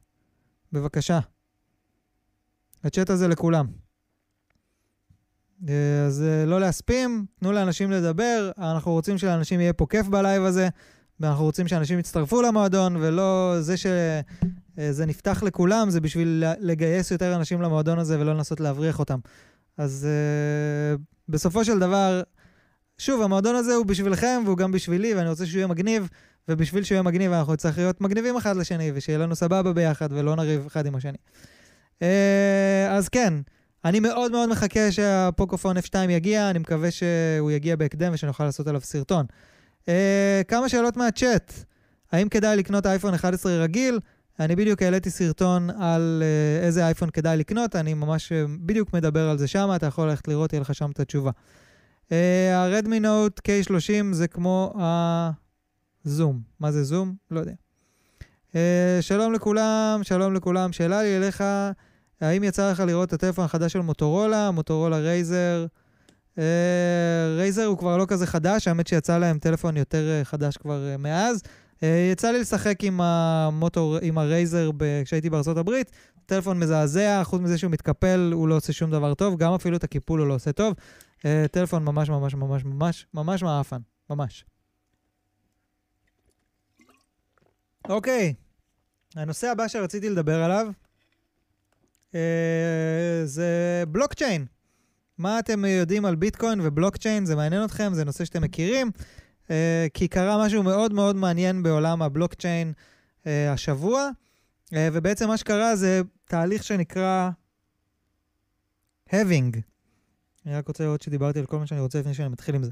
בבקשה. 0.71 1.19
הצ'אט 2.83 3.09
הזה 3.09 3.27
לכולם. 3.27 3.65
Uh, 5.61 5.67
אז 6.07 6.23
uh, 6.23 6.49
לא 6.49 6.59
להספים, 6.59 7.25
תנו 7.39 7.51
לאנשים 7.51 7.91
לדבר, 7.91 8.51
אנחנו 8.57 8.91
רוצים 8.91 9.17
שלאנשים 9.17 9.59
יהיה 9.59 9.73
פה 9.73 9.85
כיף 9.89 10.07
בלייב 10.07 10.43
הזה, 10.43 10.69
ואנחנו 11.23 11.43
רוצים 11.43 11.67
שאנשים 11.67 11.99
יצטרפו 11.99 12.41
למועדון, 12.41 12.95
ולא 12.95 13.55
זה 13.59 13.77
ש... 13.77 13.85
אה, 14.79 15.05
נפתח 15.07 15.43
לכולם, 15.43 15.89
זה 15.89 16.01
בשביל 16.01 16.43
לגייס 16.59 17.11
יותר 17.11 17.35
אנשים 17.35 17.61
למועדון 17.61 17.99
הזה 17.99 18.19
ולא 18.19 18.33
לנסות 18.33 18.59
להבריח 18.59 18.99
אותם. 18.99 19.19
אז 19.77 20.07
uh, 20.07 21.01
בסופו 21.29 21.65
של 21.65 21.79
דבר, 21.79 22.21
שוב, 22.97 23.21
המועדון 23.21 23.55
הזה 23.55 23.73
הוא 23.73 23.85
בשבילכם 23.85 24.41
והוא 24.45 24.57
גם 24.57 24.71
בשבילי, 24.71 25.15
ואני 25.15 25.29
רוצה 25.29 25.45
שהוא 25.45 25.57
יהיה 25.57 25.67
מגניב, 25.67 26.09
ובשביל 26.47 26.83
שהוא 26.83 26.95
יהיה 26.95 27.03
מגניב 27.03 27.31
אנחנו 27.31 27.57
צריכים 27.57 27.83
להיות 27.83 28.01
מגניבים 28.01 28.37
אחד 28.37 28.55
לשני, 28.55 28.91
ושיהיה 28.95 29.19
לנו 29.19 29.35
סבבה 29.35 29.73
ביחד 29.73 30.07
ולא 30.11 30.35
נריב 30.35 30.65
אחד 30.65 30.85
עם 30.85 30.95
השני. 30.95 31.17
Uh, 31.99 32.03
אז 32.89 33.09
כן, 33.09 33.33
אני 33.85 33.99
מאוד 33.99 34.31
מאוד 34.31 34.49
מחכה 34.49 34.91
שהפוקופון 34.91 35.77
F2 35.77 35.97
יגיע, 36.09 36.49
אני 36.49 36.59
מקווה 36.59 36.91
שהוא 36.91 37.51
יגיע 37.51 37.75
בהקדם 37.75 38.13
ושנוכל 38.13 38.43
לעשות 38.43 38.67
עליו 38.67 38.81
סרטון. 38.81 39.25
כמה 40.47 40.69
שאלות 40.69 40.97
מהצ'אט. 40.97 41.53
האם 42.11 42.29
כדאי 42.29 42.57
לקנות 42.57 42.85
אייפון 42.85 43.13
11 43.13 43.51
רגיל? 43.51 43.99
אני 44.39 44.55
בדיוק 44.55 44.81
העליתי 44.81 45.09
סרטון 45.09 45.69
על 45.69 46.23
uh, 46.23 46.65
איזה 46.65 46.85
אייפון 46.85 47.09
כדאי 47.09 47.37
לקנות, 47.37 47.75
אני 47.75 47.93
ממש 47.93 48.31
uh, 48.31 48.35
בדיוק 48.59 48.93
מדבר 48.93 49.29
על 49.29 49.37
זה 49.37 49.47
שם, 49.47 49.69
אתה 49.75 49.85
יכול 49.85 50.09
ללכת 50.09 50.27
לראות, 50.27 50.53
יהיה 50.53 50.61
לך 50.61 50.75
שם 50.75 50.91
את 50.91 50.99
התשובה. 50.99 51.31
הרדמי 52.53 52.99
נוט 52.99 53.39
K30 53.39 54.03
זה 54.11 54.27
כמו 54.27 54.73
הזום. 56.05 56.41
מה 56.59 56.71
זה 56.71 56.83
זום? 56.83 57.15
לא 57.31 57.39
יודע. 57.39 57.53
Uh, 58.51 58.55
שלום 59.01 59.33
לכולם, 59.33 59.99
שלום 60.03 60.33
לכולם. 60.33 60.71
שאלה 60.73 61.03
לי 61.03 61.17
אליך, 61.17 61.43
האם 62.21 62.43
יצא 62.43 62.71
לך 62.71 62.79
לראות 62.79 63.07
את 63.07 63.13
הטלפון 63.13 63.45
החדש 63.45 63.73
של 63.73 63.79
מוטורולה, 63.79 64.51
מוטורולה 64.51 64.97
רייזר 64.97 65.65
רייזר 67.37 67.65
הוא 67.65 67.77
כבר 67.77 67.97
לא 67.97 68.05
כזה 68.07 68.27
חדש, 68.27 68.67
האמת 68.67 68.87
שיצא 68.87 69.17
להם 69.17 69.39
טלפון 69.39 69.77
יותר 69.77 70.21
חדש 70.23 70.57
כבר 70.57 70.95
מאז. 70.99 71.41
יצא 72.11 72.31
לי 72.31 72.39
לשחק 72.39 72.83
עם 72.83 73.01
המוטור, 73.01 73.97
עם 74.01 74.17
הרייזר 74.17 74.69
כשהייתי 75.05 75.29
בארצות 75.29 75.57
הברית, 75.57 75.91
טלפון 76.25 76.59
מזעזע, 76.59 77.23
חוץ 77.23 77.41
מזה 77.41 77.57
שהוא 77.57 77.71
מתקפל, 77.71 78.31
הוא 78.33 78.47
לא 78.47 78.55
עושה 78.55 78.73
שום 78.73 78.91
דבר 78.91 79.13
טוב, 79.13 79.37
גם 79.37 79.53
אפילו 79.53 79.77
את 79.77 79.83
הקיפול 79.83 80.19
הוא 80.19 80.27
לא 80.27 80.33
עושה 80.33 80.51
טוב. 80.51 80.73
טלפון 81.51 81.83
ממש 81.83 82.09
ממש 82.09 82.35
ממש 82.35 82.63
ממש 82.65 83.05
ממש 83.13 83.43
מעפן, 83.43 83.81
ממש. 84.09 84.45
אוקיי, 87.89 88.33
הנושא 89.15 89.47
הבא 89.47 89.67
שרציתי 89.67 90.09
לדבר 90.09 90.43
עליו 90.43 90.67
אה, 92.15 93.21
זה 93.25 93.83
בלוקצ'יין. 93.87 94.52
מה 95.23 95.39
אתם 95.39 95.65
יודעים 95.65 96.05
על 96.05 96.15
ביטקוין 96.15 96.59
ובלוקצ'יין? 96.63 97.25
זה 97.25 97.35
מעניין 97.35 97.63
אתכם? 97.63 97.93
זה 97.93 98.05
נושא 98.05 98.25
שאתם 98.25 98.41
מכירים? 98.41 98.91
אה, 99.51 99.87
כי 99.93 100.07
קרה 100.07 100.45
משהו 100.45 100.63
מאוד 100.63 100.93
מאוד 100.93 101.15
מעניין 101.15 101.63
בעולם 101.63 102.01
הבלוקצ'יין 102.01 102.73
אה, 103.27 103.51
השבוע, 103.53 104.09
אה, 104.73 104.89
ובעצם 104.93 105.27
מה 105.27 105.37
שקרה 105.37 105.75
זה 105.75 106.01
תהליך 106.25 106.63
שנקרא 106.63 107.29
having. 109.09 109.57
אני 110.45 110.55
רק 110.55 110.67
רוצה 110.67 110.83
לראות 110.83 111.01
שדיברתי 111.01 111.39
על 111.39 111.45
כל 111.45 111.59
מה 111.59 111.67
שאני 111.67 111.81
רוצה 111.81 111.99
לפני 111.99 112.13
שאני 112.13 112.27
מתחיל 112.27 112.55
עם 112.55 112.63
זה. 112.63 112.71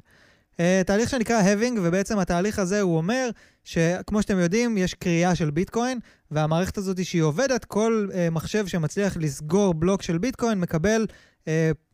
Uh, 0.52 0.84
תהליך 0.86 1.10
שנקרא 1.10 1.42
having, 1.42 1.80
ובעצם 1.84 2.20
התהליך 2.20 2.60
הזה 2.60 2.82
הוא 2.82 2.98
אומר 2.98 3.30
שכמו 3.64 4.22
שאתם 4.22 4.40
יודעים, 4.40 4.78
יש 4.78 4.94
קריאה 4.94 5.36
של 5.36 5.52
ביטקוין, 5.52 6.00
והמערכת 6.32 6.78
הזאת 6.78 7.06
שהיא 7.06 7.22
עובדת, 7.22 7.66
כל 7.66 8.08
uh, 8.12 8.16
מחשב 8.32 8.68
שמצליח 8.68 9.18
לסגור 9.18 9.74
בלוק 9.74 10.02
של 10.02 10.18
ביטקוין 10.18 10.60
מקבל, 10.60 11.06
uh, 11.46 11.48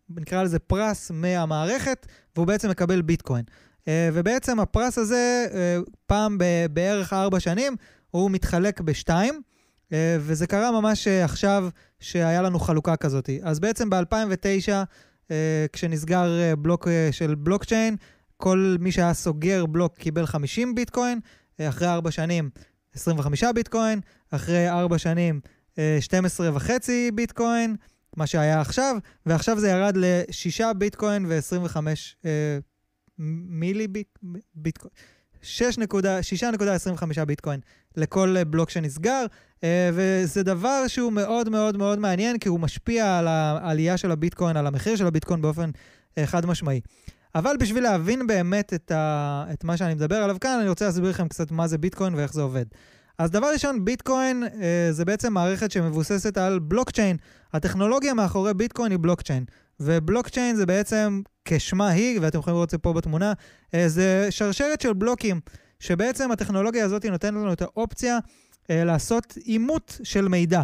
נקרא 0.10 0.44
לזה 0.44 0.60
פרס 0.60 1.12
מהמערכת, 1.12 2.08
והוא 2.36 2.48
בעצם 2.48 2.70
מקבל 2.70 3.02
ביטקוין. 3.02 3.44
Uh, 3.46 3.90
ובעצם 4.14 4.60
הפרס 4.60 4.98
הזה, 4.98 5.46
uh, 5.50 5.90
פעם 6.06 6.38
בערך 6.74 7.14
ארבע 7.14 7.40
שנים, 7.40 7.76
הוא 8.12 8.32
מתחלק 8.32 8.82
בשתיים, 8.82 9.42
uh, 9.86 9.94
וזה 10.20 10.48
קרה 10.48 10.72
ממש 10.72 11.08
עכשיו 11.08 11.70
שהיה 12.00 12.42
לנו 12.42 12.60
חלוקה 12.60 12.96
כזאת. 12.96 13.30
אז 13.44 13.60
בעצם 13.60 13.90
ב-2009, 13.90 14.70
uh, 15.28 15.32
כשנסגר 15.74 16.56
בלוק 16.58 16.88
של 17.12 17.36
בלוקצ'יין, 17.36 17.96
כל 18.38 18.76
מי 18.80 18.92
שהיה 18.92 19.14
סוגר 19.14 19.66
בלוק 19.66 19.98
קיבל 19.98 20.26
50 20.26 20.76
ביטקוין, 20.76 21.20
אה, 21.60 21.70
אחרי 21.70 21.88
4 21.88 22.12
שנים 22.12 22.50
25 22.94 23.44
ביטקוין, 23.56 24.00
אחרי 24.32 24.70
4 24.70 24.98
שנים 24.98 25.40
12 26.00 26.48
אה, 26.48 26.56
וחצי 26.56 27.12
ביטקוין, 27.12 27.76
מה 28.18 28.28
שהיה 28.28 28.62
עכשיו, 28.62 28.96
ועכשיו 29.26 29.60
זה 29.60 29.70
ירד 29.70 29.98
ל-6 29.98 30.74
ביטקוין 30.74 31.26
ו-25 31.30 31.78
אה, 32.26 32.60
מילי 33.18 33.88
ביט, 33.88 34.20
ביטקוין. 34.56 34.92
6.25 35.42 37.26
ביטקוין 37.26 37.60
לכל 37.98 38.44
בלוק 38.44 38.70
שנסגר, 38.70 39.26
וזה 39.94 40.44
דבר 40.44 40.88
שהוא 40.88 41.14
מאוד 41.14 41.50
מאוד 41.50 41.78
מאוד 41.78 42.00
מעניין, 42.00 42.38
כי 42.38 42.50
הוא 42.50 42.60
משפיע 42.60 43.18
על 43.18 43.28
העלייה 43.28 43.98
של 43.98 44.12
הביטקוין, 44.12 44.58
על 44.58 44.68
המחיר 44.68 44.96
של 44.96 45.08
הביטקוין 45.08 45.42
באופן 45.42 45.70
חד 46.26 46.46
משמעי. 46.46 46.82
אבל 47.36 47.56
בשביל 47.60 47.84
להבין 47.84 48.28
באמת 48.28 48.74
את, 48.74 48.92
ה, 48.92 49.46
את 49.54 49.64
מה 49.64 49.78
שאני 49.78 49.94
מדבר 49.94 50.16
עליו 50.16 50.38
כאן, 50.42 50.58
אני 50.60 50.70
רוצה 50.70 50.86
להסביר 50.86 51.10
לכם 51.10 51.28
קצת 51.28 51.52
מה 51.52 51.68
זה 51.68 51.78
ביטקוין 51.78 52.16
ואיך 52.16 52.34
זה 52.34 52.42
עובד. 52.42 52.66
אז 53.18 53.32
דבר 53.32 53.48
ראשון, 53.54 53.86
ביטקוין 53.86 54.44
אה, 54.44 54.88
זה 54.92 55.06
בעצם 55.06 55.34
מערכת 55.34 55.72
שמבוססת 55.72 56.38
על 56.38 56.60
בלוקצ'יין. 56.60 57.18
הטכנולוגיה 57.54 58.14
מאחורי 58.14 58.54
ביטקוין 58.54 58.92
היא 58.92 59.00
בלוקצ'יין. 59.02 59.46
ובלוקצ'יין 59.80 60.56
זה 60.56 60.66
בעצם, 60.66 61.22
כשמה 61.46 61.90
היא, 61.90 62.20
ואתם 62.22 62.40
יכולים 62.40 62.56
לראות 62.56 62.68
את 62.68 62.72
זה 62.72 62.78
פה 62.78 62.94
בתמונה, 62.94 63.34
אה, 63.74 63.90
זה 63.90 64.28
שרשרת 64.30 64.82
של 64.82 64.94
בלוקים, 64.94 65.40
שבעצם 65.80 66.32
הטכנולוגיה 66.32 66.86
הזאת 66.86 67.06
נותנת 67.06 67.34
לנו 67.34 67.54
את 67.54 67.62
האופציה 67.62 68.20
אה, 68.70 68.84
לעשות 68.84 69.38
אימות 69.46 70.00
של 70.04 70.28
מידע. 70.28 70.62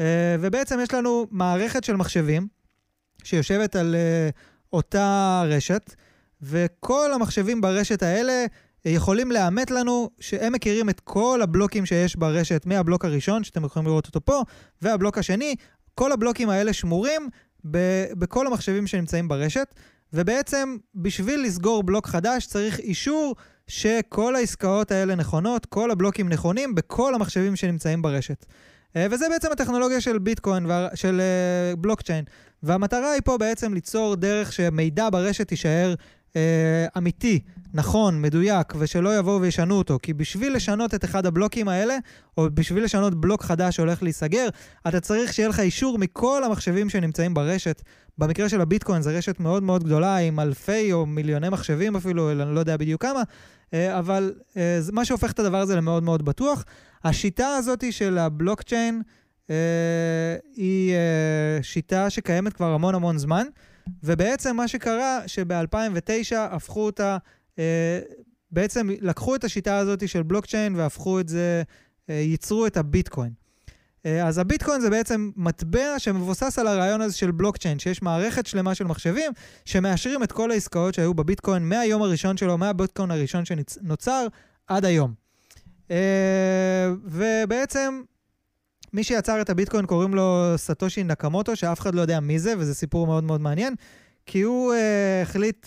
אה, 0.00 0.36
ובעצם 0.40 0.78
יש 0.82 0.94
לנו 0.94 1.26
מערכת 1.30 1.84
של 1.84 1.96
מחשבים 1.96 2.48
שיושבת 3.24 3.76
על 3.76 3.94
אה, 3.94 4.30
אותה 4.72 5.42
רשת, 5.46 5.94
וכל 6.42 7.12
המחשבים 7.12 7.60
ברשת 7.60 8.02
האלה 8.02 8.46
יכולים 8.90 9.32
לאמת 9.32 9.70
לנו 9.70 10.10
שהם 10.20 10.52
מכירים 10.52 10.88
את 10.88 11.00
כל 11.00 11.40
הבלוקים 11.42 11.86
שיש 11.86 12.16
ברשת, 12.16 12.66
מהבלוק 12.66 13.04
הראשון, 13.04 13.44
שאתם 13.44 13.64
יכולים 13.64 13.88
לראות 13.88 14.06
אותו 14.06 14.24
פה, 14.24 14.42
והבלוק 14.82 15.18
השני, 15.18 15.54
כל 15.94 16.12
הבלוקים 16.12 16.48
האלה 16.48 16.72
שמורים 16.72 17.28
ב- 17.70 18.06
בכל 18.18 18.46
המחשבים 18.46 18.86
שנמצאים 18.86 19.28
ברשת, 19.28 19.74
ובעצם 20.12 20.76
בשביל 20.94 21.42
לסגור 21.42 21.82
בלוק 21.82 22.06
חדש 22.06 22.46
צריך 22.46 22.78
אישור 22.78 23.34
שכל 23.66 24.36
העסקאות 24.36 24.92
האלה 24.92 25.14
נכונות, 25.14 25.66
כל 25.66 25.90
הבלוקים 25.90 26.28
נכונים 26.28 26.74
בכל 26.74 27.14
המחשבים 27.14 27.56
שנמצאים 27.56 28.02
ברשת. 28.02 28.46
אה, 28.96 29.06
וזה 29.10 29.28
בעצם 29.28 29.52
הטכנולוגיה 29.52 30.00
של 30.00 30.18
ביטקוין, 30.18 30.66
של 30.94 31.20
אה, 31.20 31.76
בלוקצ'יין. 31.76 32.24
והמטרה 32.62 33.10
היא 33.10 33.22
פה 33.24 33.38
בעצם 33.38 33.74
ליצור 33.74 34.16
דרך 34.16 34.52
שמידע 34.52 35.08
ברשת 35.10 35.50
יישאר 35.50 35.94
אה, 36.36 36.86
אמיתי, 36.98 37.40
נכון, 37.74 38.22
מדויק, 38.22 38.72
ושלא 38.78 39.18
יבואו 39.18 39.40
וישנו 39.40 39.74
אותו. 39.74 39.98
כי 40.02 40.14
בשביל 40.14 40.56
לשנות 40.56 40.94
את 40.94 41.04
אחד 41.04 41.26
הבלוקים 41.26 41.68
האלה, 41.68 41.96
או 42.38 42.46
בשביל 42.54 42.84
לשנות 42.84 43.14
בלוק 43.14 43.42
חדש 43.42 43.76
שהולך 43.76 44.02
להיסגר, 44.02 44.48
אתה 44.88 45.00
צריך 45.00 45.32
שיהיה 45.32 45.48
לך 45.48 45.60
אישור 45.60 45.98
מכל 45.98 46.44
המחשבים 46.44 46.90
שנמצאים 46.90 47.34
ברשת. 47.34 47.82
במקרה 48.18 48.48
של 48.48 48.60
הביטקוין 48.60 49.02
זו 49.02 49.10
רשת 49.14 49.40
מאוד 49.40 49.62
מאוד 49.62 49.84
גדולה, 49.84 50.16
עם 50.16 50.40
אלפי 50.40 50.92
או 50.92 51.06
מיליוני 51.06 51.48
מחשבים 51.48 51.96
אפילו, 51.96 52.32
אני 52.32 52.54
לא 52.54 52.60
יודע 52.60 52.76
בדיוק 52.76 53.02
כמה, 53.02 53.22
אה, 53.74 53.98
אבל 53.98 54.34
אה, 54.56 54.78
מה 54.92 55.04
שהופך 55.04 55.32
את 55.32 55.38
הדבר 55.38 55.60
הזה 55.60 55.76
למאוד 55.76 56.02
מאוד 56.02 56.24
בטוח. 56.24 56.64
השיטה 57.04 57.48
הזאת 57.48 57.84
של 57.90 58.18
הבלוקצ'יין 58.18 59.02
אה, 59.50 60.36
היא 60.56 60.94
שיטה 61.62 62.10
שקיימת 62.10 62.52
כבר 62.52 62.72
המון 62.72 62.94
המון 62.94 63.18
זמן. 63.18 63.46
ובעצם 64.02 64.56
מה 64.56 64.68
שקרה, 64.68 65.20
שב-2009 65.26 66.36
הפכו 66.36 66.86
אותה, 66.86 67.16
אה, 67.58 68.00
בעצם 68.50 68.88
לקחו 69.00 69.34
את 69.34 69.44
השיטה 69.44 69.78
הזאת 69.78 70.08
של 70.08 70.22
בלוקצ'יין 70.22 70.74
והפכו 70.74 71.20
את 71.20 71.28
זה, 71.28 71.62
אה, 72.10 72.14
ייצרו 72.14 72.66
את 72.66 72.76
הביטקוין. 72.76 73.32
אה, 74.06 74.26
אז 74.26 74.38
הביטקוין 74.38 74.80
זה 74.80 74.90
בעצם 74.90 75.30
מטבע 75.36 75.98
שמבוסס 75.98 76.58
על 76.58 76.66
הרעיון 76.66 77.00
הזה 77.00 77.16
של 77.16 77.30
בלוקצ'יין, 77.30 77.78
שיש 77.78 78.02
מערכת 78.02 78.46
שלמה 78.46 78.74
של 78.74 78.84
מחשבים 78.84 79.32
שמאשרים 79.64 80.22
את 80.22 80.32
כל 80.32 80.50
העסקאות 80.50 80.94
שהיו 80.94 81.14
בביטקוין 81.14 81.68
מהיום 81.68 82.02
הראשון 82.02 82.36
שלו, 82.36 82.58
מהביטקוין 82.58 83.10
הראשון 83.10 83.44
שנוצר 83.44 84.26
עד 84.66 84.84
היום. 84.84 85.14
אה, 85.90 86.92
ובעצם 87.04 88.02
מי 88.96 89.04
שיצר 89.04 89.40
את 89.40 89.50
הביטקוין 89.50 89.86
קוראים 89.86 90.14
לו 90.14 90.52
סטושי 90.56 91.04
נקמוטו, 91.04 91.56
שאף 91.56 91.80
אחד 91.80 91.94
לא 91.94 92.00
יודע 92.00 92.20
מי 92.20 92.38
זה, 92.38 92.54
וזה 92.58 92.74
סיפור 92.74 93.06
מאוד 93.06 93.24
מאוד 93.24 93.40
מעניין, 93.40 93.74
כי 94.26 94.40
הוא 94.40 94.72
uh, 94.72 94.76
החליט 95.22 95.66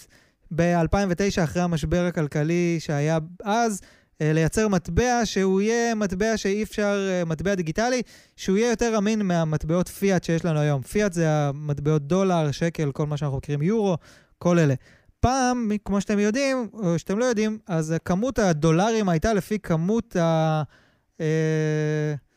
ב-2009, 0.55 1.43
אחרי 1.43 1.61
המשבר 1.61 2.05
הכלכלי 2.05 2.77
שהיה 2.79 3.17
אז, 3.43 3.81
uh, 3.81 4.15
לייצר 4.21 4.67
מטבע 4.67 5.21
שהוא 5.25 5.61
יהיה 5.61 5.95
מטבע 5.95 6.37
שאי 6.37 6.63
אפשר, 6.63 7.07
uh, 7.23 7.29
מטבע 7.29 7.55
דיגיטלי, 7.55 8.01
שהוא 8.35 8.57
יהיה 8.57 8.69
יותר 8.69 8.97
אמין 8.97 9.21
מהמטבעות 9.21 9.87
פיאט 9.87 10.23
שיש 10.23 10.45
לנו 10.45 10.59
היום. 10.59 10.81
פיאט 10.81 11.13
זה 11.13 11.29
המטבעות 11.29 12.07
דולר, 12.07 12.51
שקל, 12.51 12.91
כל 12.91 13.05
מה 13.05 13.17
שאנחנו 13.17 13.37
מכירים, 13.37 13.61
יורו, 13.61 13.97
כל 14.37 14.59
אלה. 14.59 14.73
פעם, 15.19 15.71
כמו 15.85 16.01
שאתם 16.01 16.19
יודעים, 16.19 16.69
או 16.73 16.99
שאתם 16.99 17.19
לא 17.19 17.25
יודעים, 17.25 17.59
אז 17.67 17.95
כמות 18.05 18.39
הדולרים 18.39 19.09
הייתה 19.09 19.33
לפי 19.33 19.59
כמות 19.59 20.15
ה... 20.15 20.63
Uh, 21.17 22.28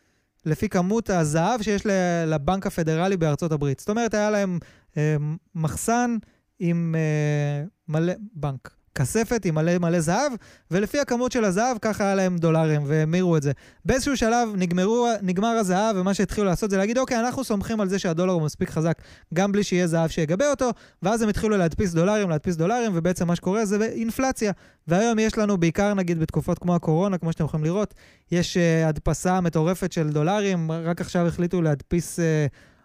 לפי 0.47 0.69
כמות 0.69 1.11
הזהב 1.11 1.63
שיש 1.63 1.87
לבנק 2.27 2.67
הפדרלי 2.67 3.17
בארצות 3.17 3.53
הברית. 3.53 3.81
זאת 3.81 3.89
אומרת, 3.89 4.15
היה 4.15 4.31
להם 4.31 4.59
אה, 4.97 5.17
מחסן 5.55 6.17
עם 6.59 6.95
אה, 6.99 7.65
מלא, 7.89 8.13
בנק, 8.35 8.75
כספת 8.95 9.45
עם 9.45 9.55
מלא 9.55 9.79
מלא 9.79 10.01
זהב, 10.01 10.33
ולפי 10.71 11.01
הכמות 11.01 11.33
של 11.33 11.45
הזהב, 11.45 11.77
ככה 11.81 12.05
היה 12.05 12.15
להם 12.15 12.39
דולרים, 12.39 12.83
והמירו 12.87 13.37
את 13.37 13.43
זה. 13.43 13.53
באיזשהו 13.85 14.17
שלב 14.17 14.49
נגמרו, 14.57 15.09
נגמר 15.23 15.49
הזהב, 15.49 15.97
ומה 15.97 16.15
שהתחילו 16.15 16.47
לעשות 16.47 16.71
זה 16.71 16.77
להגיד, 16.77 16.99
אוקיי, 16.99 17.21
אנחנו 17.21 17.45
סומכים 17.45 17.81
על 17.81 17.89
זה 17.89 17.99
שהדולר 17.99 18.33
הוא 18.33 18.43
מספיק 18.43 18.71
חזק, 18.71 18.99
גם 19.35 19.53
בלי 19.53 19.65
שיהיה 19.65 19.87
זהב 19.87 20.11
שיגבה 20.11 20.51
אותו, 20.51 20.71
ואז 21.03 21.23
הם 21.23 21.29
התחילו 21.29 21.57
להדפיס 21.57 21.93
דולרים, 21.93 22.31
להדפיס 22.31 22.57
דולרים, 22.57 22.93
ובעצם 22.95 23.27
מה 23.27 23.37
שקורה 23.37 23.65
זה 23.65 23.85
אינפלציה. 23.85 24.53
והיום 24.89 25.19
יש 25.19 25.39
לנו, 25.39 25.59
בעיקר 25.59 25.95
נגיד 25.95 26.19
בתקופות 26.21 26.59
כמו 26.59 26.75
הקורונה, 26.75 27.19
כמו 27.19 27.33
שאתם 27.33 27.45
יכולים 27.45 27.65
לראות, 27.65 27.95
יש 28.33 28.57
uh, 28.57 28.89
הדפסה 28.89 29.41
מטורפת 29.41 29.93
של 29.93 30.09
דולרים, 30.09 30.73
רק 30.73 31.01
עכשיו 31.01 31.27
החליטו 31.27 31.63
להדפיס... 31.63 32.19
Uh, 32.19 32.23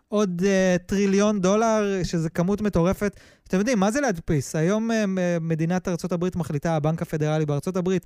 עוד 0.07 0.41
uh, 0.41 0.83
טריליון 0.85 1.41
דולר, 1.41 1.99
שזה 2.03 2.29
כמות 2.29 2.61
מטורפת. 2.61 3.19
אתם 3.47 3.57
יודעים, 3.57 3.79
מה 3.79 3.91
זה 3.91 4.01
להדפיס? 4.01 4.55
היום 4.55 4.91
uh, 4.91 4.93
מדינת 5.41 5.87
ארה"ב 5.87 6.25
מחליטה, 6.35 6.75
הבנק 6.75 7.01
הפדרלי 7.01 7.45
בארה"ב, 7.45 7.97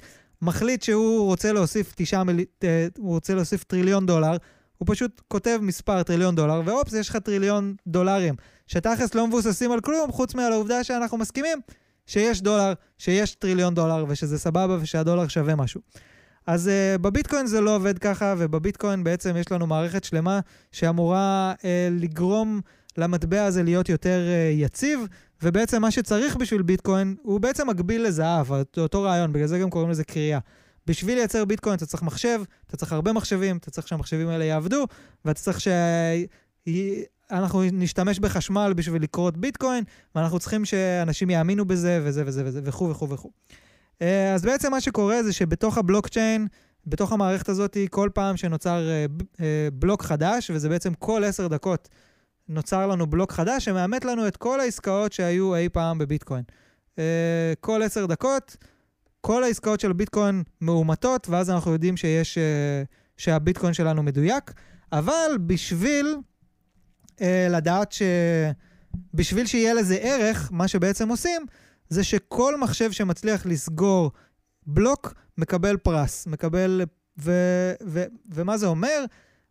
מחליט 0.41 0.83
שהוא 0.83 1.25
רוצה 1.25 1.53
להוסיף, 1.53 1.93
תשעה 1.95 2.23
מיל... 2.23 2.39
uh, 2.39 2.65
הוא 2.97 3.13
רוצה 3.13 3.35
להוסיף 3.35 3.63
טריליון 3.63 4.05
דולר, 4.05 4.37
הוא 4.77 4.87
פשוט 4.91 5.21
כותב 5.27 5.59
מספר 5.61 6.03
טריליון 6.03 6.35
דולר, 6.35 6.61
ואופס, 6.65 6.93
יש 6.93 7.09
לך 7.09 7.17
טריליון 7.17 7.75
דולרים, 7.87 8.35
שתכלס 8.67 9.15
לא 9.15 9.27
מבוססים 9.27 9.71
על 9.71 9.81
כלום, 9.81 10.11
חוץ 10.11 10.35
מעל 10.35 10.51
העובדה 10.51 10.83
שאנחנו 10.83 11.17
מסכימים 11.17 11.57
שיש 12.05 12.41
דולר, 12.41 12.73
שיש 12.97 13.35
טריליון 13.35 13.73
דולר, 13.73 14.05
ושזה 14.07 14.39
סבבה 14.39 14.77
ושהדולר 14.81 15.27
שווה 15.27 15.55
משהו. 15.55 15.81
אז 16.47 16.67
uh, 16.67 16.97
בביטקוין 16.97 17.45
זה 17.45 17.61
לא 17.61 17.75
עובד 17.75 17.97
ככה, 17.97 18.35
ובביטקוין 18.37 19.03
בעצם 19.03 19.37
יש 19.37 19.51
לנו 19.51 19.67
מערכת 19.67 20.03
שלמה 20.03 20.39
שאמורה 20.71 21.53
uh, 21.57 21.63
לגרום 21.91 22.61
למטבע 22.97 23.43
הזה 23.43 23.63
להיות 23.63 23.89
יותר 23.89 24.21
uh, 24.27 24.61
יציב, 24.61 24.99
ובעצם 25.43 25.81
מה 25.81 25.91
שצריך 25.91 26.35
בשביל 26.35 26.61
ביטקוין 26.61 27.15
הוא 27.21 27.39
בעצם 27.39 27.69
מקביל 27.69 28.03
לזהב, 28.03 28.47
אותו 28.77 29.01
רעיון, 29.01 29.33
בגלל 29.33 29.47
זה 29.47 29.59
גם 29.59 29.69
קוראים 29.69 29.89
לזה 29.89 30.03
קריאה. 30.03 30.39
בשביל 30.87 31.17
לייצר 31.17 31.45
ביטקוין 31.45 31.75
אתה 31.75 31.85
צריך 31.85 32.03
מחשב, 32.03 32.41
אתה 32.67 32.77
צריך 32.77 32.93
הרבה 32.93 33.13
מחשבים, 33.13 33.57
אתה 33.57 33.71
צריך 33.71 33.87
שהמחשבים 33.87 34.27
האלה 34.27 34.45
יעבדו, 34.45 34.87
ואתה 35.25 35.41
צריך 35.41 35.61
שאנחנו 35.61 37.61
נשתמש 37.71 38.19
בחשמל 38.19 38.73
בשביל 38.75 39.03
לקרות 39.03 39.37
ביטקוין, 39.37 39.83
ואנחנו 40.15 40.39
צריכים 40.39 40.65
שאנשים 40.65 41.29
יאמינו 41.29 41.65
בזה, 41.65 42.01
וזה 42.03 42.23
וזה 42.25 42.43
וזה, 42.45 42.61
וכו' 42.63 42.89
וכו' 42.89 43.09
וכו'. 43.09 43.29
אה, 44.01 44.33
אז 44.33 44.41
בעצם 44.45 44.71
מה 44.71 44.81
שקורה 44.81 45.23
זה 45.23 45.33
שבתוך 45.33 45.77
הבלוקצ'יין, 45.77 46.47
בתוך 46.87 47.11
המערכת 47.11 47.49
הזאת, 47.49 47.77
כל 47.89 48.09
פעם 48.13 48.37
שנוצר 48.37 48.89
אה, 48.89 49.05
אה, 49.41 49.67
בלוק 49.73 50.03
חדש, 50.03 50.51
וזה 50.53 50.69
בעצם 50.69 50.93
כל 50.93 51.23
עשר 51.23 51.47
דקות 51.47 51.89
נוצר 52.49 52.87
לנו 52.87 53.07
בלוק 53.07 53.31
חדש 53.31 53.65
שמאמת 53.65 54.05
לנו 54.05 54.27
את 54.27 54.37
כל 54.37 54.59
העסקאות 54.59 55.13
שהיו 55.13 55.55
אי 55.55 55.69
פעם 55.69 55.97
בביטקוין. 55.97 56.43
כל 57.59 57.81
עשר 57.83 58.05
דקות, 58.05 58.57
כל 59.21 59.43
העסקאות 59.43 59.79
של 59.79 59.93
ביטקוין 59.93 60.43
מאומתות, 60.61 61.29
ואז 61.29 61.49
אנחנו 61.49 61.71
יודעים 61.71 61.97
שיש, 61.97 62.37
שהביטקוין 63.17 63.73
שלנו 63.73 64.03
מדויק. 64.03 64.51
אבל 64.91 65.37
בשביל 65.45 66.17
לדעת 67.49 67.91
ש... 67.91 68.01
בשביל 69.13 69.45
שיהיה 69.45 69.73
לזה 69.73 69.95
ערך, 69.95 70.49
מה 70.51 70.67
שבעצם 70.67 71.09
עושים, 71.09 71.45
זה 71.91 72.03
שכל 72.03 72.57
מחשב 72.57 72.91
שמצליח 72.91 73.45
לסגור 73.45 74.11
בלוק 74.67 75.13
מקבל 75.37 75.77
פרס, 75.77 76.27
מקבל... 76.27 76.81
ו, 77.19 77.31
ו, 77.85 78.03
ומה 78.33 78.57
זה 78.57 78.67
אומר? 78.67 79.05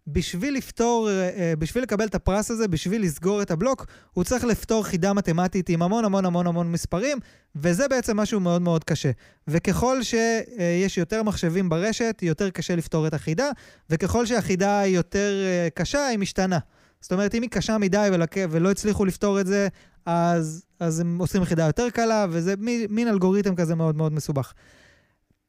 בשביל 0.07 0.55
לפתור, 0.55 1.11
אה, 1.11 1.55
בשביל 1.59 1.83
לקבל 1.85 2.05
את 2.05 2.15
הפרס 2.15 2.51
הזה, 2.51 2.69
בשביל 2.69 3.03
לסגור 3.03 3.43
את 3.43 3.51
הבלוק, 3.51 3.87
הוא 4.13 4.25
צריך 4.25 4.45
לפתור 4.45 4.85
חידה 4.85 5.13
מתמטית 5.13 5.69
עם 5.69 5.83
המון 5.83 6.05
המון 6.05 6.25
המון 6.25 6.47
המון 6.47 6.73
מספרים, 6.73 7.19
וזה 7.57 7.89
בעצם 7.89 8.17
משהו 8.17 8.41
מאוד 8.41 8.63
מאוד 8.63 8.85
קשה. 8.85 9.11
וככל 9.49 10.03
שיש 10.03 10.99
יותר 10.99 11.23
מחשבים 11.23 11.69
ברשת, 11.69 12.19
יותר 12.23 12.51
קשה 12.51 12.77
לפתור 12.77 13.07
את 13.07 13.15
החידה, 13.15 13.51
וככל 13.91 14.27
שהחידה 14.27 14.81
היא 14.81 14.97
יותר 14.97 15.33
אה, 15.45 15.69
קשה, 15.75 16.07
היא 16.07 16.19
משתנה. 16.19 16.59
זאת 17.01 17.13
אומרת, 17.13 17.35
אם 17.35 17.43
היא 17.43 17.51
קשה 17.51 17.79
מדי. 17.79 18.09
ולא 18.51 18.71
הצליחו 18.71 19.05
לפתור 19.05 19.41
את 19.41 19.47
זה, 19.47 19.69
אז, 20.07 20.65
אז 20.81 21.01
הם 21.01 21.19
עושים 21.19 21.43
יחידה 21.43 21.67
יותר 21.67 21.91
קלה, 21.91 22.27
וזה 22.31 22.55
מין, 22.89 23.09
אלגוריתם 23.09 23.55
כזה 23.55 23.75
מאוד 23.75 23.97
מאוד 23.97 24.13
מסובך. 24.13 24.53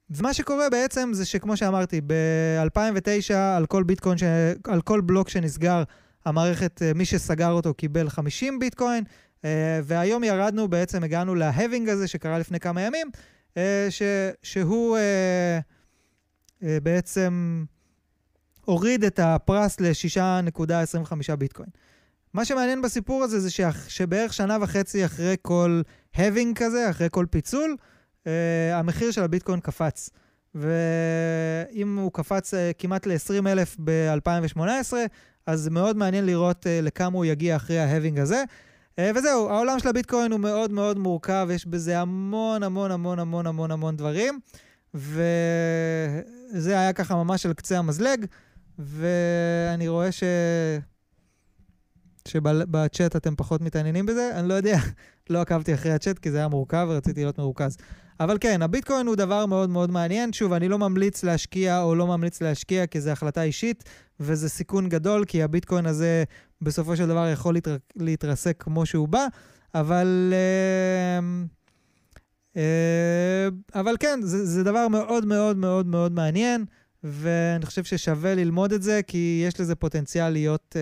ומה 0.10 0.34
שקורה 0.34 0.70
בעצם 0.70 1.10
זה 1.14 1.26
שכמו 1.26 1.58
שאמרתי, 1.58 2.02
ב-2009 2.08 3.34
על 3.58 3.66
כל 3.66 3.84
ביטקוין, 3.84 4.18
ש... 4.18 4.24
על 4.68 4.82
כל 4.82 5.02
בלוק 5.02 5.30
שנסגר, 5.30 5.84
המערכת, 6.26 6.82
אה, 6.82 6.92
מי 6.96 7.06
שסגר 7.06 7.52
אותו 7.52 7.74
קיבל 7.74 8.10
50 8.10 8.60
ביטקוין, 8.60 9.04
אה, 9.46 9.80
והיום 9.84 10.24
ירדנו, 10.24 10.68
בעצם 10.68 11.04
הגענו 11.04 11.36
להבינג 11.36 11.90
הזה 11.90 12.08
שקרה 12.08 12.40
לפני 12.40 12.60
כמה 12.60 12.82
ימים, 12.82 13.08
אה, 13.58 13.88
ש... 13.90 14.02
שהוא 14.44 14.98
בעצם 16.62 17.64
הוריד 18.66 19.04
את 19.04 19.20
הפרס 19.20 19.80
ל-6.25 19.80 21.36
ביטקוין. 21.36 21.70
מה 22.34 22.46
שמעניין 22.46 22.82
בסיפור 22.82 23.24
הזה 23.24 23.40
זה 23.40 23.50
שבערך 23.88 24.34
שנה 24.34 24.58
וחצי 24.62 25.06
אחרי 25.06 25.36
כל 25.42 25.82
having 26.16 26.54
כזה, 26.56 26.90
אחרי 26.90 27.08
כל 27.12 27.26
פיצול, 27.30 27.76
uh, 28.24 28.28
המחיר 28.74 29.12
של 29.12 29.24
הביטקוין 29.24 29.60
קפץ. 29.60 30.10
ואם 30.56 31.98
הוא 31.98 32.12
קפץ 32.14 32.54
uh, 32.54 32.58
כמעט 32.78 33.06
ל-20 33.06 33.48
אלף 33.48 33.78
ב-2018, 33.84 34.94
אז 35.46 35.70
מאוד 35.70 35.98
מעניין 35.98 36.26
לראות 36.26 36.66
uh, 36.66 36.86
לכמה 36.86 37.18
הוא 37.18 37.26
יגיע 37.26 37.56
אחרי 37.56 37.80
ההבינג 37.80 38.20
הזה. 38.20 38.44
Uh, 38.92 39.02
וזהו, 39.16 39.50
העולם 39.50 39.80
של 39.80 39.88
הביטקוין 39.88 40.32
הוא 40.32 40.40
מאוד 40.40 40.72
מאוד 40.72 40.98
מורכב, 40.98 41.48
יש 41.52 41.66
בזה 41.66 42.00
המון 42.00 42.64
המון 42.64 42.92
המון 42.92 43.20
המון 43.20 43.48
המון 43.48 43.72
המון 43.72 43.98
דברים, 43.98 44.40
וזה 44.94 46.80
היה 46.80 46.94
ככה 46.94 47.16
ממש 47.16 47.46
על 47.46 47.54
קצה 47.54 47.78
המזלג, 47.78 48.26
ואני 48.80 49.88
רואה 49.88 50.12
ש... 50.12 50.24
שבצ'אט 52.32 53.16
אתם 53.16 53.36
פחות 53.36 53.62
מתעניינים 53.62 54.06
בזה, 54.06 54.32
אני 54.34 54.48
לא 54.48 54.54
יודע, 54.54 54.78
לא 55.30 55.42
עקבתי 55.42 55.74
אחרי 55.74 55.92
הצ'אט 55.92 56.20
כי 56.20 56.32
זה 56.32 56.38
היה 56.38 56.48
מורכב 56.48 56.88
ורציתי 56.90 57.22
להיות 57.22 57.38
מרוכז. 57.38 57.78
אבל 58.20 58.38
כן, 58.42 58.62
הביטקוין 58.62 59.08
הוא 59.08 59.16
דבר 59.16 59.46
מאוד 59.46 59.70
מאוד 59.70 59.92
מעניין. 59.92 60.34
שוב, 60.34 60.54
אני 60.54 60.68
לא 60.68 60.80
ממליץ 60.80 61.24
להשקיע 61.24 61.82
או 61.82 61.96
לא 61.96 62.08
ממליץ 62.08 62.42
להשקיע 62.42 62.88
כי 62.88 63.02
זו 63.02 63.10
החלטה 63.10 63.44
אישית, 63.44 63.84
וזה 64.20 64.50
סיכון 64.50 64.90
גדול, 64.90 65.26
כי 65.26 65.44
הביטקוין 65.44 65.86
הזה 65.86 66.24
בסופו 66.62 66.96
של 66.96 67.08
דבר 67.08 67.28
יכול 67.34 67.54
להתר... 67.54 67.78
להתרסק 67.96 68.64
כמו 68.64 68.86
שהוא 68.86 69.08
בא, 69.08 69.26
אבל... 69.76 70.34
אה, 70.34 71.20
אה, 72.58 73.80
אבל 73.82 73.96
כן, 74.00 74.20
זה, 74.24 74.46
זה 74.46 74.64
דבר 74.64 74.88
מאוד 74.88 75.26
מאוד 75.26 75.58
מאוד 75.58 75.86
מאוד 75.86 76.12
מעניין, 76.12 76.66
ואני 77.04 77.66
חושב 77.66 77.84
ששווה 77.84 78.36
ללמוד 78.36 78.74
את 78.74 78.84
זה, 78.84 79.00
כי 79.08 79.44
יש 79.48 79.60
לזה 79.60 79.76
פוטנציאל 79.76 80.30
להיות... 80.30 80.76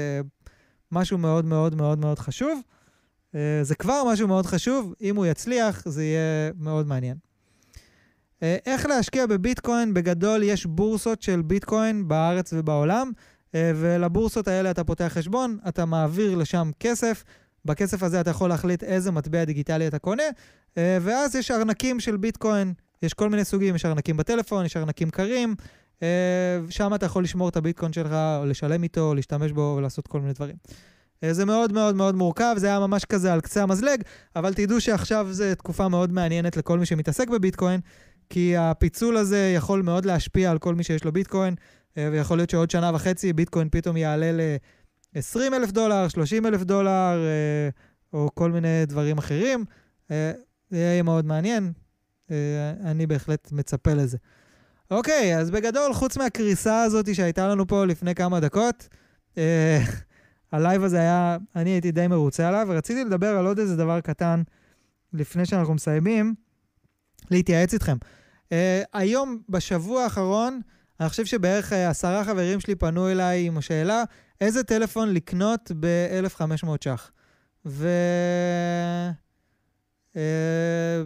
אה, 0.93 1.01
משהו 1.01 1.17
מאוד 1.17 1.45
מאוד 1.45 1.75
מאוד 1.75 1.99
מאוד 1.99 2.19
חשוב. 2.19 2.61
Uh, 3.31 3.35
זה 3.61 3.75
כבר 3.75 4.03
משהו 4.11 4.27
מאוד 4.27 4.45
חשוב, 4.45 4.93
אם 5.01 5.15
הוא 5.15 5.25
יצליח, 5.25 5.83
זה 5.85 6.03
יהיה 6.03 6.51
מאוד 6.59 6.87
מעניין. 6.87 7.17
Uh, 8.39 8.43
איך 8.65 8.85
להשקיע 8.85 9.25
בביטקוין? 9.25 9.93
בגדול 9.93 10.43
יש 10.43 10.65
בורסות 10.65 11.21
של 11.21 11.41
ביטקוין 11.41 12.07
בארץ 12.07 12.53
ובעולם, 12.53 13.11
uh, 13.15 13.51
ולבורסות 13.75 14.47
האלה 14.47 14.71
אתה 14.71 14.83
פותח 14.83 15.07
חשבון, 15.07 15.57
אתה 15.67 15.85
מעביר 15.85 16.35
לשם 16.35 16.71
כסף, 16.79 17.23
בכסף 17.65 18.03
הזה 18.03 18.21
אתה 18.21 18.29
יכול 18.29 18.49
להחליט 18.49 18.83
איזה 18.83 19.11
מטבע 19.11 19.45
דיגיטלי 19.45 19.87
אתה 19.87 19.99
קונה, 19.99 20.23
ואז 20.77 21.35
יש 21.35 21.51
ארנקים 21.51 21.99
של 21.99 22.17
ביטקוין, 22.17 22.73
יש 23.01 23.13
כל 23.13 23.29
מיני 23.29 23.45
סוגים, 23.45 23.75
יש 23.75 23.85
ארנקים 23.85 24.17
בטלפון, 24.17 24.65
יש 24.65 24.77
ארנקים 24.77 25.09
קרים, 25.09 25.55
שם 26.69 26.93
אתה 26.95 27.05
יכול 27.05 27.23
לשמור 27.23 27.49
את 27.49 27.57
הביטקוין 27.57 27.93
שלך, 27.93 28.11
או 28.11 28.45
לשלם 28.45 28.83
איתו, 28.83 29.01
או 29.01 29.15
להשתמש 29.15 29.51
בו 29.51 29.75
ולעשות 29.77 30.07
כל 30.07 30.19
מיני 30.21 30.33
דברים. 30.33 30.55
Uh, 31.25 31.33
זה 31.33 31.45
מאוד 31.45 31.73
מאוד 31.73 31.95
מאוד 31.95 32.15
מורכב, 32.15 32.55
זה 32.57 32.67
היה 32.67 32.79
ממש 32.79 33.05
כזה 33.05 33.33
על 33.33 33.41
קצה 33.41 33.63
המזלג, 33.63 34.01
אבל 34.35 34.53
תדעו 34.53 34.81
שעכשיו 34.81 35.27
זו 35.31 35.43
תקופה 35.57 35.87
מאוד 35.87 36.11
מעניינת 36.11 36.57
לכל 36.57 36.79
מי 36.79 36.85
שמתעסק 36.85 37.29
בביטקוין, 37.29 37.81
כי 38.29 38.57
הפיצול 38.57 39.17
הזה 39.17 39.53
יכול 39.55 39.81
מאוד 39.81 40.05
להשפיע 40.05 40.51
על 40.51 40.57
כל 40.57 40.75
מי 40.75 40.83
שיש 40.83 41.03
לו 41.03 41.11
ביטקוין, 41.11 41.53
uh, 41.53 41.93
ויכול 42.11 42.37
להיות 42.37 42.49
שעוד 42.49 42.71
שנה 42.71 42.91
וחצי 42.93 43.33
ביטקוין 43.33 43.69
פתאום 43.71 43.97
יעלה 43.97 44.31
ל-20 44.31 45.39
אלף 45.53 45.71
דולר, 45.71 46.07
30 46.07 46.45
אלף 46.45 46.63
דולר, 46.63 47.19
או 48.13 48.29
כל 48.33 48.51
מיני 48.51 48.85
דברים 48.85 49.17
אחרים. 49.17 49.65
זה 50.09 50.77
יהיה 50.77 51.03
מאוד 51.03 51.25
מעניין, 51.25 51.71
אני 52.83 53.07
בהחלט 53.07 53.51
מצפה 53.51 53.93
לזה. 53.93 54.17
אוקיי, 54.91 55.37
אז 55.37 55.51
בגדול, 55.51 55.93
חוץ 55.93 56.17
מהקריסה 56.17 56.83
הזאת 56.83 57.15
שהייתה 57.15 57.47
לנו 57.47 57.67
פה 57.67 57.85
לפני 57.85 58.15
כמה 58.15 58.39
דקות, 58.39 58.87
אה, 59.37 59.79
הלייב 60.51 60.83
הזה 60.83 60.99
היה, 60.99 61.37
אני 61.55 61.69
הייתי 61.69 61.91
די 61.91 62.07
מרוצה 62.07 62.47
עליו, 62.47 62.67
ורציתי 62.69 63.03
לדבר 63.03 63.37
על 63.37 63.45
עוד 63.45 63.59
איזה 63.59 63.75
דבר 63.75 64.01
קטן 64.01 64.43
לפני 65.13 65.45
שאנחנו 65.45 65.73
מסיימים, 65.73 66.35
להתייעץ 67.31 67.73
איתכם. 67.73 67.97
אה, 68.51 68.83
היום, 68.93 69.41
בשבוע 69.49 70.03
האחרון, 70.03 70.61
אני 70.99 71.09
חושב 71.09 71.25
שבערך 71.25 71.73
אה, 71.73 71.89
עשרה 71.89 72.23
חברים 72.23 72.59
שלי 72.59 72.75
פנו 72.75 73.09
אליי 73.09 73.47
עם 73.47 73.57
השאלה, 73.57 74.03
איזה 74.41 74.63
טלפון 74.63 75.13
לקנות 75.13 75.71
ב-1,500 75.79 76.67
ש"ח. 76.81 77.11
ו... 77.65 77.87
אה, 80.15 81.03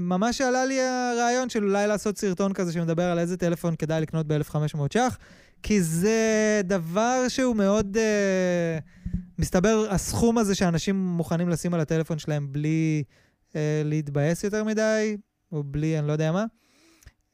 ממש 0.00 0.40
עלה 0.40 0.64
לי 0.64 0.80
הרעיון 0.80 1.48
של 1.48 1.64
אולי 1.64 1.86
לעשות 1.86 2.18
סרטון 2.18 2.52
כזה 2.52 2.72
שמדבר 2.72 3.02
על 3.02 3.18
איזה 3.18 3.36
טלפון 3.36 3.76
כדאי 3.76 4.00
לקנות 4.00 4.26
ב-1500 4.26 4.78
ש"ח, 4.92 5.18
כי 5.62 5.82
זה 5.82 6.60
דבר 6.64 7.28
שהוא 7.28 7.56
מאוד... 7.56 7.96
uh, 7.96 9.06
מסתבר, 9.38 9.86
הסכום 9.90 10.38
הזה 10.38 10.54
שאנשים 10.54 10.96
מוכנים 10.96 11.48
לשים 11.48 11.74
על 11.74 11.80
הטלפון 11.80 12.18
שלהם 12.18 12.52
בלי 12.52 13.04
uh, 13.50 13.54
להתבאס 13.84 14.44
יותר 14.44 14.64
מדי, 14.64 15.16
או 15.52 15.62
בלי 15.64 15.98
אני 15.98 16.06
לא 16.06 16.12
יודע 16.12 16.32
מה, 16.32 16.44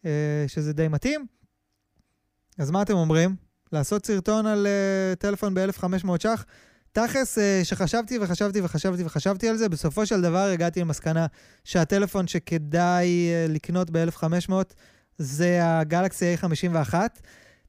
uh, 0.03 0.07
שזה 0.47 0.73
די 0.73 0.89
מתאים. 0.89 1.27
אז 2.59 2.71
מה 2.71 2.83
אתם 2.83 2.95
אומרים? 2.95 3.37
לעשות 3.73 4.07
סרטון 4.07 4.47
על 4.47 4.67
uh, 4.67 5.17
טלפון 5.17 5.55
ב-1500 5.55 6.09
ש"ח? 6.19 6.45
תכלס, 6.93 7.39
אה, 7.39 7.61
שחשבתי 7.65 8.19
וחשבתי 8.21 8.61
וחשבתי 8.61 9.05
וחשבתי 9.05 9.49
על 9.49 9.57
זה, 9.57 9.69
בסופו 9.69 10.07
של 10.07 10.23
דבר 10.23 10.39
הגעתי 10.39 10.81
למסקנה 10.81 11.27
שהטלפון 11.65 12.27
שכדאי 12.27 13.29
אה, 13.31 13.47
לקנות 13.49 13.91
ב-1500 13.91 14.53
זה 15.19 15.59
הגלקסי 15.63 16.35
A51. 16.35 16.95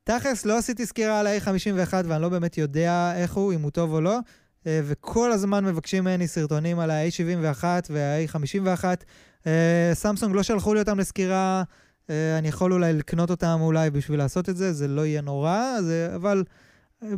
תכלס, 0.03 0.45
לא 0.45 0.57
עשיתי 0.57 0.85
סקירה 0.85 1.19
על 1.19 1.27
ה-A51 1.27 1.93
ואני 2.05 2.21
לא 2.21 2.29
באמת 2.29 2.57
יודע 2.57 3.13
איך 3.15 3.33
הוא, 3.33 3.53
אם 3.53 3.61
הוא 3.61 3.71
טוב 3.71 3.93
או 3.93 4.01
לא, 4.01 4.19
אה, 4.67 4.81
וכל 4.83 5.31
הזמן 5.31 5.65
מבקשים 5.65 6.03
ממני 6.03 6.27
סרטונים 6.27 6.79
על 6.79 6.91
ה-A71 6.91 7.63
וה-A51. 7.89 8.83
אה, 9.47 9.91
סמסונג 9.93 10.35
לא 10.35 10.43
שלחו 10.43 10.73
לי 10.73 10.79
אותם 10.79 10.99
לסקירה, 10.99 11.63
אני 12.09 12.47
יכול 12.47 12.73
אולי 12.73 12.93
לקנות 12.93 13.29
אותם 13.29 13.57
אולי 13.61 13.89
בשביל 13.89 14.19
לעשות 14.19 14.49
את 14.49 14.57
זה, 14.57 14.73
זה 14.73 14.87
לא 14.87 15.05
יהיה 15.05 15.21
נורא, 15.21 15.81
זה, 15.81 16.11
אבל 16.15 16.43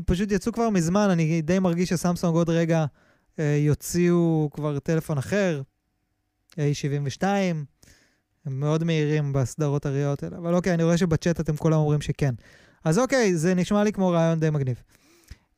פשוט 0.06 0.32
יצאו 0.32 0.52
כבר 0.52 0.70
מזמן, 0.70 1.10
אני 1.10 1.42
די 1.42 1.60
מרגיש 1.60 1.90
שסמסונג 1.90 2.36
עוד 2.36 2.50
רגע 2.50 2.86
יוציאו 3.38 4.50
כבר 4.54 4.80
טלפון 4.80 5.18
אחר, 5.18 5.62
A72. 6.52 7.24
הם 8.46 8.60
מאוד 8.60 8.84
מהירים 8.84 9.34
בסדרות 9.34 9.86
הראיות 9.86 10.24
האלה, 10.24 10.38
אבל 10.38 10.56
אוקיי, 10.56 10.74
אני 10.74 10.84
רואה 10.84 10.98
שבצ'אט 10.98 11.40
אתם 11.40 11.58
כולם 11.58 11.78
אומרים 11.78 12.02
שכן. 12.02 12.36
אז 12.84 13.00
אוקיי, 13.00 13.38
זה 13.38 13.54
נשמע 13.54 13.84
לי 13.84 13.92
כמו 13.92 14.10
רעיון 14.10 14.40
די 14.40 14.50
מגניב. 14.50 14.82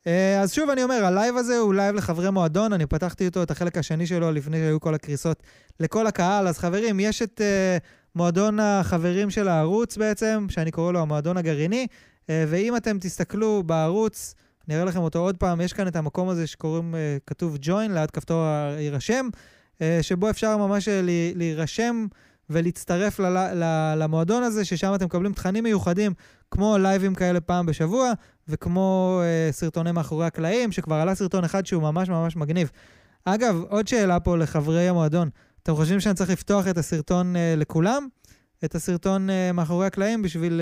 אה, 0.06 0.40
אז 0.40 0.52
שוב 0.52 0.70
אני 0.70 0.82
אומר, 0.82 1.04
הלייב 1.04 1.36
הזה 1.36 1.58
הוא 1.58 1.74
לייב 1.74 1.94
לחברי 1.94 2.30
מועדון, 2.30 2.72
אני 2.72 2.86
פתחתי 2.86 3.26
אותו, 3.26 3.42
את 3.42 3.50
החלק 3.50 3.78
השני 3.78 4.06
שלו, 4.06 4.32
לפני 4.32 4.56
שהיו 4.56 4.80
כל 4.80 4.94
הקריסות 4.94 5.42
לכל 5.80 6.06
הקהל. 6.06 6.48
אז 6.48 6.58
חברים, 6.58 7.00
יש 7.00 7.22
את 7.22 7.40
uh, 7.40 7.84
מועדון 8.14 8.60
החברים 8.60 9.30
של 9.30 9.48
הערוץ 9.48 9.96
בעצם, 9.96 10.46
שאני 10.48 10.70
קורא 10.70 10.92
לו 10.92 11.00
המועדון 11.00 11.36
הגרעיני, 11.36 11.86
ואם 12.28 12.76
אתם 12.76 12.98
תסתכלו 12.98 13.62
בערוץ, 13.66 14.34
אני 14.68 14.76
אראה 14.76 14.84
לכם 14.84 15.00
אותו 15.00 15.18
עוד 15.18 15.36
פעם, 15.36 15.60
יש 15.60 15.72
כאן 15.72 15.88
את 15.88 15.96
המקום 15.96 16.28
הזה 16.28 16.46
שקוראים, 16.46 16.94
uh, 16.94 16.96
כתוב 17.26 17.56
join, 17.62 17.92
ליד 17.94 18.10
כפתור 18.10 18.44
הירשם, 18.76 19.28
uh, 19.74 19.80
שבו 20.02 20.30
אפשר 20.30 20.56
ממש 20.56 20.88
להירשם. 21.34 22.06
ולהצטרף 22.50 23.20
למועדון 23.96 24.42
הזה, 24.42 24.64
ששם 24.64 24.94
אתם 24.94 25.04
מקבלים 25.04 25.32
תכנים 25.32 25.64
מיוחדים, 25.64 26.12
כמו 26.50 26.78
לייבים 26.78 27.14
כאלה 27.14 27.40
פעם 27.40 27.66
בשבוע, 27.66 28.12
וכמו 28.48 29.20
uh, 29.22 29.52
סרטוני 29.52 29.92
מאחורי 29.92 30.26
הקלעים, 30.26 30.72
שכבר 30.72 30.94
עלה 30.94 31.14
סרטון 31.14 31.44
אחד 31.44 31.66
שהוא 31.66 31.82
ממש 31.82 32.08
ממש 32.08 32.36
מגניב. 32.36 32.70
אגב, 33.24 33.62
עוד 33.68 33.88
שאלה 33.88 34.20
פה 34.20 34.36
לחברי 34.36 34.88
המועדון. 34.88 35.28
אתם 35.62 35.74
חושבים 35.74 36.00
שאני 36.00 36.14
צריך 36.14 36.30
לפתוח 36.30 36.68
את 36.68 36.78
הסרטון 36.78 37.34
לכולם? 37.56 38.08
את 38.64 38.74
הסרטון 38.74 39.28
מאחורי 39.54 39.86
הקלעים 39.86 40.22
בשביל 40.22 40.60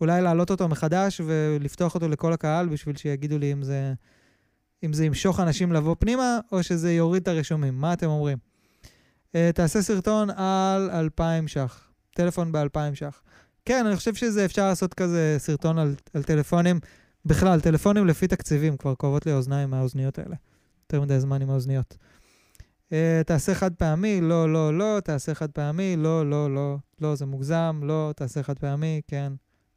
אולי 0.00 0.22
להעלות 0.22 0.50
אותו 0.50 0.68
מחדש 0.68 1.20
ולפתוח 1.26 1.94
אותו 1.94 2.08
לכל 2.08 2.32
הקהל 2.32 2.68
בשביל 2.68 2.96
שיגידו 2.96 3.38
לי 3.38 3.52
אם 3.52 3.62
זה, 3.62 3.94
אם 4.84 4.92
זה 4.92 5.04
ימשוך 5.04 5.40
אנשים 5.40 5.72
לבוא 5.72 5.96
פנימה, 5.98 6.38
או 6.52 6.62
שזה 6.62 6.92
יוריד 6.92 7.22
את 7.22 7.28
הרשומים. 7.28 7.80
מה 7.80 7.92
אתם 7.92 8.06
אומרים? 8.06 8.38
Uh, 9.26 9.52
תעשה 9.54 9.82
סרטון 9.82 10.30
על 10.30 10.90
2,000 10.90 11.48
ש"ח. 11.48 11.90
טלפון 12.14 12.52
ב-2,000 12.52 12.94
ש"ח. 12.94 13.22
כן, 13.64 13.86
אני 13.86 13.96
חושב 13.96 14.14
שזה 14.14 14.44
אפשר 14.44 14.68
לעשות 14.68 14.94
כזה 14.94 15.36
סרטון 15.38 15.78
על, 15.78 15.94
על 16.14 16.22
טלפונים. 16.22 16.80
בכלל, 17.24 17.60
טלפונים 17.60 18.06
לפי 18.06 18.28
תקציבים, 18.28 18.76
כבר 18.76 18.94
כואבות 18.94 19.26
לי 19.26 19.32
האוזניים 19.32 19.70
מהאוזניות 19.70 20.18
האלה. 20.18 20.36
יותר 20.82 21.00
מדי 21.00 21.20
זמן 21.20 21.42
עם 21.42 21.50
האוזניות. 21.50 21.96
אה, 22.88 22.92
תעשה 23.26 23.54
חד 23.54 23.74
פעמי, 23.74 24.20
לא, 24.20 24.52
לא, 24.52 24.78
לא, 24.78 25.00
תעשה 25.04 25.34
חד 25.34 25.50
פעמי, 25.50 25.96
לא, 25.96 26.30
לא, 26.30 26.54
לא, 26.54 26.76
לא, 27.00 27.14
זה 27.14 27.26
מוגזם, 27.26 27.80
לא, 27.82 28.12
תעשה 28.16 28.42
חד 28.42 28.58
פעמי, 28.58 29.00
כן. 29.08 29.32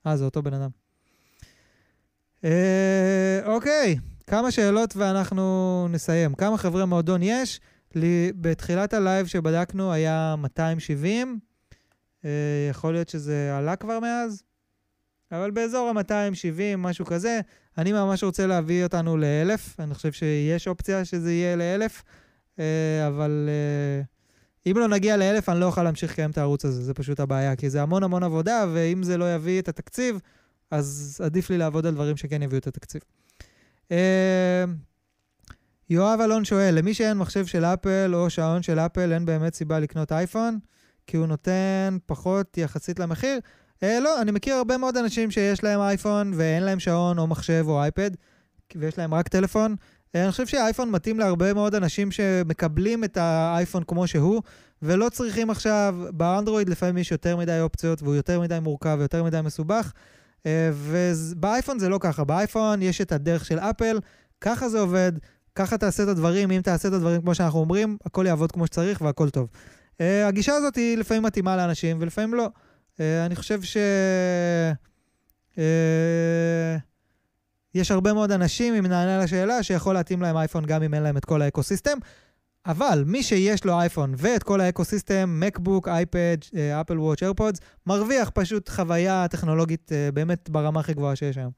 אה, 0.08 0.18
זה 0.18 0.26
אותו 0.26 0.44
בן 0.44 0.54
אדם. 0.54 0.70
אה, 2.42 2.48
אוקיי, 3.46 3.98
כמה 4.28 4.52
שאלות 4.52 4.96
ואנחנו 4.96 5.88
נסיים. 5.90 6.34
כמה 6.34 6.58
חברי 6.58 6.86
מועדון 6.86 7.24
יש? 7.24 7.60
לי, 7.96 8.32
בתחילת 8.36 8.94
הלייב 8.94 9.28
שבדקנו 9.28 9.92
היה 9.92 10.36
270, 10.38 11.40
אה, 12.26 12.30
יכול 12.70 12.94
להיות 12.94 13.10
שזה 13.10 13.58
עלה 13.58 13.76
כבר 13.76 14.00
מאז, 14.00 14.44
אבל 15.32 15.52
באזור 15.52 15.90
ה-270, 15.90 16.78
משהו 16.78 17.06
כזה. 17.06 17.40
אני 17.78 17.92
ממש 17.92 18.24
רוצה 18.24 18.48
להביא 18.48 18.84
אותנו 18.84 19.18
ל-1,000, 19.18 19.76
אני 19.80 19.94
חושב 19.94 20.12
שיש 20.12 20.68
אופציה 20.68 21.06
שזה 21.06 21.32
יהיה 21.32 21.56
ל-1,000, 21.56 22.04
אה, 22.60 23.08
אבל 23.08 23.50
אה, 23.50 24.02
אם 24.72 24.78
לא 24.78 24.88
נגיע 24.88 25.18
ל-1,000, 25.18 25.52
אני 25.52 25.60
לא 25.60 25.66
אוכל 25.66 25.84
להמשיך 25.84 26.12
לקיים 26.12 26.32
את 26.32 26.38
הערוץ 26.38 26.66
הזה, 26.66 26.84
זה 26.84 26.94
פשוט 26.94 27.20
הבעיה, 27.20 27.56
כי 27.56 27.70
זה 27.70 27.82
המון 27.82 28.04
המון 28.04 28.24
עבודה, 28.24 28.66
ואם 28.74 29.04
זה 29.04 29.18
לא 29.18 29.36
יביא 29.36 29.62
את 29.62 29.70
התקציב, 29.70 30.20
אז 30.72 31.18
עדיף 31.24 31.50
לי 31.50 31.58
לעבוד 31.58 31.86
על 31.86 31.94
דברים 31.94 32.18
שכן 32.18 32.42
יביאו 32.42 32.60
את 32.60 32.68
התקציב. 32.68 33.02
יואב 35.90 36.20
אלון 36.22 36.46
שואל, 36.46 36.76
למי 36.76 36.94
שאין 36.94 37.18
מחשב 37.18 37.46
של 37.46 37.66
אפל 37.66 38.12
או 38.14 38.30
שעון 38.30 38.64
של 38.64 38.80
אפל, 38.80 39.14
אין 39.14 39.26
באמת 39.26 39.54
סיבה 39.54 39.80
לקנות 39.80 40.12
אייפון, 40.12 40.60
כי 41.08 41.18
הוא 41.18 41.26
נותן 41.26 41.98
פחות 42.06 42.58
יחסית 42.58 43.00
למחיר? 43.00 43.40
אה, 43.84 44.00
לא, 44.00 44.22
אני 44.22 44.32
מכיר 44.32 44.56
הרבה 44.56 44.78
מאוד 44.78 44.98
אנשים 44.98 45.32
שיש 45.32 45.64
להם 45.64 45.80
אייפון 45.80 46.32
ואין 46.36 46.64
להם 46.64 46.80
שעון 46.80 47.20
או 47.20 47.28
מחשב 47.28 47.66
או 47.68 47.82
אייפד, 47.82 48.12
ויש 48.76 48.98
להם 48.98 49.14
רק 49.14 49.28
טלפון. 49.28 49.76
אה, 50.16 50.24
אני 50.24 50.32
חושב 50.32 50.48
שהאייפון 50.48 50.92
מתאים 50.92 51.20
להרבה 51.20 51.54
מאוד 51.54 51.76
אנשים 51.76 52.12
שמקבלים 52.12 53.04
את 53.04 53.18
האייפון 53.18 53.84
כמו 53.84 54.08
שהוא, 54.08 54.42
ולא 54.82 55.10
צריכים 55.10 55.50
עכשיו, 55.50 55.96
באנדרואיד 56.12 56.70
לפעמים 56.70 56.98
יש 56.98 57.12
יותר 57.12 57.38
מדי 57.38 57.60
אופציות 57.62 58.02
והוא 58.02 58.16
יותר 58.16 58.40
מדי 58.40 58.60
מורכב 58.60 58.96
ויותר 59.00 59.24
מדי 59.24 59.42
מסובך, 59.44 59.92
אה, 60.46 60.72
ובאייפון 60.74 61.80
זה 61.80 61.90
לא 61.90 61.98
ככה, 62.02 62.24
באייפון 62.24 62.82
יש 62.82 63.02
את 63.02 63.12
הדרך 63.12 63.46
של 63.46 63.60
אפל, 63.60 64.00
ככה 64.42 64.70
זה 64.70 64.80
עובד, 64.80 65.12
ככה 65.56 65.78
תעשה 65.78 66.04
את 66.04 66.08
הדברים, 66.08 66.52
אם 66.52 66.62
תעשה 66.62 66.88
את 66.88 66.94
הדברים 66.94 67.22
כמו 67.22 67.36
שאנחנו 67.36 67.60
אומרים, 67.60 67.98
הכל 68.06 68.26
יעבוד 68.28 68.52
כמו 68.52 68.66
שצריך 68.66 69.02
והכל 69.02 69.30
טוב. 69.30 69.50
אה, 69.98 70.02
הגישה 70.28 70.54
הזאת 70.54 70.76
היא 70.76 70.98
לפעמים 70.98 71.24
מתאימה 71.24 71.58
לאנשים 71.58 71.98
ולפעמים 72.00 72.34
לא. 72.34 72.50
אני 73.00 73.36
חושב 73.36 73.62
ש... 73.62 73.78
יש 77.76 77.92
הרבה 77.92 78.14
מאוד 78.14 78.32
אנשים, 78.32 78.74
אם 78.74 78.86
נענה 78.86 79.24
לשאלה, 79.24 79.64
שיכול 79.64 79.94
להתאים 79.94 80.22
להם 80.22 80.38
אייפון 80.38 80.66
גם 80.66 80.84
אם 80.84 80.94
אין 80.94 81.04
להם 81.04 81.18
את 81.18 81.26
כל 81.26 81.42
ה 81.42 81.47
ecosystem. 81.47 81.98
אבל 82.66 83.04
מי 83.08 83.24
שיש 83.24 83.66
לו 83.66 83.80
אייפון 83.80 84.14
ואת 84.18 84.44
כל 84.44 84.62
ה 84.62 84.69
ecosystem, 84.69 85.40
מקבוק, 85.40 85.88
אייפד, 85.88 86.38
אפל 86.82 87.00
וואץ', 87.00 87.22
איירפודס, 87.22 87.60
מרוויח 87.88 88.30
פשוט 88.34 88.70
חוויה 88.70 89.28
טכנולוגית 89.28 89.92
אה, 89.92 90.12
באמת 90.12 90.50
ברמה 90.50 90.80
הכי 90.80 90.94
גבוהה 90.94 91.16
שיש 91.16 91.38
היום. 91.38 91.52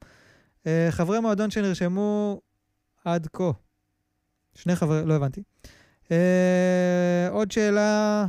אה, 0.60 0.66
חברי 0.90 1.20
מועדון 1.20 1.50
שנרשמו 1.50 2.40
עד 3.04 3.28
כה. 3.32 3.50
שני 4.54 4.76
חברי, 4.76 5.02
לא 5.04 5.14
הבנתי. 5.14 5.42
עוד 7.30 7.50
שאלה, 7.50 8.26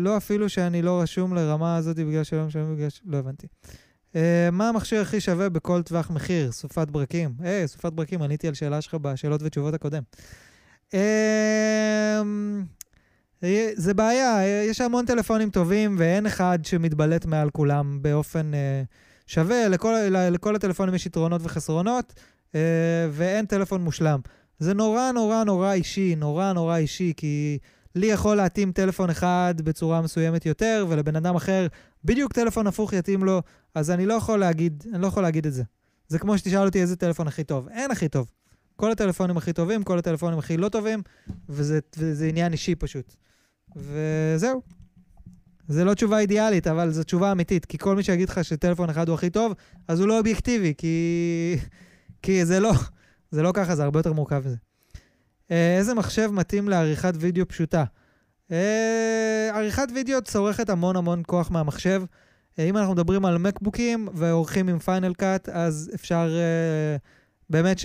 לא 0.00 0.16
אפילו 0.16 0.48
שאני 0.48 0.82
לא 0.82 1.00
רשום 1.00 1.34
לרמה 1.34 1.76
הזאת 1.76 1.96
בגלל 1.96 2.24
שלא 2.24 2.46
משלמים 2.46 2.76
בגלל 2.76 2.88
ש... 2.88 3.00
לא 3.04 3.16
הבנתי. 3.16 3.46
Uh, 4.12 4.16
מה 4.52 4.68
המכשיר 4.68 5.00
הכי 5.00 5.20
שווה 5.20 5.48
בכל 5.48 5.82
טווח 5.82 6.10
מחיר? 6.10 6.52
סופת 6.52 6.90
ברקים. 6.90 7.34
היי, 7.38 7.64
hey, 7.64 7.66
סופת 7.66 7.92
ברקים, 7.92 8.22
עניתי 8.22 8.48
על 8.48 8.54
שאלה 8.54 8.80
שלך 8.80 8.94
בשאלות 8.94 9.40
ותשובות 9.42 9.74
הקודם. 9.74 10.02
Uh, 10.90 10.94
זה 13.74 13.94
בעיה, 13.94 14.46
יש 14.64 14.80
המון 14.80 15.06
טלפונים 15.06 15.50
טובים 15.50 15.96
ואין 15.98 16.26
אחד 16.26 16.58
שמתבלט 16.62 17.26
מעל 17.26 17.50
כולם 17.50 17.98
באופן 18.02 18.50
uh, 18.54 18.86
שווה. 19.26 19.68
לכל, 19.68 19.94
לכל 20.10 20.56
הטלפונים 20.56 20.94
יש 20.94 21.06
יתרונות 21.06 21.40
וחסרונות, 21.44 22.12
uh, 22.52 22.54
ואין 23.10 23.46
טלפון 23.46 23.82
מושלם. 23.82 24.20
זה 24.58 24.74
נורא 24.74 25.12
נורא 25.12 25.44
נורא 25.44 25.72
אישי, 25.72 26.14
נורא 26.14 26.52
נורא 26.52 26.76
אישי, 26.76 27.12
כי 27.16 27.58
לי 27.94 28.06
יכול 28.06 28.36
להתאים 28.36 28.72
טלפון 28.72 29.10
אחד 29.10 29.54
בצורה 29.64 30.00
מסוימת 30.00 30.46
יותר, 30.46 30.86
ולבן 30.88 31.16
אדם 31.16 31.36
אחר 31.36 31.66
בדיוק 32.04 32.32
טלפון 32.32 32.66
הפוך 32.66 32.92
יתאים 32.92 33.24
לו, 33.24 33.42
אז 33.74 33.90
אני 33.90 34.06
לא 34.06 34.14
יכול 34.14 34.38
להגיד, 34.38 34.84
אני 34.92 35.02
לא 35.02 35.06
יכול 35.06 35.22
להגיד 35.22 35.46
את 35.46 35.52
זה. 35.52 35.62
זה 36.08 36.18
כמו 36.18 36.38
שתשאל 36.38 36.66
אותי 36.66 36.80
איזה 36.80 36.96
טלפון 36.96 37.28
הכי 37.28 37.44
טוב. 37.44 37.68
אין 37.68 37.90
הכי 37.90 38.08
טוב. 38.08 38.30
כל 38.76 38.92
הטלפונים 38.92 39.36
הכי 39.36 39.52
טובים, 39.52 39.82
כל 39.82 39.98
הטלפונים 39.98 40.38
הכי 40.38 40.56
לא 40.56 40.68
טובים, 40.68 41.02
וזה, 41.48 41.78
וזה 41.96 42.26
עניין 42.26 42.52
אישי 42.52 42.74
פשוט. 42.74 43.14
וזהו. 43.76 44.62
זה 45.68 45.84
לא 45.84 45.94
תשובה 45.94 46.18
אידיאלית, 46.18 46.66
אבל 46.66 46.90
זו 46.90 47.04
תשובה 47.04 47.32
אמיתית, 47.32 47.66
כי 47.66 47.78
כל 47.78 47.96
מי 47.96 48.02
שיגיד 48.02 48.28
לך 48.28 48.44
שטלפון 48.44 48.90
אחד 48.90 49.08
הוא 49.08 49.14
הכי 49.14 49.30
טוב, 49.30 49.52
אז 49.88 50.00
הוא 50.00 50.08
לא 50.08 50.18
אובייקטיבי, 50.18 50.74
כי... 50.78 51.56
כי 52.22 52.44
זה 52.44 52.60
לא. 52.60 52.72
זה 53.30 53.42
לא 53.42 53.50
ככה, 53.54 53.76
זה 53.76 53.84
הרבה 53.84 53.98
יותר 53.98 54.12
מורכב 54.12 54.42
מזה. 54.46 54.56
אה, 55.52 55.76
איזה 55.78 55.94
מחשב 55.94 56.30
מתאים 56.32 56.68
לעריכת 56.68 57.12
וידאו 57.16 57.48
פשוטה? 57.48 57.84
אה, 58.52 59.50
עריכת 59.54 59.88
וידאו 59.94 60.22
צורכת 60.22 60.70
המון 60.70 60.96
המון 60.96 61.22
כוח 61.26 61.50
מהמחשב. 61.50 62.02
אה, 62.58 62.64
אם 62.64 62.76
אנחנו 62.76 62.92
מדברים 62.92 63.24
על 63.24 63.38
מקבוקים 63.38 64.08
ועורכים 64.14 64.68
עם 64.68 64.78
פיינל 64.78 65.14
קאט, 65.14 65.48
אז 65.48 65.90
אפשר 65.94 66.30
באמת 67.50 67.80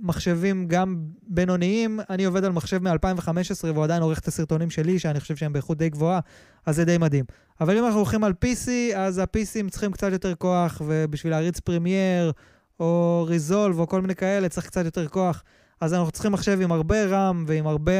שמחשבים 0.00 0.66
גם 0.68 1.04
בינוניים, 1.22 2.00
אני 2.10 2.24
עובד 2.24 2.44
על 2.44 2.52
מחשב 2.52 2.82
מ-2015 2.82 3.64
והוא 3.64 3.84
עדיין 3.84 4.02
עורך 4.02 4.18
את 4.18 4.28
הסרטונים 4.28 4.70
שלי, 4.70 4.98
שאני 4.98 5.20
חושב 5.20 5.36
שהם 5.36 5.52
באיכות 5.52 5.78
די 5.78 5.88
גבוהה, 5.88 6.20
אז 6.66 6.76
זה 6.76 6.84
די 6.84 6.98
מדהים. 6.98 7.24
אבל 7.60 7.78
אם 7.78 7.84
אנחנו 7.84 7.98
הולכים 7.98 8.24
על 8.24 8.32
PC, 8.44 8.68
אז 8.96 9.18
ה-PCים 9.18 9.70
צריכים 9.70 9.92
קצת 9.92 10.12
יותר 10.12 10.34
כוח, 10.34 10.82
ובשביל 10.86 11.32
להריץ 11.32 11.60
פרמייר, 11.60 12.32
או 12.80 13.24
ריזולב, 13.28 13.78
או 13.78 13.86
כל 13.86 14.00
מיני 14.00 14.14
כאלה, 14.14 14.48
צריך 14.48 14.66
קצת 14.66 14.84
יותר 14.84 15.08
כוח. 15.08 15.44
אז 15.80 15.94
אנחנו 15.94 16.10
צריכים 16.10 16.32
מחשב 16.32 16.58
עם 16.62 16.72
הרבה 16.72 17.04
רם 17.04 17.44
ועם 17.46 17.66
הרבה, 17.66 17.92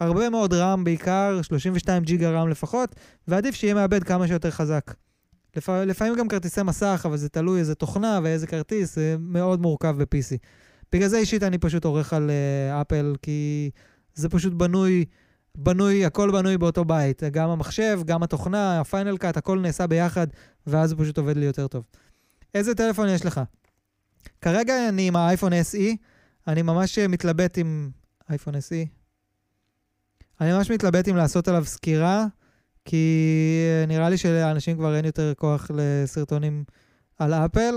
הרבה, 0.00 0.30
מאוד 0.30 0.54
רם 0.54 0.84
בעיקר, 0.84 1.40
32 1.42 2.02
ג'יגה 2.02 2.30
רם 2.30 2.48
לפחות, 2.48 2.94
ועדיף 3.28 3.54
שיהיה 3.54 3.74
מעבד 3.74 4.04
כמה 4.04 4.26
שיותר 4.26 4.50
חזק. 4.50 4.94
לפ... 5.56 5.68
לפעמים 5.68 6.14
גם 6.16 6.28
כרטיסי 6.28 6.62
מסך, 6.62 7.02
אבל 7.04 7.16
זה 7.16 7.28
תלוי 7.28 7.60
איזה 7.60 7.74
תוכנה 7.74 8.20
ואיזה 8.22 8.46
כרטיס, 8.46 8.94
זה 8.94 9.16
מאוד 9.18 9.60
מורכב 9.60 9.94
ב-PC. 9.98 10.36
בגלל 10.92 11.08
זה 11.08 11.18
אישית 11.18 11.42
אני 11.42 11.58
פשוט 11.58 11.84
עורך 11.84 12.12
על 12.12 12.30
אפל, 12.80 13.12
uh, 13.14 13.18
כי 13.22 13.70
זה 14.14 14.28
פשוט 14.28 14.52
בנוי, 14.52 15.04
בנוי, 15.54 16.04
הכל 16.04 16.30
בנוי 16.30 16.58
באותו 16.58 16.84
בית. 16.84 17.22
גם 17.22 17.48
המחשב, 17.48 18.00
גם 18.04 18.22
התוכנה, 18.22 18.80
הפיינל 18.80 19.16
קאט, 19.16 19.36
הכל 19.36 19.60
נעשה 19.60 19.86
ביחד, 19.86 20.26
ואז 20.66 20.90
זה 20.90 20.96
פשוט 20.96 21.18
עובד 21.18 21.36
לי 21.36 21.44
יותר 21.44 21.66
טוב. 21.68 21.84
איזה 22.54 22.74
טלפון 22.74 23.08
יש 23.08 23.26
לך? 23.26 23.40
כרגע 24.40 24.88
אני 24.88 25.08
עם 25.08 25.16
האייפון 25.16 25.52
SE, 25.52 25.96
אני 26.46 26.62
ממש 26.62 26.98
מתלבט 26.98 27.58
עם... 27.58 27.90
אייפון 28.30 28.54
SE? 28.54 28.88
אני 30.40 30.52
ממש 30.52 30.70
מתלבט 30.70 31.08
אם 31.08 31.16
לעשות 31.16 31.48
עליו 31.48 31.64
סקירה, 31.64 32.26
כי 32.84 33.64
נראה 33.88 34.10
לי 34.10 34.16
שלאנשים 34.16 34.76
כבר 34.76 34.96
אין 34.96 35.04
יותר 35.04 35.32
כוח 35.36 35.70
לסרטונים 35.74 36.64
על 37.18 37.34
אפל, 37.34 37.74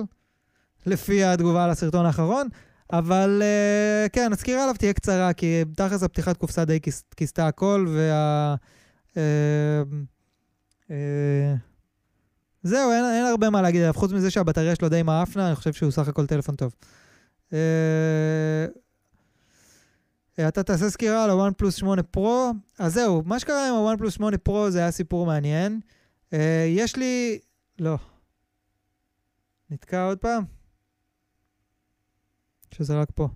לפי 0.85 1.23
התגובה 1.23 1.63
על 1.63 1.69
הסרטון 1.69 2.05
האחרון. 2.05 2.47
אבל 2.93 3.41
uh, 3.41 4.09
כן, 4.09 4.33
הסקירה 4.33 4.63
עליו 4.63 4.75
תהיה 4.75 4.93
קצרה, 4.93 5.33
כי 5.33 5.63
תכלס 5.75 6.03
הפתיחת 6.03 6.37
קופסה 6.37 6.65
די 6.65 6.79
כיסתה 7.17 7.47
הכל, 7.47 7.85
וה... 7.89 8.55
Uh, 9.11 9.17
uh, 10.87 10.91
זהו, 12.63 12.91
אין, 12.91 13.05
אין 13.05 13.25
הרבה 13.25 13.49
מה 13.49 13.61
להגיד 13.61 13.81
עליו, 13.81 13.93
חוץ 13.93 14.11
מזה 14.11 14.31
שהבטריה 14.31 14.75
שלו 14.75 14.89
די 14.89 15.03
מאפנה, 15.03 15.47
אני 15.47 15.55
חושב 15.55 15.73
שהוא 15.73 15.91
סך 15.91 16.07
הכל 16.07 16.25
טלפון 16.25 16.55
טוב. 16.55 16.73
Uh, 17.51 17.55
אתה 20.47 20.63
תעשה 20.63 20.89
סקירה 20.89 21.23
על 21.23 21.29
ה-one 21.29 21.53
פלוס 21.53 21.75
8 21.75 22.03
פרו, 22.03 22.51
אז 22.79 22.93
זהו, 22.93 23.23
מה 23.25 23.39
שקרה 23.39 23.69
עם 23.69 23.75
ה-one 23.75 23.97
פלוס 23.97 24.13
8 24.13 24.37
פרו 24.37 24.71
זה 24.71 24.79
היה 24.79 24.91
סיפור 24.91 25.25
מעניין. 25.25 25.79
Uh, 26.31 26.35
יש 26.67 26.95
לי... 26.95 27.39
לא. 27.79 27.97
נתקע 29.69 30.03
עוד 30.03 30.17
פעם? 30.17 30.43
שזה 32.71 32.95
רק 33.01 33.07
פה. 33.15 33.27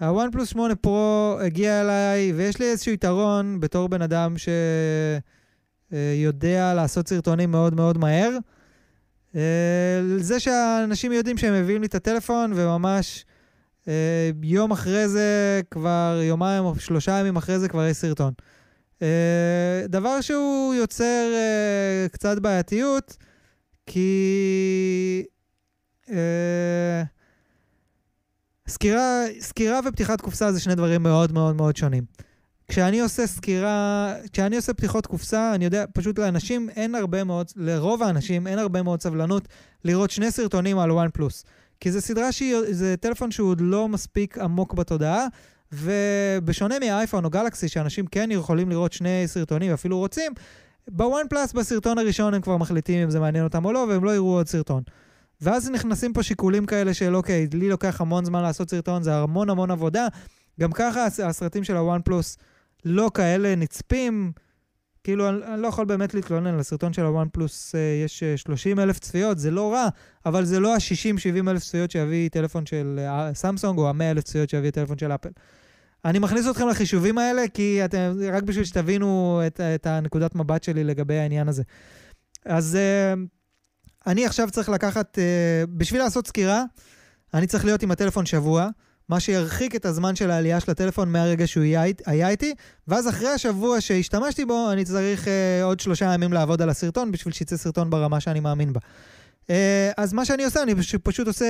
ה-one 0.00 0.32
פלוס 0.32 0.48
8 0.48 0.74
פרו 0.74 1.36
הגיע 1.40 1.80
אליי, 1.80 2.32
ויש 2.32 2.58
לי 2.58 2.70
איזשהו 2.70 2.92
יתרון 2.92 3.60
בתור 3.60 3.88
בן 3.88 4.02
אדם 4.02 4.34
שיודע 5.90 6.68
אה, 6.68 6.74
לעשות 6.74 7.08
סרטונים 7.08 7.50
מאוד 7.50 7.74
מאוד 7.74 7.98
מהר. 7.98 8.30
אה, 9.36 10.00
זה 10.18 10.40
שאנשים 10.40 11.12
יודעים 11.12 11.38
שהם 11.38 11.62
מביאים 11.62 11.80
לי 11.80 11.86
את 11.86 11.94
הטלפון, 11.94 12.52
וממש 12.56 13.24
אה, 13.88 14.30
יום 14.42 14.70
אחרי 14.70 15.08
זה, 15.08 15.60
כבר 15.70 16.20
יומיים 16.22 16.64
או 16.64 16.74
שלושה 16.78 17.12
ימים 17.12 17.36
אחרי 17.36 17.58
זה, 17.58 17.68
כבר 17.68 17.86
יש 17.86 17.96
סרטון. 17.96 18.32
דבר 19.88 20.20
שהוא 20.20 20.74
יוצר 20.74 21.32
קצת 22.12 22.38
בעייתיות, 22.38 23.16
כי... 23.86 25.24
סקירה, 28.68 29.24
סקירה 29.40 29.80
ופתיחת 29.88 30.20
קופסה 30.20 30.52
זה 30.52 30.60
שני 30.60 30.74
דברים 30.74 31.02
מאוד 31.02 31.32
מאוד 31.32 31.56
מאוד 31.56 31.76
שונים. 31.76 32.04
כשאני 32.68 33.00
עושה 33.00 33.26
סקירה, 33.26 34.14
כשאני 34.32 34.56
עושה 34.56 34.74
פתיחות 34.74 35.06
קופסה, 35.06 35.54
אני 35.54 35.64
יודע, 35.64 35.84
פשוט 35.92 36.18
לאנשים 36.18 36.68
אין 36.70 36.94
הרבה 36.94 37.24
מאוד, 37.24 37.50
לרוב 37.56 38.02
האנשים 38.02 38.46
אין 38.46 38.58
הרבה 38.58 38.82
מאוד 38.82 39.02
סבלנות 39.02 39.48
לראות 39.84 40.10
שני 40.10 40.30
סרטונים 40.30 40.78
על 40.78 40.90
וואן 40.90 41.08
פלוס. 41.12 41.44
כי 41.80 41.92
זו 41.92 42.00
סדרה 42.00 42.32
שהיא, 42.32 42.56
זה 42.70 42.94
טלפון 43.00 43.30
שהוא 43.30 43.50
עוד 43.50 43.60
לא 43.60 43.88
מספיק 43.88 44.38
עמוק 44.38 44.74
בתודעה, 44.74 45.26
ובשונה 45.72 46.78
מאייפון 46.78 47.24
או 47.24 47.30
גלקסי, 47.30 47.68
שאנשים 47.68 48.06
כן 48.06 48.30
יכולים 48.30 48.70
לראות 48.70 48.92
שני 48.92 49.22
סרטונים, 49.26 49.72
אפילו 49.72 49.98
רוצים, 49.98 50.32
בוואן 50.88 51.28
פלוס 51.30 51.52
בסרטון 51.52 51.98
הראשון 51.98 52.34
הם 52.34 52.40
כבר 52.40 52.56
מחליטים 52.56 53.02
אם 53.02 53.10
זה 53.10 53.20
מעניין 53.20 53.44
אותם 53.44 53.64
או 53.64 53.72
לא, 53.72 53.86
והם 53.88 54.04
לא 54.04 54.14
יראו 54.14 54.34
עוד 54.34 54.48
סרטון. 54.48 54.82
ואז 55.40 55.70
נכנסים 55.70 56.12
פה 56.12 56.22
שיקולים 56.22 56.66
כאלה 56.66 56.94
של 56.94 57.16
אוקיי, 57.16 57.46
לי 57.54 57.68
לוקח 57.68 58.00
המון 58.00 58.24
זמן 58.24 58.42
לעשות 58.42 58.70
סרטון, 58.70 59.02
זה 59.02 59.14
המון 59.14 59.50
המון 59.50 59.70
עבודה. 59.70 60.08
גם 60.60 60.72
ככה 60.72 61.06
הסרטים 61.24 61.64
של 61.64 61.76
הוואן 61.76 62.00
פלוס 62.04 62.36
לא 62.84 63.10
כאלה 63.14 63.54
נצפים. 63.54 64.32
כאילו, 65.04 65.28
אני, 65.28 65.44
אני 65.44 65.62
לא 65.62 65.68
יכול 65.68 65.84
באמת 65.84 66.14
להתלונן, 66.14 66.56
לסרטון 66.56 66.92
של 66.92 67.04
הוואן 67.04 67.28
פלוס 67.32 67.74
אה, 67.74 67.80
יש 68.04 68.24
30 68.36 68.78
אה, 68.78 68.84
אלף 68.84 68.98
צפיות, 68.98 69.38
זה 69.38 69.50
לא 69.50 69.72
רע, 69.72 69.88
אבל 70.26 70.44
זה 70.44 70.60
לא 70.60 70.74
ה-60-70 70.74 71.50
אלף 71.50 71.62
צפיות 71.62 71.90
שיביא 71.90 72.28
טלפון 72.28 72.66
של 72.66 73.00
אה, 73.02 73.34
סמסונג, 73.34 73.78
או 73.78 73.88
ה-100 73.88 74.02
אלף 74.02 74.24
צפיות 74.24 74.50
שיביא 74.50 74.70
טלפון 74.70 74.98
של 74.98 75.12
אפל. 75.12 75.28
אני 76.04 76.18
מכניס 76.18 76.48
אתכם 76.50 76.68
לחישובים 76.68 77.18
האלה, 77.18 77.48
כי 77.54 77.84
אתם, 77.84 78.12
רק 78.32 78.42
בשביל 78.42 78.64
שתבינו 78.64 79.40
את, 79.46 79.60
את 79.60 79.86
הנקודת 79.86 80.34
מבט 80.34 80.62
שלי 80.62 80.84
לגבי 80.84 81.18
העניין 81.18 81.48
הזה. 81.48 81.62
אז... 82.44 82.76
אה, 82.76 83.14
אני 84.06 84.26
עכשיו 84.26 84.50
צריך 84.50 84.68
לקחת, 84.68 85.18
uh, 85.18 85.66
בשביל 85.70 86.00
לעשות 86.02 86.26
סקירה, 86.26 86.64
אני 87.34 87.46
צריך 87.46 87.64
להיות 87.64 87.82
עם 87.82 87.90
הטלפון 87.90 88.26
שבוע, 88.26 88.68
מה 89.12 89.20
שירחיק 89.20 89.76
את 89.76 89.86
הזמן 89.86 90.16
של 90.16 90.30
העלייה 90.30 90.60
של 90.60 90.70
הטלפון 90.70 91.12
מהרגע 91.12 91.46
שהוא 91.46 91.64
היה, 92.06 92.28
איתי, 92.28 92.54
ואז 92.88 93.08
אחרי 93.08 93.28
השבוע 93.28 93.80
שהשתמשתי 93.80 94.44
בו, 94.44 94.72
אני 94.72 94.84
צריך 94.84 95.24
uh, 95.24 95.28
עוד 95.64 95.80
שלושה 95.80 96.14
ימים 96.14 96.32
לעבוד 96.32 96.62
על 96.62 96.70
הסרטון 96.70 97.12
בשביל 97.12 97.34
שיצא 97.34 97.56
סרטון 97.56 97.90
ברמה 97.90 98.20
שאני 98.20 98.40
מאמין 98.40 98.72
בה. 98.72 98.80
Uh, 99.42 99.50
אז 99.96 100.12
מה 100.12 100.24
שאני 100.24 100.44
עושה, 100.44 100.62
אני 100.62 100.74
פשוט 101.02 101.26
עושה 101.26 101.46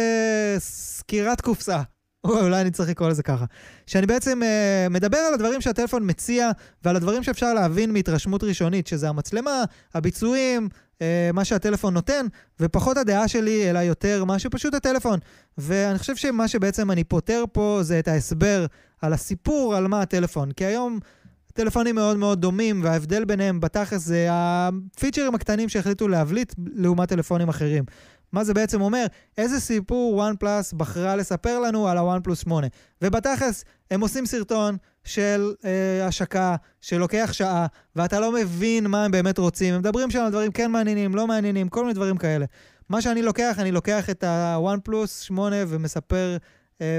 סקירת 0.58 1.40
קופסה. 1.40 1.82
או 2.24 2.40
אולי 2.40 2.60
אני 2.60 2.70
צריך 2.70 2.88
לקרוא 2.90 3.08
לזה 3.08 3.22
ככה. 3.22 3.44
שאני 3.86 4.06
בעצם 4.06 4.40
uh, 4.42 4.92
מדבר 4.92 5.18
על 5.18 5.34
הדברים 5.34 5.60
שהטלפון 5.60 6.10
מציע 6.10 6.50
ועל 6.84 6.96
הדברים 6.96 7.22
שאפשר 7.22 7.54
להבין 7.54 7.92
מהתרשמות 7.92 8.44
ראשונית, 8.44 8.86
שזה 8.86 9.08
המצלמה, 9.08 9.64
הביצועים, 9.94 10.68
אה, 10.72 10.91
מה 11.32 11.44
שהטלפון 11.44 11.94
נותן, 11.94 12.26
ופחות 12.60 12.96
הדעה 12.96 13.28
שלי, 13.28 13.70
אלא 13.70 13.78
יותר 13.78 14.24
מה 14.24 14.38
שפשוט 14.38 14.74
הטלפון. 14.74 15.18
ואני 15.58 15.98
חושב 15.98 16.16
שמה 16.16 16.48
שבעצם 16.48 16.90
אני 16.90 17.04
פותר 17.04 17.44
פה 17.52 17.78
זה 17.82 17.98
את 17.98 18.08
ההסבר 18.08 18.66
על 19.02 19.12
הסיפור 19.12 19.74
על 19.76 19.88
מה 19.88 20.02
הטלפון. 20.02 20.52
כי 20.52 20.64
היום 20.64 20.98
טלפונים 21.54 21.94
מאוד 21.94 22.16
מאוד 22.16 22.40
דומים, 22.40 22.84
וההבדל 22.84 23.24
ביניהם 23.24 23.60
בתכלס 23.60 24.02
זה 24.02 24.26
הפיצ'רים 24.30 25.34
הקטנים 25.34 25.68
שהחליטו 25.68 26.08
להבליט 26.08 26.54
לעומת 26.74 27.08
טלפונים 27.08 27.48
אחרים. 27.48 27.84
מה 28.32 28.44
זה 28.44 28.54
בעצם 28.54 28.80
אומר? 28.80 29.06
איזה 29.38 29.60
סיפור 29.60 30.24
OnePlus 30.24 30.76
בחרה 30.76 31.16
לספר 31.16 31.58
לנו 31.58 31.88
על 31.88 31.98
ה-OnePlus 31.98 32.34
8. 32.34 32.66
ובתכלס, 33.02 33.64
הם 33.90 34.00
עושים 34.00 34.26
סרטון 34.26 34.76
של 35.04 35.54
אה, 35.64 36.06
השקה 36.06 36.56
שלוקח 36.80 37.32
שעה, 37.32 37.66
ואתה 37.96 38.20
לא 38.20 38.32
מבין 38.32 38.86
מה 38.86 39.04
הם 39.04 39.10
באמת 39.10 39.38
רוצים. 39.38 39.74
הם 39.74 39.80
מדברים 39.80 40.10
שם 40.10 40.20
על 40.20 40.30
דברים 40.30 40.52
כן 40.52 40.70
מעניינים, 40.70 41.14
לא 41.14 41.26
מעניינים, 41.26 41.68
כל 41.68 41.80
מיני 41.80 41.94
דברים 41.94 42.16
כאלה. 42.16 42.46
מה 42.88 43.02
שאני 43.02 43.22
לוקח, 43.22 43.58
אני 43.58 43.72
לוקח 43.72 44.10
את 44.10 44.24
ה-OnePlus 44.24 45.08
8 45.22 45.56
ומספר 45.68 46.36
אה, 46.80 46.98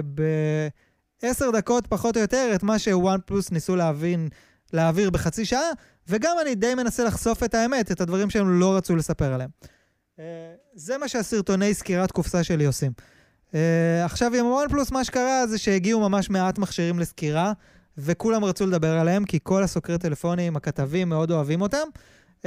בעשר 1.23 1.51
דקות 1.51 1.87
פחות 1.87 2.17
או 2.17 2.21
יותר 2.21 2.51
את 2.55 2.63
מה 2.63 2.79
ש-OnePlus 2.79 3.47
ניסו 3.51 3.75
להבין, 3.75 4.29
להעביר 4.73 5.09
בחצי 5.09 5.45
שעה, 5.45 5.69
וגם 6.07 6.35
אני 6.41 6.55
די 6.55 6.75
מנסה 6.75 7.03
לחשוף 7.03 7.43
את 7.43 7.53
האמת, 7.53 7.91
את 7.91 8.01
הדברים 8.01 8.29
שהם 8.29 8.59
לא 8.59 8.77
רצו 8.77 8.95
לספר 8.95 9.33
עליהם. 9.33 9.49
אה, 10.19 10.25
זה 10.73 10.97
מה 10.97 11.07
שהסרטוני 11.07 11.73
סקירת 11.73 12.11
קופסה 12.11 12.43
שלי 12.43 12.65
עושים. 12.65 12.91
Uh, 13.53 13.55
עכשיו 14.05 14.35
עם 14.35 14.45
הוואן 14.45 14.69
פלוס 14.69 14.91
מה 14.91 15.03
שקרה 15.03 15.47
זה 15.47 15.57
שהגיעו 15.57 16.09
ממש 16.09 16.29
מעט 16.29 16.57
מכשירים 16.57 16.99
לסקירה, 16.99 17.53
וכולם 17.97 18.45
רצו 18.45 18.65
לדבר 18.65 18.97
עליהם, 18.97 19.25
כי 19.25 19.39
כל 19.43 19.63
הסוקרי 19.63 19.97
טלפונים, 19.97 20.55
הכתבים, 20.55 21.09
מאוד 21.09 21.31
אוהבים 21.31 21.61
אותם. 21.61 21.87
Uh, 22.41 22.45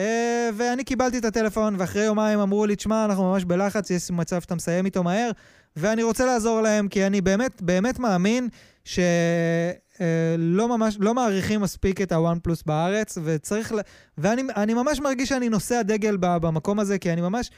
ואני 0.57 0.85
קיבלתי 0.85 1.19
את 1.19 1.25
הטלפון, 1.25 1.77
ואחרי 1.79 2.05
יומיים 2.05 2.39
אמרו 2.39 2.67
לי, 2.67 2.77
תשמע, 2.77 3.05
אנחנו 3.05 3.33
ממש 3.33 3.45
בלחץ, 3.45 3.91
יש 3.91 4.11
מצב 4.11 4.41
שאתה 4.41 4.55
מסיים 4.55 4.85
איתו 4.85 5.03
מהר, 5.03 5.31
ואני 5.77 6.03
רוצה 6.03 6.27
לעזור 6.27 6.61
להם, 6.61 6.89
כי 6.89 7.07
אני 7.07 7.21
באמת, 7.21 7.63
באמת 7.63 7.99
מאמין 7.99 8.49
שלא 8.85 9.01
uh, 9.97 10.67
ממש, 10.67 10.97
לא 11.01 11.15
מעריכים 11.15 11.61
מספיק 11.61 12.01
את 12.01 12.13
הוואן 12.13 12.39
פלוס 12.43 12.63
בארץ, 12.63 13.19
וצריך, 13.25 13.73
ל... 13.73 13.81
ואני 14.19 14.75
ממש 14.75 15.01
מרגיש 15.01 15.29
שאני 15.29 15.49
נושא 15.49 15.75
הדגל 15.75 16.17
במקום 16.21 16.81
הזה, 16.81 16.99
כי 16.99 17.13
אני 17.13 17.21
ממש... 17.21 17.51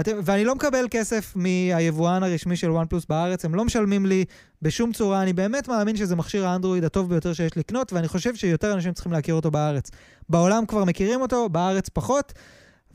אתם, 0.00 0.12
ואני 0.24 0.44
לא 0.44 0.54
מקבל 0.54 0.86
כסף 0.90 1.32
מהיבואן 1.36 2.22
הרשמי 2.22 2.56
של 2.56 2.70
וואן 2.70 2.86
פלוס 2.86 3.06
בארץ, 3.08 3.44
הם 3.44 3.54
לא 3.54 3.64
משלמים 3.64 4.06
לי 4.06 4.24
בשום 4.62 4.92
צורה, 4.92 5.22
אני 5.22 5.32
באמת 5.32 5.68
מאמין 5.68 5.96
שזה 5.96 6.16
מכשיר 6.16 6.46
האנדרואיד 6.46 6.84
הטוב 6.84 7.08
ביותר 7.08 7.32
שיש 7.32 7.56
לקנות, 7.56 7.92
ואני 7.92 8.08
חושב 8.08 8.34
שיותר 8.34 8.74
אנשים 8.74 8.92
צריכים 8.92 9.12
להכיר 9.12 9.34
אותו 9.34 9.50
בארץ. 9.50 9.90
בעולם 10.28 10.66
כבר 10.66 10.84
מכירים 10.84 11.20
אותו, 11.20 11.48
בארץ 11.48 11.88
פחות, 11.88 12.32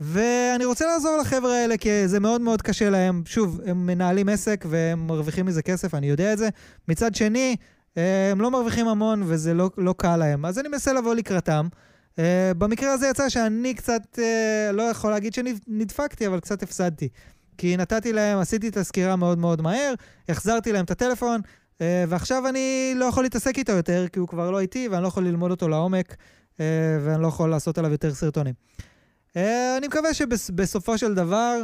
ואני 0.00 0.64
רוצה 0.64 0.86
לעזור 0.86 1.18
לחבר'ה 1.20 1.54
האלה, 1.54 1.76
כי 1.76 2.08
זה 2.08 2.20
מאוד 2.20 2.40
מאוד 2.40 2.62
קשה 2.62 2.90
להם. 2.90 3.22
שוב, 3.26 3.60
הם 3.66 3.86
מנהלים 3.86 4.28
עסק 4.28 4.64
והם 4.68 5.06
מרוויחים 5.06 5.46
מזה 5.46 5.62
כסף, 5.62 5.94
אני 5.94 6.06
יודע 6.06 6.32
את 6.32 6.38
זה. 6.38 6.48
מצד 6.88 7.14
שני, 7.14 7.56
הם 7.96 8.40
לא 8.40 8.50
מרוויחים 8.50 8.88
המון 8.88 9.22
וזה 9.26 9.54
לא, 9.54 9.70
לא 9.78 9.94
קל 9.98 10.16
להם. 10.16 10.44
אז 10.44 10.58
אני 10.58 10.68
מנסה 10.68 10.92
לבוא 10.92 11.14
לקראתם. 11.14 11.68
Uh, 12.12 12.14
במקרה 12.58 12.92
הזה 12.92 13.08
יצא 13.08 13.28
שאני 13.28 13.74
קצת, 13.74 14.02
uh, 14.14 14.72
לא 14.72 14.82
יכול 14.82 15.10
להגיד 15.10 15.34
שנדפקתי, 15.34 16.26
אבל 16.26 16.40
קצת 16.40 16.62
הפסדתי. 16.62 17.08
כי 17.58 17.76
נתתי 17.76 18.12
להם, 18.12 18.38
עשיתי 18.38 18.68
את 18.68 18.76
הסקירה 18.76 19.16
מאוד 19.16 19.38
מאוד 19.38 19.62
מהר, 19.62 19.94
החזרתי 20.28 20.72
להם 20.72 20.84
את 20.84 20.90
הטלפון, 20.90 21.40
uh, 21.40 21.82
ועכשיו 22.08 22.48
אני 22.48 22.92
לא 22.96 23.04
יכול 23.04 23.22
להתעסק 23.22 23.58
איתו 23.58 23.72
יותר, 23.72 24.06
כי 24.12 24.18
הוא 24.18 24.28
כבר 24.28 24.50
לא 24.50 24.60
איתי, 24.60 24.88
ואני 24.88 25.02
לא 25.02 25.08
יכול 25.08 25.24
ללמוד 25.24 25.50
אותו 25.50 25.68
לעומק, 25.68 26.12
uh, 26.12 26.58
ואני 27.00 27.22
לא 27.22 27.26
יכול 27.26 27.50
לעשות 27.50 27.78
עליו 27.78 27.92
יותר 27.92 28.14
סרטונים. 28.14 28.54
אה, 29.36 29.76
אני 29.76 29.86
מקווה 29.86 30.14
שבסופו 30.14 30.98
של 30.98 31.14
דבר, 31.14 31.62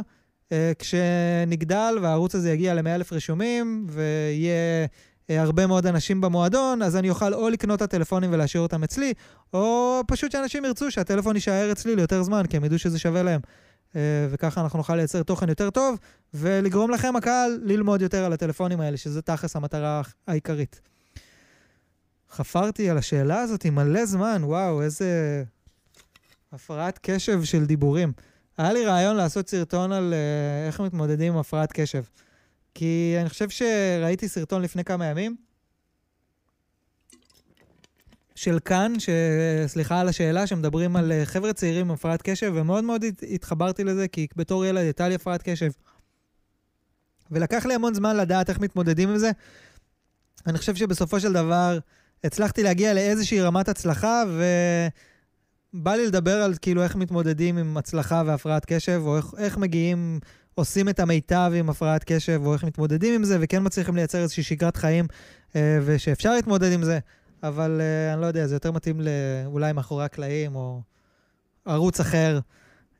אה, 0.51 0.71
כשנגדל 0.79 1.97
והערוץ 2.01 2.35
הזה 2.35 2.51
יגיע 2.51 2.73
ל-100,000 2.73 3.07
רשומים, 3.11 3.85
ויהיה 3.89 4.87
הרבה 5.29 5.67
מאוד 5.67 5.85
אנשים 5.85 6.21
במועדון, 6.21 6.81
אז 6.81 6.95
אני 6.95 7.09
אוכל 7.09 7.33
או 7.33 7.49
לקנות 7.49 7.77
את 7.77 7.81
הטלפונים 7.81 8.33
ולהשאיר 8.33 8.63
אותם 8.63 8.83
אצלי, 8.83 9.13
או 9.53 10.01
פשוט 10.07 10.31
שאנשים 10.31 10.65
ירצו 10.65 10.91
שהטלפון 10.91 11.35
יישאר 11.35 11.71
אצלי 11.71 11.95
ליותר 11.95 12.23
זמן, 12.23 12.43
כי 12.49 12.57
הם 12.57 12.65
ידעו 12.65 12.79
שזה 12.79 12.99
שווה 12.99 13.23
להם. 13.23 13.41
וככה 14.29 14.61
אנחנו 14.61 14.77
נוכל 14.77 14.95
לייצר 14.95 15.23
תוכן 15.23 15.49
יותר 15.49 15.69
טוב, 15.69 15.97
ולגרום 16.33 16.91
לכם, 16.91 17.15
הקהל, 17.15 17.59
ללמוד 17.63 18.01
יותר 18.01 18.25
על 18.25 18.33
הטלפונים 18.33 18.81
האלה, 18.81 18.97
שזה 18.97 19.21
תכלס 19.21 19.55
המטרה 19.55 20.01
העיקרית. 20.27 20.81
חפרתי 22.31 22.89
על 22.89 22.97
השאלה 22.97 23.41
הזאת 23.41 23.65
עם 23.65 23.75
מלא 23.75 24.05
זמן, 24.05 24.41
וואו, 24.43 24.81
איזה 24.81 25.43
הפרעת 26.51 26.99
קשב 27.01 27.43
של 27.43 27.65
דיבורים. 27.65 28.11
היה 28.57 28.73
לי 28.73 28.85
רעיון 28.85 29.15
לעשות 29.15 29.49
סרטון 29.49 29.91
על 29.91 30.13
uh, 30.13 30.67
איך 30.67 30.79
מתמודדים 30.79 31.33
עם 31.33 31.39
הפרעת 31.39 31.71
קשב. 31.71 32.03
כי 32.73 33.15
אני 33.21 33.29
חושב 33.29 33.49
שראיתי 33.49 34.27
סרטון 34.27 34.61
לפני 34.61 34.83
כמה 34.83 35.05
ימים 35.05 35.35
של 38.35 38.59
כאן, 38.65 38.93
ש... 38.99 39.09
סליחה 39.67 39.99
על 39.99 40.07
השאלה, 40.07 40.47
שמדברים 40.47 40.95
על 40.95 41.11
uh, 41.11 41.25
חבר'ה 41.25 41.53
צעירים 41.53 41.85
עם 41.85 41.91
הפרעת 41.91 42.21
קשב, 42.21 42.51
ומאוד 42.55 42.83
מאוד 42.83 43.05
התחברתי 43.31 43.83
לזה, 43.83 44.07
כי 44.07 44.27
בתור 44.35 44.65
ילד 44.65 44.81
הייתה 44.81 45.09
לי 45.09 45.15
הפרעת 45.15 45.41
קשב. 45.43 45.71
ולקח 47.31 47.65
לי 47.65 47.73
המון 47.73 47.93
זמן 47.93 48.17
לדעת 48.17 48.49
איך 48.49 48.59
מתמודדים 48.59 49.09
עם 49.09 49.17
זה. 49.17 49.31
אני 50.47 50.57
חושב 50.57 50.75
שבסופו 50.75 51.19
של 51.19 51.33
דבר 51.33 51.79
הצלחתי 52.23 52.63
להגיע 52.63 52.93
לאיזושהי 52.93 53.41
רמת 53.41 53.69
הצלחה, 53.69 54.23
ו... 54.27 54.43
בא 55.73 55.95
לי 55.95 56.07
לדבר 56.07 56.41
על 56.41 56.53
כאילו 56.61 56.83
איך 56.83 56.95
מתמודדים 56.95 57.57
עם 57.57 57.77
הצלחה 57.77 58.23
והפרעת 58.25 58.65
קשב, 58.65 59.01
או 59.05 59.17
איך, 59.17 59.25
איך 59.37 59.57
מגיעים, 59.57 60.19
עושים 60.59 60.89
את 60.89 60.99
המיטב 60.99 61.51
עם 61.55 61.69
הפרעת 61.69 62.03
קשב, 62.03 62.41
או 62.45 62.53
איך 62.53 62.63
מתמודדים 62.63 63.15
עם 63.15 63.23
זה, 63.23 63.37
וכן 63.41 63.65
מצליחים 63.65 63.95
לייצר 63.95 64.17
איזושהי 64.17 64.43
שגרת 64.43 64.77
חיים, 64.77 65.05
אה, 65.55 65.79
ושאפשר 65.85 66.33
להתמודד 66.33 66.71
עם 66.71 66.83
זה, 66.83 66.99
אבל 67.43 67.81
אה, 67.81 68.13
אני 68.13 68.21
לא 68.21 68.25
יודע, 68.25 68.47
זה 68.47 68.55
יותר 68.55 68.71
מתאים 68.71 69.01
לאולי 69.01 69.73
מאחורי 69.73 70.05
הקלעים, 70.05 70.55
או 70.55 70.81
ערוץ 71.65 71.99
אחר. 71.99 72.39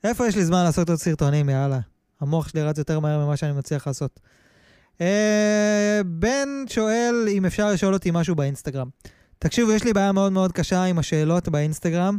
איפה 0.03 0.27
יש 0.27 0.35
לי 0.35 0.45
זמן 0.45 0.63
לעשות 0.63 0.89
עוד 0.89 0.97
סרטונים, 0.97 1.49
יאללה. 1.49 1.79
המוח 2.21 2.47
שלי 2.47 2.63
רץ 2.63 2.77
יותר 2.77 2.99
מהר 2.99 3.25
ממה 3.25 3.37
שאני 3.37 3.51
מצליח 3.51 3.87
לעשות. 3.87 4.19
אה, 5.01 6.01
בן 6.05 6.49
שואל 6.67 7.27
אם 7.29 7.45
אפשר 7.45 7.71
לשאול 7.71 7.93
אותי 7.93 8.11
משהו 8.13 8.35
באינסטגרם. 8.35 8.89
תקשיבו, 9.39 9.71
יש 9.71 9.83
לי 9.83 9.93
בעיה 9.93 10.11
מאוד 10.11 10.31
מאוד 10.31 10.51
קשה 10.51 10.83
עם 10.83 10.99
השאלות 10.99 11.49
באינסטגרם. 11.49 12.17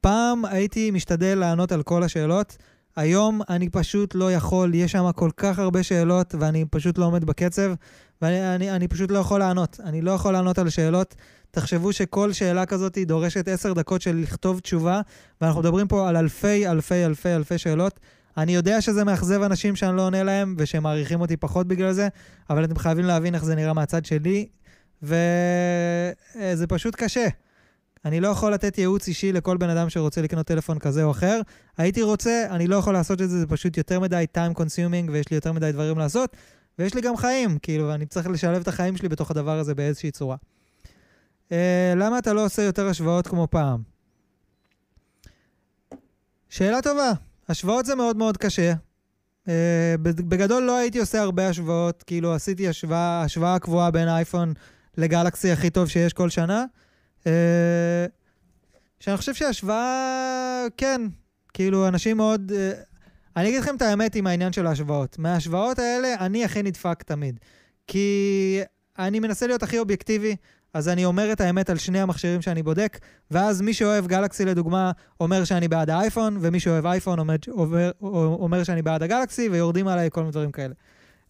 פעם 0.00 0.44
הייתי 0.44 0.90
משתדל 0.90 1.38
לענות 1.38 1.72
על 1.72 1.82
כל 1.82 2.02
השאלות, 2.02 2.56
היום 2.96 3.40
אני 3.48 3.68
פשוט 3.68 4.14
לא 4.14 4.32
יכול, 4.32 4.74
יש 4.74 4.92
שם 4.92 5.12
כל 5.14 5.30
כך 5.36 5.58
הרבה 5.58 5.82
שאלות 5.82 6.34
ואני 6.38 6.64
פשוט 6.70 6.98
לא 6.98 7.04
עומד 7.04 7.24
בקצב, 7.24 7.72
ואני 8.22 8.54
אני, 8.54 8.70
אני 8.70 8.88
פשוט 8.88 9.10
לא 9.10 9.18
יכול 9.18 9.40
לענות. 9.40 9.80
אני 9.84 10.02
לא 10.02 10.10
יכול 10.10 10.32
לענות 10.32 10.58
על 10.58 10.68
שאלות. 10.68 11.14
תחשבו 11.50 11.92
שכל 11.92 12.32
שאלה 12.32 12.66
כזאת 12.66 12.98
דורשת 12.98 13.48
עשר 13.48 13.72
דקות 13.72 14.02
של 14.02 14.16
לכתוב 14.16 14.60
תשובה, 14.60 15.00
ואנחנו 15.40 15.60
מדברים 15.60 15.88
פה 15.88 16.08
על 16.08 16.16
אלפי, 16.16 16.68
אלפי, 16.68 17.04
אלפי, 17.04 17.34
אלפי 17.34 17.58
שאלות. 17.58 18.00
אני 18.36 18.54
יודע 18.54 18.80
שזה 18.80 19.04
מאכזב 19.04 19.42
אנשים 19.42 19.76
שאני 19.76 19.96
לא 19.96 20.02
עונה 20.02 20.22
להם, 20.22 20.54
ושהם 20.58 20.82
מעריכים 20.82 21.20
אותי 21.20 21.36
פחות 21.36 21.66
בגלל 21.66 21.92
זה, 21.92 22.08
אבל 22.50 22.64
אתם 22.64 22.78
חייבים 22.78 23.04
להבין 23.04 23.34
איך 23.34 23.44
זה 23.44 23.54
נראה 23.54 23.72
מהצד 23.72 24.04
שלי, 24.04 24.46
וזה 25.02 26.66
פשוט 26.68 26.94
קשה. 26.96 27.26
אני 28.04 28.20
לא 28.20 28.28
יכול 28.28 28.52
לתת 28.52 28.78
ייעוץ 28.78 29.08
אישי 29.08 29.32
לכל 29.32 29.56
בן 29.56 29.70
אדם 29.70 29.90
שרוצה 29.90 30.22
לקנות 30.22 30.46
טלפון 30.46 30.78
כזה 30.78 31.04
או 31.04 31.10
אחר. 31.10 31.40
הייתי 31.78 32.02
רוצה, 32.02 32.46
אני 32.50 32.66
לא 32.66 32.76
יכול 32.76 32.92
לעשות 32.92 33.22
את 33.22 33.30
זה, 33.30 33.38
זה 33.38 33.46
פשוט 33.46 33.76
יותר 33.76 34.00
מדי 34.00 34.24
time 34.36 34.58
consuming 34.58 35.10
ויש 35.10 35.30
לי 35.30 35.34
יותר 35.34 35.52
מדי 35.52 35.72
דברים 35.72 35.98
לעשות, 35.98 36.36
ויש 36.78 36.94
לי 36.94 37.00
גם 37.00 37.16
חיים, 37.16 37.58
כאילו, 37.58 37.94
אני 37.94 38.06
צריך 38.06 38.26
לשלב 38.26 38.60
את 38.60 38.68
החיים 38.68 38.96
שלי 38.96 39.08
בתוך 39.08 39.30
הדבר 39.30 39.58
הזה 39.58 39.74
באיזושהי 39.74 40.10
צורה. 40.10 40.36
Uh, 41.48 41.54
למה 41.96 42.18
אתה 42.18 42.32
לא 42.32 42.44
עושה 42.44 42.62
יותר 42.62 42.88
השוואות 42.88 43.26
כמו 43.26 43.48
פעם? 43.50 43.82
שאלה 46.48 46.82
טובה. 46.82 47.12
השוואות 47.48 47.86
זה 47.86 47.94
מאוד 47.94 48.16
מאוד 48.16 48.36
קשה. 48.36 48.72
Uh, 49.46 49.48
בגדול 50.02 50.62
לא 50.62 50.76
הייתי 50.76 50.98
עושה 50.98 51.20
הרבה 51.20 51.48
השוואות, 51.48 52.02
כאילו 52.02 52.34
עשיתי 52.34 52.68
השוואה, 52.68 53.22
השוואה 53.22 53.58
קבועה 53.58 53.90
בין 53.90 54.08
אייפון 54.08 54.52
לגלקסי 54.96 55.50
הכי 55.50 55.70
טוב 55.70 55.88
שיש 55.88 56.12
כל 56.12 56.30
שנה. 56.30 56.64
אה, 57.26 58.06
שאני 59.00 59.16
חושב 59.16 59.34
שההשוואה, 59.34 60.66
כן, 60.76 61.02
כאילו, 61.54 61.88
אנשים 61.88 62.16
מאוד... 62.16 62.52
אה, 62.54 62.72
אני 63.36 63.48
אגיד 63.48 63.60
לכם 63.60 63.76
את 63.76 63.82
האמת 63.82 64.14
עם 64.14 64.26
העניין 64.26 64.52
של 64.52 64.66
ההשוואות. 64.66 65.18
מההשוואות 65.18 65.78
האלה 65.78 66.14
אני 66.20 66.44
הכי 66.44 66.62
נדפק 66.62 67.02
תמיד. 67.02 67.40
כי 67.86 68.60
אני 68.98 69.20
מנסה 69.20 69.46
להיות 69.46 69.62
הכי 69.62 69.78
אובייקטיבי, 69.78 70.36
אז 70.74 70.88
אני 70.88 71.04
אומר 71.04 71.32
את 71.32 71.40
האמת 71.40 71.70
על 71.70 71.78
שני 71.78 72.00
המכשירים 72.00 72.42
שאני 72.42 72.62
בודק, 72.62 72.98
ואז 73.30 73.60
מי 73.60 73.74
שאוהב 73.74 74.06
גלקסי 74.06 74.44
לדוגמה 74.44 74.92
אומר 75.20 75.44
שאני 75.44 75.68
בעד 75.68 75.90
האייפון, 75.90 76.38
ומי 76.40 76.60
שאוהב 76.60 76.86
אייפון 76.86 77.18
אומר, 77.18 77.36
אומר, 77.48 77.90
אומר 78.40 78.64
שאני 78.64 78.82
בעד 78.82 79.02
הגלקסי, 79.02 79.48
ויורדים 79.48 79.88
עליי 79.88 80.08
כל 80.12 80.20
מיני 80.20 80.32
דברים 80.32 80.52
כאלה. 80.52 80.74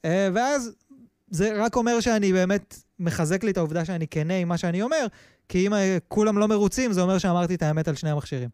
אה, 0.05 0.29
ואז 0.35 0.73
זה 1.31 1.65
רק 1.65 1.77
אומר 1.77 2.01
שאני 2.01 2.33
באמת 2.33 2.77
מחזק 2.99 3.45
לי 3.45 3.51
את 3.51 3.57
העובדה 3.57 3.85
שאני 3.85 4.07
כנה 4.09 4.35
עם 4.35 4.49
מה 4.49 4.59
שאני 4.59 4.83
אומר, 4.83 5.07
כי 5.53 5.67
אם 5.67 5.73
כולם 6.09 6.39
לא 6.39 6.49
מרוצים, 6.49 6.93
זה 6.93 7.03
אומר 7.03 7.19
שאמרתי 7.19 7.55
את 7.55 7.63
האמת 7.63 7.89
על 7.89 7.95
שני 7.95 8.11
המכשירים. 8.11 8.49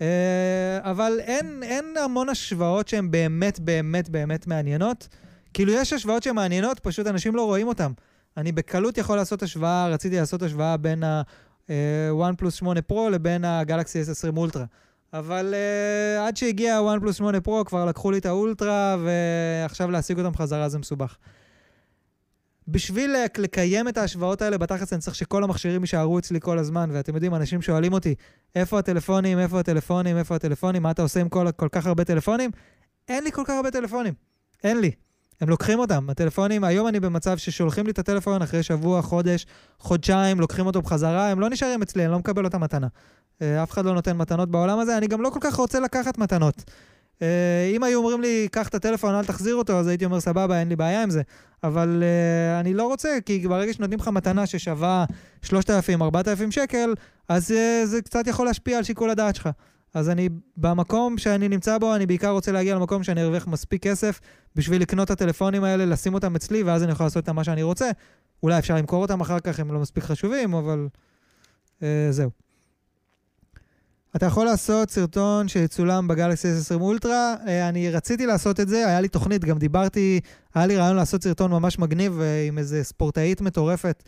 אה, 0.00 0.78
אבל 0.80 1.12
אין, 1.20 1.62
אין 1.62 1.84
המון 2.04 2.28
השוואות 2.28 2.88
שהן 2.88 3.10
באמת, 3.10 3.60
באמת, 3.60 4.08
באמת 4.08 4.46
מעניינות. 4.46 5.08
כאילו, 5.54 5.72
יש 5.72 5.92
השוואות 5.92 6.22
שהן 6.22 6.34
מעניינות, 6.34 6.78
פשוט 6.78 7.06
אנשים 7.06 7.36
לא 7.36 7.44
רואים 7.44 7.68
אותן. 7.68 7.92
אני 8.36 8.52
בקלות 8.52 8.98
יכול 8.98 9.16
לעשות 9.16 9.42
השוואה, 9.42 9.88
רציתי 9.88 10.16
לעשות 10.16 10.42
השוואה 10.42 10.76
בין 10.76 11.04
ה-OnePlus 11.04 12.44
אה, 12.44 12.50
8 12.50 12.80
Pro 12.92 13.10
לבין 13.10 13.44
הגלקסי 13.44 14.02
S20 14.02 14.36
אולטרה. 14.36 14.64
אבל 15.12 15.54
uh, 15.54 16.20
עד 16.28 16.36
שהגיע 16.36 16.76
ה-OnePlus 16.76 17.12
8 17.12 17.38
Pro 17.38 17.64
כבר 17.64 17.84
לקחו 17.84 18.10
לי 18.10 18.18
את 18.18 18.26
האולטרה, 18.26 18.96
ועכשיו 19.04 19.90
להשיג 19.90 20.18
אותם 20.18 20.36
חזרה 20.36 20.68
זה 20.68 20.78
מסובך. 20.78 21.16
בשביל 22.68 23.16
לקיים 23.38 23.88
את 23.88 23.98
ההשוואות 23.98 24.42
האלה, 24.42 24.58
בתכלס 24.58 24.92
אני 24.92 25.00
צריך 25.00 25.16
שכל 25.16 25.44
המכשירים 25.44 25.80
יישארו 25.80 26.18
אצלי 26.18 26.40
כל 26.40 26.58
הזמן, 26.58 26.90
ואתם 26.92 27.14
יודעים, 27.14 27.34
אנשים 27.34 27.62
שואלים 27.62 27.92
אותי, 27.92 28.14
איפה 28.54 28.78
הטלפונים, 28.78 29.38
איפה 29.38 29.60
הטלפונים, 29.60 30.18
איפה 30.18 30.34
הטלפונים, 30.34 30.82
מה 30.82 30.90
אתה 30.90 31.02
עושה 31.02 31.20
עם 31.20 31.28
כל, 31.28 31.46
כל 31.56 31.68
כך 31.72 31.86
הרבה 31.86 32.04
טלפונים? 32.04 32.50
אין 33.08 33.24
לי 33.24 33.32
כל 33.32 33.42
כך 33.46 33.54
הרבה 33.54 33.70
טלפונים, 33.70 34.14
אין 34.64 34.80
לי. 34.80 34.90
הם 35.40 35.48
לוקחים 35.48 35.78
אותם, 35.78 36.10
הטלפונים, 36.10 36.64
היום 36.64 36.88
אני 36.88 37.00
במצב 37.00 37.36
ששולחים 37.36 37.86
לי 37.86 37.92
את 37.92 37.98
הטלפון 37.98 38.42
אחרי 38.42 38.62
שבוע, 38.62 39.02
חודש, 39.02 39.46
חודשיים, 39.78 40.40
לוקחים 40.40 40.66
אותו 40.66 40.82
בחזרה, 40.82 41.30
הם 41.30 41.40
לא 41.40 41.50
נשארים 41.50 41.82
אצלי, 41.82 42.04
אני 42.04 42.12
לא 42.12 42.18
מקבל 42.18 42.44
אותם 42.44 42.60
מתנה. 42.60 42.86
אה, 43.42 43.62
אף 43.62 43.70
אחד 43.70 43.84
לא 43.84 43.94
נותן 43.94 44.16
מתנות 44.16 44.50
בעולם 44.50 44.78
הזה, 44.78 44.98
אני 44.98 45.06
גם 45.06 45.22
לא 45.22 45.30
כל 45.30 45.38
כך 45.42 45.54
רוצה 45.54 45.80
לקחת 45.80 46.18
מתנות. 46.18 46.64
אה, 47.22 47.70
אם 47.76 47.82
היו 47.82 47.98
אומרים 47.98 48.20
לי, 48.20 48.48
קח 48.52 48.68
את 48.68 48.74
הטלפון, 48.74 49.14
אל 49.14 49.24
תחזיר 49.24 49.54
אותו, 49.54 49.78
אז 49.78 49.86
הייתי 49.88 50.04
אומר, 50.04 50.20
סבבה, 50.20 50.60
אין 50.60 50.68
לי 50.68 50.76
בעיה 50.76 51.02
עם 51.02 51.10
זה. 51.10 51.22
אבל 51.64 52.02
uh, 52.02 52.60
אני 52.60 52.74
לא 52.74 52.86
רוצה, 52.86 53.18
כי 53.26 53.48
ברגע 53.48 53.72
שנותנים 53.72 53.98
לך 53.98 54.08
מתנה 54.08 54.46
ששווה 54.46 55.04
3,000-4,000 55.44 55.50
שקל, 56.50 56.94
אז 57.28 57.50
uh, 57.50 57.86
זה 57.86 58.02
קצת 58.02 58.26
יכול 58.26 58.46
להשפיע 58.46 58.78
על 58.78 58.84
שיקול 58.84 59.10
הדעת 59.10 59.36
שלך. 59.36 59.48
אז 59.94 60.08
אני, 60.08 60.28
במקום 60.56 61.18
שאני 61.18 61.48
נמצא 61.48 61.78
בו, 61.78 61.94
אני 61.94 62.06
בעיקר 62.06 62.30
רוצה 62.30 62.52
להגיע 62.52 62.74
למקום 62.74 63.02
שאני 63.02 63.22
ארוויח 63.22 63.46
מספיק 63.46 63.82
כסף 63.82 64.20
בשביל 64.56 64.82
לקנות 64.82 65.06
את 65.06 65.10
הטלפונים 65.10 65.64
האלה, 65.64 65.86
לשים 65.86 66.14
אותם 66.14 66.36
אצלי, 66.36 66.62
ואז 66.62 66.82
אני 66.82 66.92
יכול 66.92 67.06
לעשות 67.06 67.16
איתם 67.16 67.36
מה 67.36 67.44
שאני 67.44 67.62
רוצה. 67.62 67.90
אולי 68.42 68.58
אפשר 68.58 68.76
למכור 68.76 69.02
אותם 69.02 69.20
אחר 69.20 69.40
כך, 69.40 69.60
הם 69.60 69.72
לא 69.72 69.80
מספיק 69.80 70.04
חשובים, 70.04 70.54
אבל 70.54 70.88
uh, 71.80 71.84
זהו. 72.10 72.41
אתה 74.16 74.26
יכול 74.26 74.44
לעשות 74.44 74.90
סרטון 74.90 75.48
שיצולם 75.48 76.08
בגלקסי 76.08 76.48
S20 76.48 76.80
אולטרה. 76.80 77.34
אה, 77.46 77.68
אני 77.68 77.90
רציתי 77.90 78.26
לעשות 78.26 78.60
את 78.60 78.68
זה, 78.68 78.86
היה 78.88 79.00
לי 79.00 79.08
תוכנית, 79.08 79.44
גם 79.44 79.58
דיברתי, 79.58 80.20
היה 80.54 80.66
לי 80.66 80.76
רעיון 80.76 80.96
לעשות 80.96 81.22
סרטון 81.22 81.50
ממש 81.50 81.78
מגניב 81.78 82.20
אה, 82.20 82.44
עם 82.48 82.58
איזה 82.58 82.84
ספורטאית 82.84 83.40
מטורפת 83.40 84.02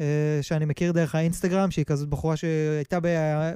אה, 0.00 0.38
שאני 0.42 0.64
מכיר 0.64 0.92
דרך 0.92 1.14
האינסטגרם, 1.14 1.70
שהיא 1.70 1.84
כזאת 1.84 2.08
בחורה 2.08 2.36
שהייתה 2.36 2.98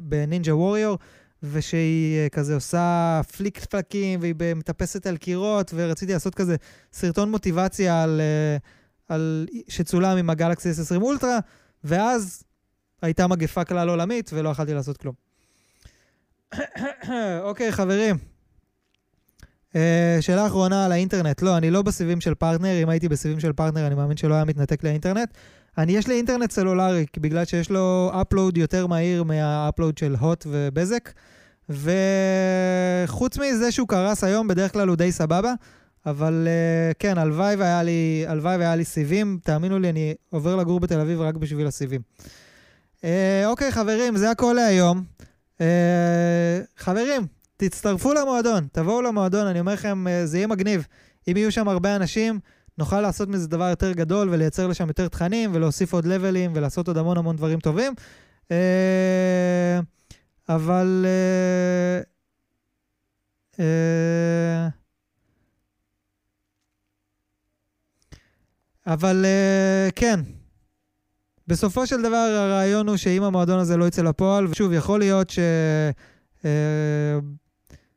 בנינג'ה 0.03 0.57
ווריור, 0.57 0.99
ושהיא 1.43 2.29
כזה 2.33 2.55
עושה 2.55 3.21
פליק 3.37 3.65
פלקים, 3.65 4.21
והיא 4.21 4.35
מטפסת 4.57 5.07
על 5.07 5.17
קירות, 5.17 5.71
ורציתי 5.75 6.13
לעשות 6.13 6.35
כזה 6.35 6.57
סרטון 6.93 7.31
מוטיבציה 7.31 8.03
על, 8.03 8.21
על 9.09 9.47
שצולם 9.69 10.17
עם 10.17 10.31
הגלקסי 10.31 10.71
S20 10.71 11.03
אולטרה, 11.03 11.39
ואז 11.85 12.43
הייתה 13.03 13.27
מגפה 13.27 13.65
כלל 13.65 13.89
עולמית 13.89 14.31
ולא 14.35 14.49
יכלתי 14.49 14.75
לעשות 14.75 14.97
כלום. 14.97 15.30
אוקיי, 17.49 17.73
חברים. 17.73 18.17
אה, 19.73 19.77
שאלה 20.21 20.47
אחרונה 20.47 20.85
על 20.85 20.93
האינטרנט. 20.93 21.43
לא, 21.43 21.57
אני 21.57 21.71
לא 21.71 21.83
בסיבים 21.83 22.21
של 22.21 22.35
פרטנר. 22.35 22.83
אם 22.83 22.89
הייתי 22.89 23.09
בסיבים 23.09 23.41
של 23.41 23.53
פרטנר, 23.53 23.87
אני 23.87 23.95
מאמין 23.95 24.17
שלא 24.17 24.35
היה 24.35 24.45
מתנתק 24.45 24.85
לי 24.85 24.93
האינטרנט. 24.93 25.29
אני, 25.79 25.93
יש 25.93 26.07
לי 26.07 26.15
אינטרנט 26.15 26.51
סלולרי, 26.51 27.07
בגלל 27.21 27.45
שיש 27.45 27.71
לו 27.71 28.11
upload 28.23 28.57
יותר 28.57 28.87
מהיר 28.87 29.23
מה 29.23 29.42
upload 29.42 29.99
של 29.99 30.17
הוט 30.21 30.47
ובזק, 30.51 31.13
וחוץ 31.69 33.39
מזה 33.39 33.73
שהוא 33.73 33.89
קרס 33.89 34.25
היום, 34.25 34.49
בדרך 34.49 34.73
כלל 34.73 34.89
הוא 34.89 34.97
די 34.97 35.13
סבבה, 35.13 35.53
אבל 36.07 36.49
אה, 36.49 36.95
כן, 36.99 37.19
הלוואי 37.19 37.57
והיה 37.57 37.83
לי, 37.83 38.25
הלוואי 38.29 38.57
והיה 38.57 38.77
לי 38.77 38.85
סיבים. 38.85 39.39
תאמינו 39.45 39.79
לי, 39.79 39.91
אני 39.91 40.15
עובר 40.31 40.57
לגור 40.57 40.81
בתל 40.81 41.01
אביב 41.01 41.21
רק 41.21 41.35
בשביל 41.35 41.67
הסיבים. 41.67 42.01
Uh, 43.01 43.05
אוקיי, 43.47 43.73
חברים, 43.73 44.17
זה 44.17 44.31
הכל 44.31 44.53
להיום. 44.57 45.05
Uh, 45.61 45.63
חברים, 46.77 47.27
תצטרפו 47.57 48.15
למועדון, 48.15 48.67
תבואו 48.73 49.03
למועדון, 49.03 49.47
אני 49.47 49.61
אומר 49.61 49.73
לכם, 49.73 50.05
uh, 50.07 50.27
זה 50.27 50.39
יהיה 50.39 50.47
מגניב. 50.47 50.87
אם 51.29 51.37
יהיו 51.37 51.53
שם 51.53 51.69
הרבה 51.69 51.97
אנשים, 51.97 52.41
נוכל 52.79 53.01
לעשות 53.01 53.29
מזה 53.29 53.49
דבר 53.49 53.69
יותר 53.69 53.93
גדול 53.93 54.29
ולייצר 54.31 54.67
לשם 54.67 54.89
יותר 54.89 55.09
תכנים 55.09 55.51
ולהוסיף 55.55 55.93
עוד 55.93 56.05
לבלים 56.05 56.53
ולעשות 56.55 56.89
עוד 56.89 56.99
המון 56.99 57.17
המון 57.19 57.37
דברים 57.37 57.61
טובים. 57.61 57.93
Uh, 58.49 58.53
אבל... 60.49 61.07
אבל 68.87 69.25
כן, 69.97 70.21
בסופו 71.51 71.87
של 71.87 72.03
דבר 72.03 72.17
הרעיון 72.17 72.89
הוא 72.89 72.97
שאם 72.97 73.23
המועדון 73.23 73.59
הזה 73.59 73.77
לא 73.77 73.85
יצא 73.85 74.03
לפועל, 74.03 74.47
ושוב, 74.47 74.73
יכול 74.73 74.99
להיות 74.99 75.31
ש... 75.31 75.39
Uh, 76.41 76.45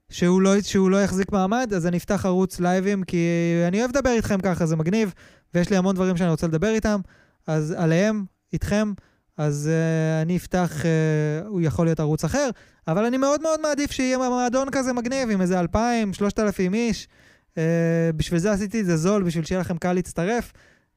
שהוא 0.10 0.42
לא, 0.42 0.62
שהוא 0.62 0.90
לא 0.90 1.04
יחזיק 1.04 1.32
מעמד, 1.32 1.74
אז 1.76 1.88
אני 1.88 1.98
אפתח 1.98 2.26
ערוץ 2.26 2.60
לייבים, 2.60 3.04
כי 3.04 3.28
אני 3.68 3.80
אוהב 3.80 3.90
לדבר 3.90 4.10
איתכם 4.10 4.40
ככה, 4.42 4.66
זה 4.66 4.76
מגניב, 4.76 5.14
ויש 5.54 5.70
לי 5.70 5.78
המון 5.78 5.96
דברים 5.96 6.18
שאני 6.18 6.30
רוצה 6.30 6.48
לדבר 6.48 6.68
איתם, 6.68 7.00
אז 7.48 7.76
עליהם, 7.78 8.26
איתכם, 8.54 8.94
אז 9.38 9.70
uh, 9.70 10.22
אני 10.22 10.38
אפתח, 10.38 10.72
uh, 10.82 11.48
הוא 11.48 11.62
יכול 11.62 11.86
להיות 11.86 12.00
ערוץ 12.00 12.24
אחר, 12.24 12.50
אבל 12.88 13.06
אני 13.06 13.18
מאוד 13.18 13.42
מאוד 13.42 13.62
מעדיף 13.62 13.92
שיהיה 13.92 14.18
מועדון 14.18 14.68
כזה 14.72 14.94
מגניב, 14.94 15.30
עם 15.30 15.42
איזה 15.42 15.60
2,000, 15.60 16.14
3,000 16.14 16.74
איש. 16.74 17.08
Uh, 17.52 17.56
בשביל 18.16 18.40
זה 18.40 18.52
עשיתי 18.52 18.82
את 18.82 18.86
זה 18.86 18.98
זול, 18.98 19.24
בשביל 19.24 19.46
שיהיה 19.46 19.62
לכם 19.62 19.78
קל 19.78 19.94
להצטרף. 19.94 20.52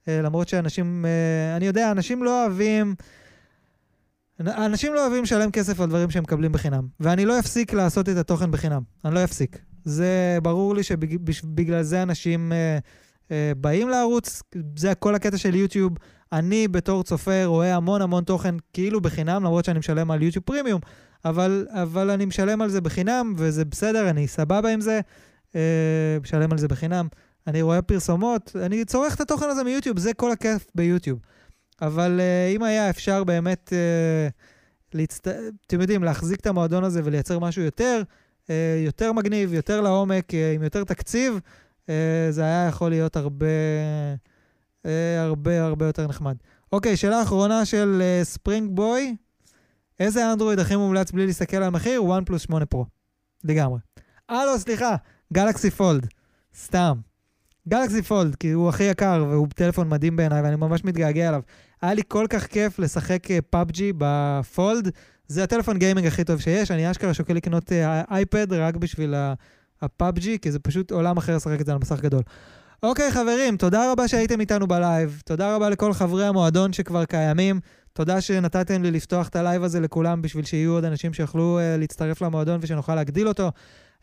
אה, 0.08 0.22
למרות 0.22 0.48
שאנשים, 0.48 1.04
אה, 1.06 1.56
אני 1.56 1.66
יודע, 1.66 1.90
אנשים 1.90 2.22
לא 2.22 2.44
אוהבים... 2.44 2.94
אנשים 4.40 4.94
לא 4.94 5.02
אוהבים 5.06 5.22
לשלם 5.22 5.50
כסף 5.50 5.80
על 5.80 5.88
דברים 5.88 6.10
שהם 6.10 6.22
מקבלים 6.22 6.52
בחינם. 6.52 6.86
ואני 7.00 7.24
לא 7.24 7.38
אפסיק 7.38 7.72
לעשות 7.72 8.08
את 8.08 8.16
התוכן 8.16 8.50
בחינם. 8.50 8.82
אני 9.04 9.14
לא 9.14 9.24
אפסיק. 9.24 9.58
זה 9.84 10.38
ברור 10.42 10.74
לי 10.74 10.82
שבגלל 10.82 11.82
זה 11.82 12.02
אנשים 12.02 12.52
אה, 12.52 12.78
אה, 13.30 13.52
באים 13.56 13.88
לערוץ, 13.88 14.42
זה 14.76 14.94
כל 14.94 15.14
הקטע 15.14 15.36
של 15.36 15.54
יוטיוב. 15.54 15.92
אני 16.32 16.68
בתור 16.68 17.02
צופה 17.02 17.44
רואה 17.44 17.76
המון 17.76 18.02
המון 18.02 18.24
תוכן 18.24 18.54
כאילו 18.72 19.00
בחינם, 19.00 19.44
למרות 19.44 19.64
שאני 19.64 19.78
משלם 19.78 20.10
על 20.10 20.22
יוטיוב 20.22 20.44
פרימיום, 20.44 20.80
אבל, 21.24 21.66
אבל 21.70 22.10
אני 22.10 22.24
משלם 22.24 22.62
על 22.62 22.68
זה 22.68 22.80
בחינם, 22.80 23.34
וזה 23.36 23.64
בסדר, 23.64 24.10
אני 24.10 24.28
סבבה 24.28 24.68
עם 24.68 24.80
זה, 24.80 25.00
אה, 25.56 25.60
משלם 26.22 26.52
על 26.52 26.58
זה 26.58 26.68
בחינם. 26.68 27.08
אני 27.46 27.62
רואה 27.62 27.82
פרסומות, 27.82 28.56
אני 28.56 28.84
צורך 28.84 29.14
את 29.14 29.20
התוכן 29.20 29.48
הזה 29.48 29.64
מיוטיוב, 29.64 29.98
זה 29.98 30.14
כל 30.14 30.32
הכיף 30.32 30.66
ביוטיוב. 30.74 31.18
אבל 31.82 32.20
uh, 32.20 32.56
אם 32.56 32.62
היה 32.62 32.90
אפשר 32.90 33.24
באמת, 33.24 33.72
uh, 33.72 34.32
להצט... 34.94 35.28
אתם 35.66 35.80
יודעים, 35.80 36.04
להחזיק 36.04 36.40
את 36.40 36.46
המועדון 36.46 36.84
הזה 36.84 37.00
ולייצר 37.04 37.38
משהו 37.38 37.62
יותר, 37.62 38.02
uh, 38.44 38.50
יותר 38.84 39.12
מגניב, 39.12 39.52
יותר 39.52 39.80
לעומק, 39.80 40.30
uh, 40.30 40.34
עם 40.54 40.62
יותר 40.62 40.84
תקציב, 40.84 41.40
uh, 41.86 41.90
זה 42.30 42.42
היה 42.42 42.66
יכול 42.68 42.90
להיות 42.90 43.16
הרבה, 43.16 43.46
uh, 44.82 44.88
הרבה 45.18 45.64
הרבה 45.64 45.86
יותר 45.86 46.06
נחמד. 46.06 46.36
אוקיי, 46.72 46.96
שאלה 46.96 47.22
אחרונה 47.22 47.64
של 47.64 48.02
ספרינג 48.22 48.70
uh, 48.70 48.74
בוי. 48.74 49.16
איזה 50.00 50.32
אנדרואיד 50.32 50.58
הכי 50.58 50.76
מומלץ 50.76 51.10
בלי 51.10 51.26
להסתכל 51.26 51.56
על 51.56 51.62
המחיר? 51.62 52.02
1 52.12 52.26
פלוס 52.26 52.42
8 52.42 52.66
פרו. 52.66 52.86
לגמרי. 53.44 53.78
לא, 54.30 54.54
סליחה, 54.58 54.96
גלקסי 55.32 55.70
פולד. 55.70 56.06
סתם. 56.56 56.98
גלקסי 57.68 58.02
פולד, 58.02 58.34
כי 58.34 58.50
הוא 58.50 58.68
הכי 58.68 58.84
יקר 58.84 59.24
והוא 59.30 59.48
טלפון 59.54 59.88
מדהים 59.88 60.16
בעיניי 60.16 60.42
ואני 60.42 60.56
ממש 60.56 60.84
מתגעגע 60.84 61.28
אליו. 61.28 61.40
היה 61.82 61.94
לי 61.94 62.02
כל 62.08 62.26
כך 62.30 62.46
כיף 62.46 62.78
לשחק 62.78 63.22
פאבג'י 63.50 63.92
אה, 64.02 64.40
בפולד, 64.40 64.90
זה 65.28 65.42
הטלפון 65.42 65.78
גיימינג 65.78 66.06
הכי 66.06 66.24
טוב 66.24 66.40
שיש, 66.40 66.70
אני 66.70 66.90
אשכרה 66.90 67.14
שוקל 67.14 67.34
לקנות 67.34 67.72
אייפד 68.10 68.52
רק 68.52 68.76
בשביל 68.76 69.14
הפאבג'י, 69.82 70.38
כי 70.42 70.52
זה 70.52 70.58
פשוט 70.58 70.90
עולם 70.90 71.16
אחר 71.16 71.36
לשחק 71.36 71.60
את 71.60 71.66
זה 71.66 71.72
על 71.72 71.78
מסך 71.78 72.00
גדול. 72.00 72.22
אוקיי, 72.82 73.12
חברים, 73.12 73.56
תודה 73.56 73.92
רבה 73.92 74.08
שהייתם 74.08 74.40
איתנו 74.40 74.66
בלייב. 74.66 75.22
תודה 75.24 75.56
רבה 75.56 75.70
לכל 75.70 75.92
חברי 75.92 76.26
המועדון 76.26 76.72
שכבר 76.72 77.04
קיימים. 77.04 77.60
תודה 77.92 78.20
שנתתם 78.20 78.82
לי 78.82 78.90
לפתוח 78.90 79.28
את 79.28 79.36
הלייב 79.36 79.62
הזה 79.62 79.80
לכולם 79.80 80.22
בשביל 80.22 80.44
שיהיו 80.44 80.72
עוד 80.72 80.84
אנשים 80.84 81.12
שיוכלו 81.12 81.58
אה, 81.58 81.78
להצטרף 81.78 82.22
למועדון 82.22 82.58
ושנוכל 82.62 82.94
להגדיל 82.94 83.28
אותו. 83.28 83.50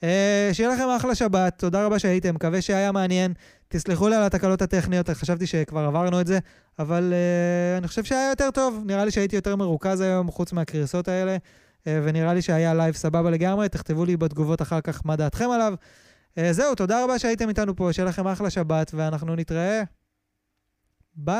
אה, 0.03 0.49
שיהיה 0.53 0.69
לכם 0.69 0.87
אחלה 0.97 1.15
שבת, 1.15 1.59
תודה 1.59 1.85
רבה 1.85 1.99
שהייתם, 1.99 2.35
מקווה 2.35 2.61
שהיה 2.61 2.91
מעניין. 2.91 3.33
תסלחו 3.67 4.09
לי 4.09 4.15
על 4.15 4.23
התקלות 4.23 4.61
הטכניות, 4.61 5.09
חשבתי 5.09 5.47
שכבר 5.47 5.79
עברנו 5.79 6.21
את 6.21 6.27
זה, 6.27 6.39
אבל 6.79 7.13
אה, 7.13 7.77
אני 7.77 7.87
חושב 7.87 8.03
שהיה 8.03 8.29
יותר 8.29 8.51
טוב, 8.51 8.83
נראה 8.85 9.05
לי 9.05 9.11
שהייתי 9.11 9.35
יותר 9.35 9.55
מרוכז 9.55 10.01
היום, 10.01 10.31
חוץ 10.31 10.53
מהקריסות 10.53 11.07
האלה, 11.07 11.37
אה, 11.37 11.85
ונראה 12.03 12.33
לי 12.33 12.41
שהיה 12.41 12.73
לייב 12.73 12.95
סבבה 12.95 13.29
לגמרי, 13.29 13.69
תכתבו 13.69 14.05
לי 14.05 14.17
בתגובות 14.17 14.61
אחר 14.61 14.81
כך 14.81 15.01
מה 15.05 15.15
דעתכם 15.15 15.49
עליו. 15.49 15.73
אה, 16.39 16.41
זהו, 16.51 16.75
תודה 16.75 17.03
רבה 17.03 17.19
שהייתם 17.19 17.49
איתנו 17.49 17.75
פה, 17.75 17.93
שיהיה 17.93 18.09
לכם 18.09 18.27
אחלה 18.27 18.49
שבת, 18.49 18.91
ואנחנו 18.93 19.35
נתראה. 19.35 19.83
ביי! 21.15 21.33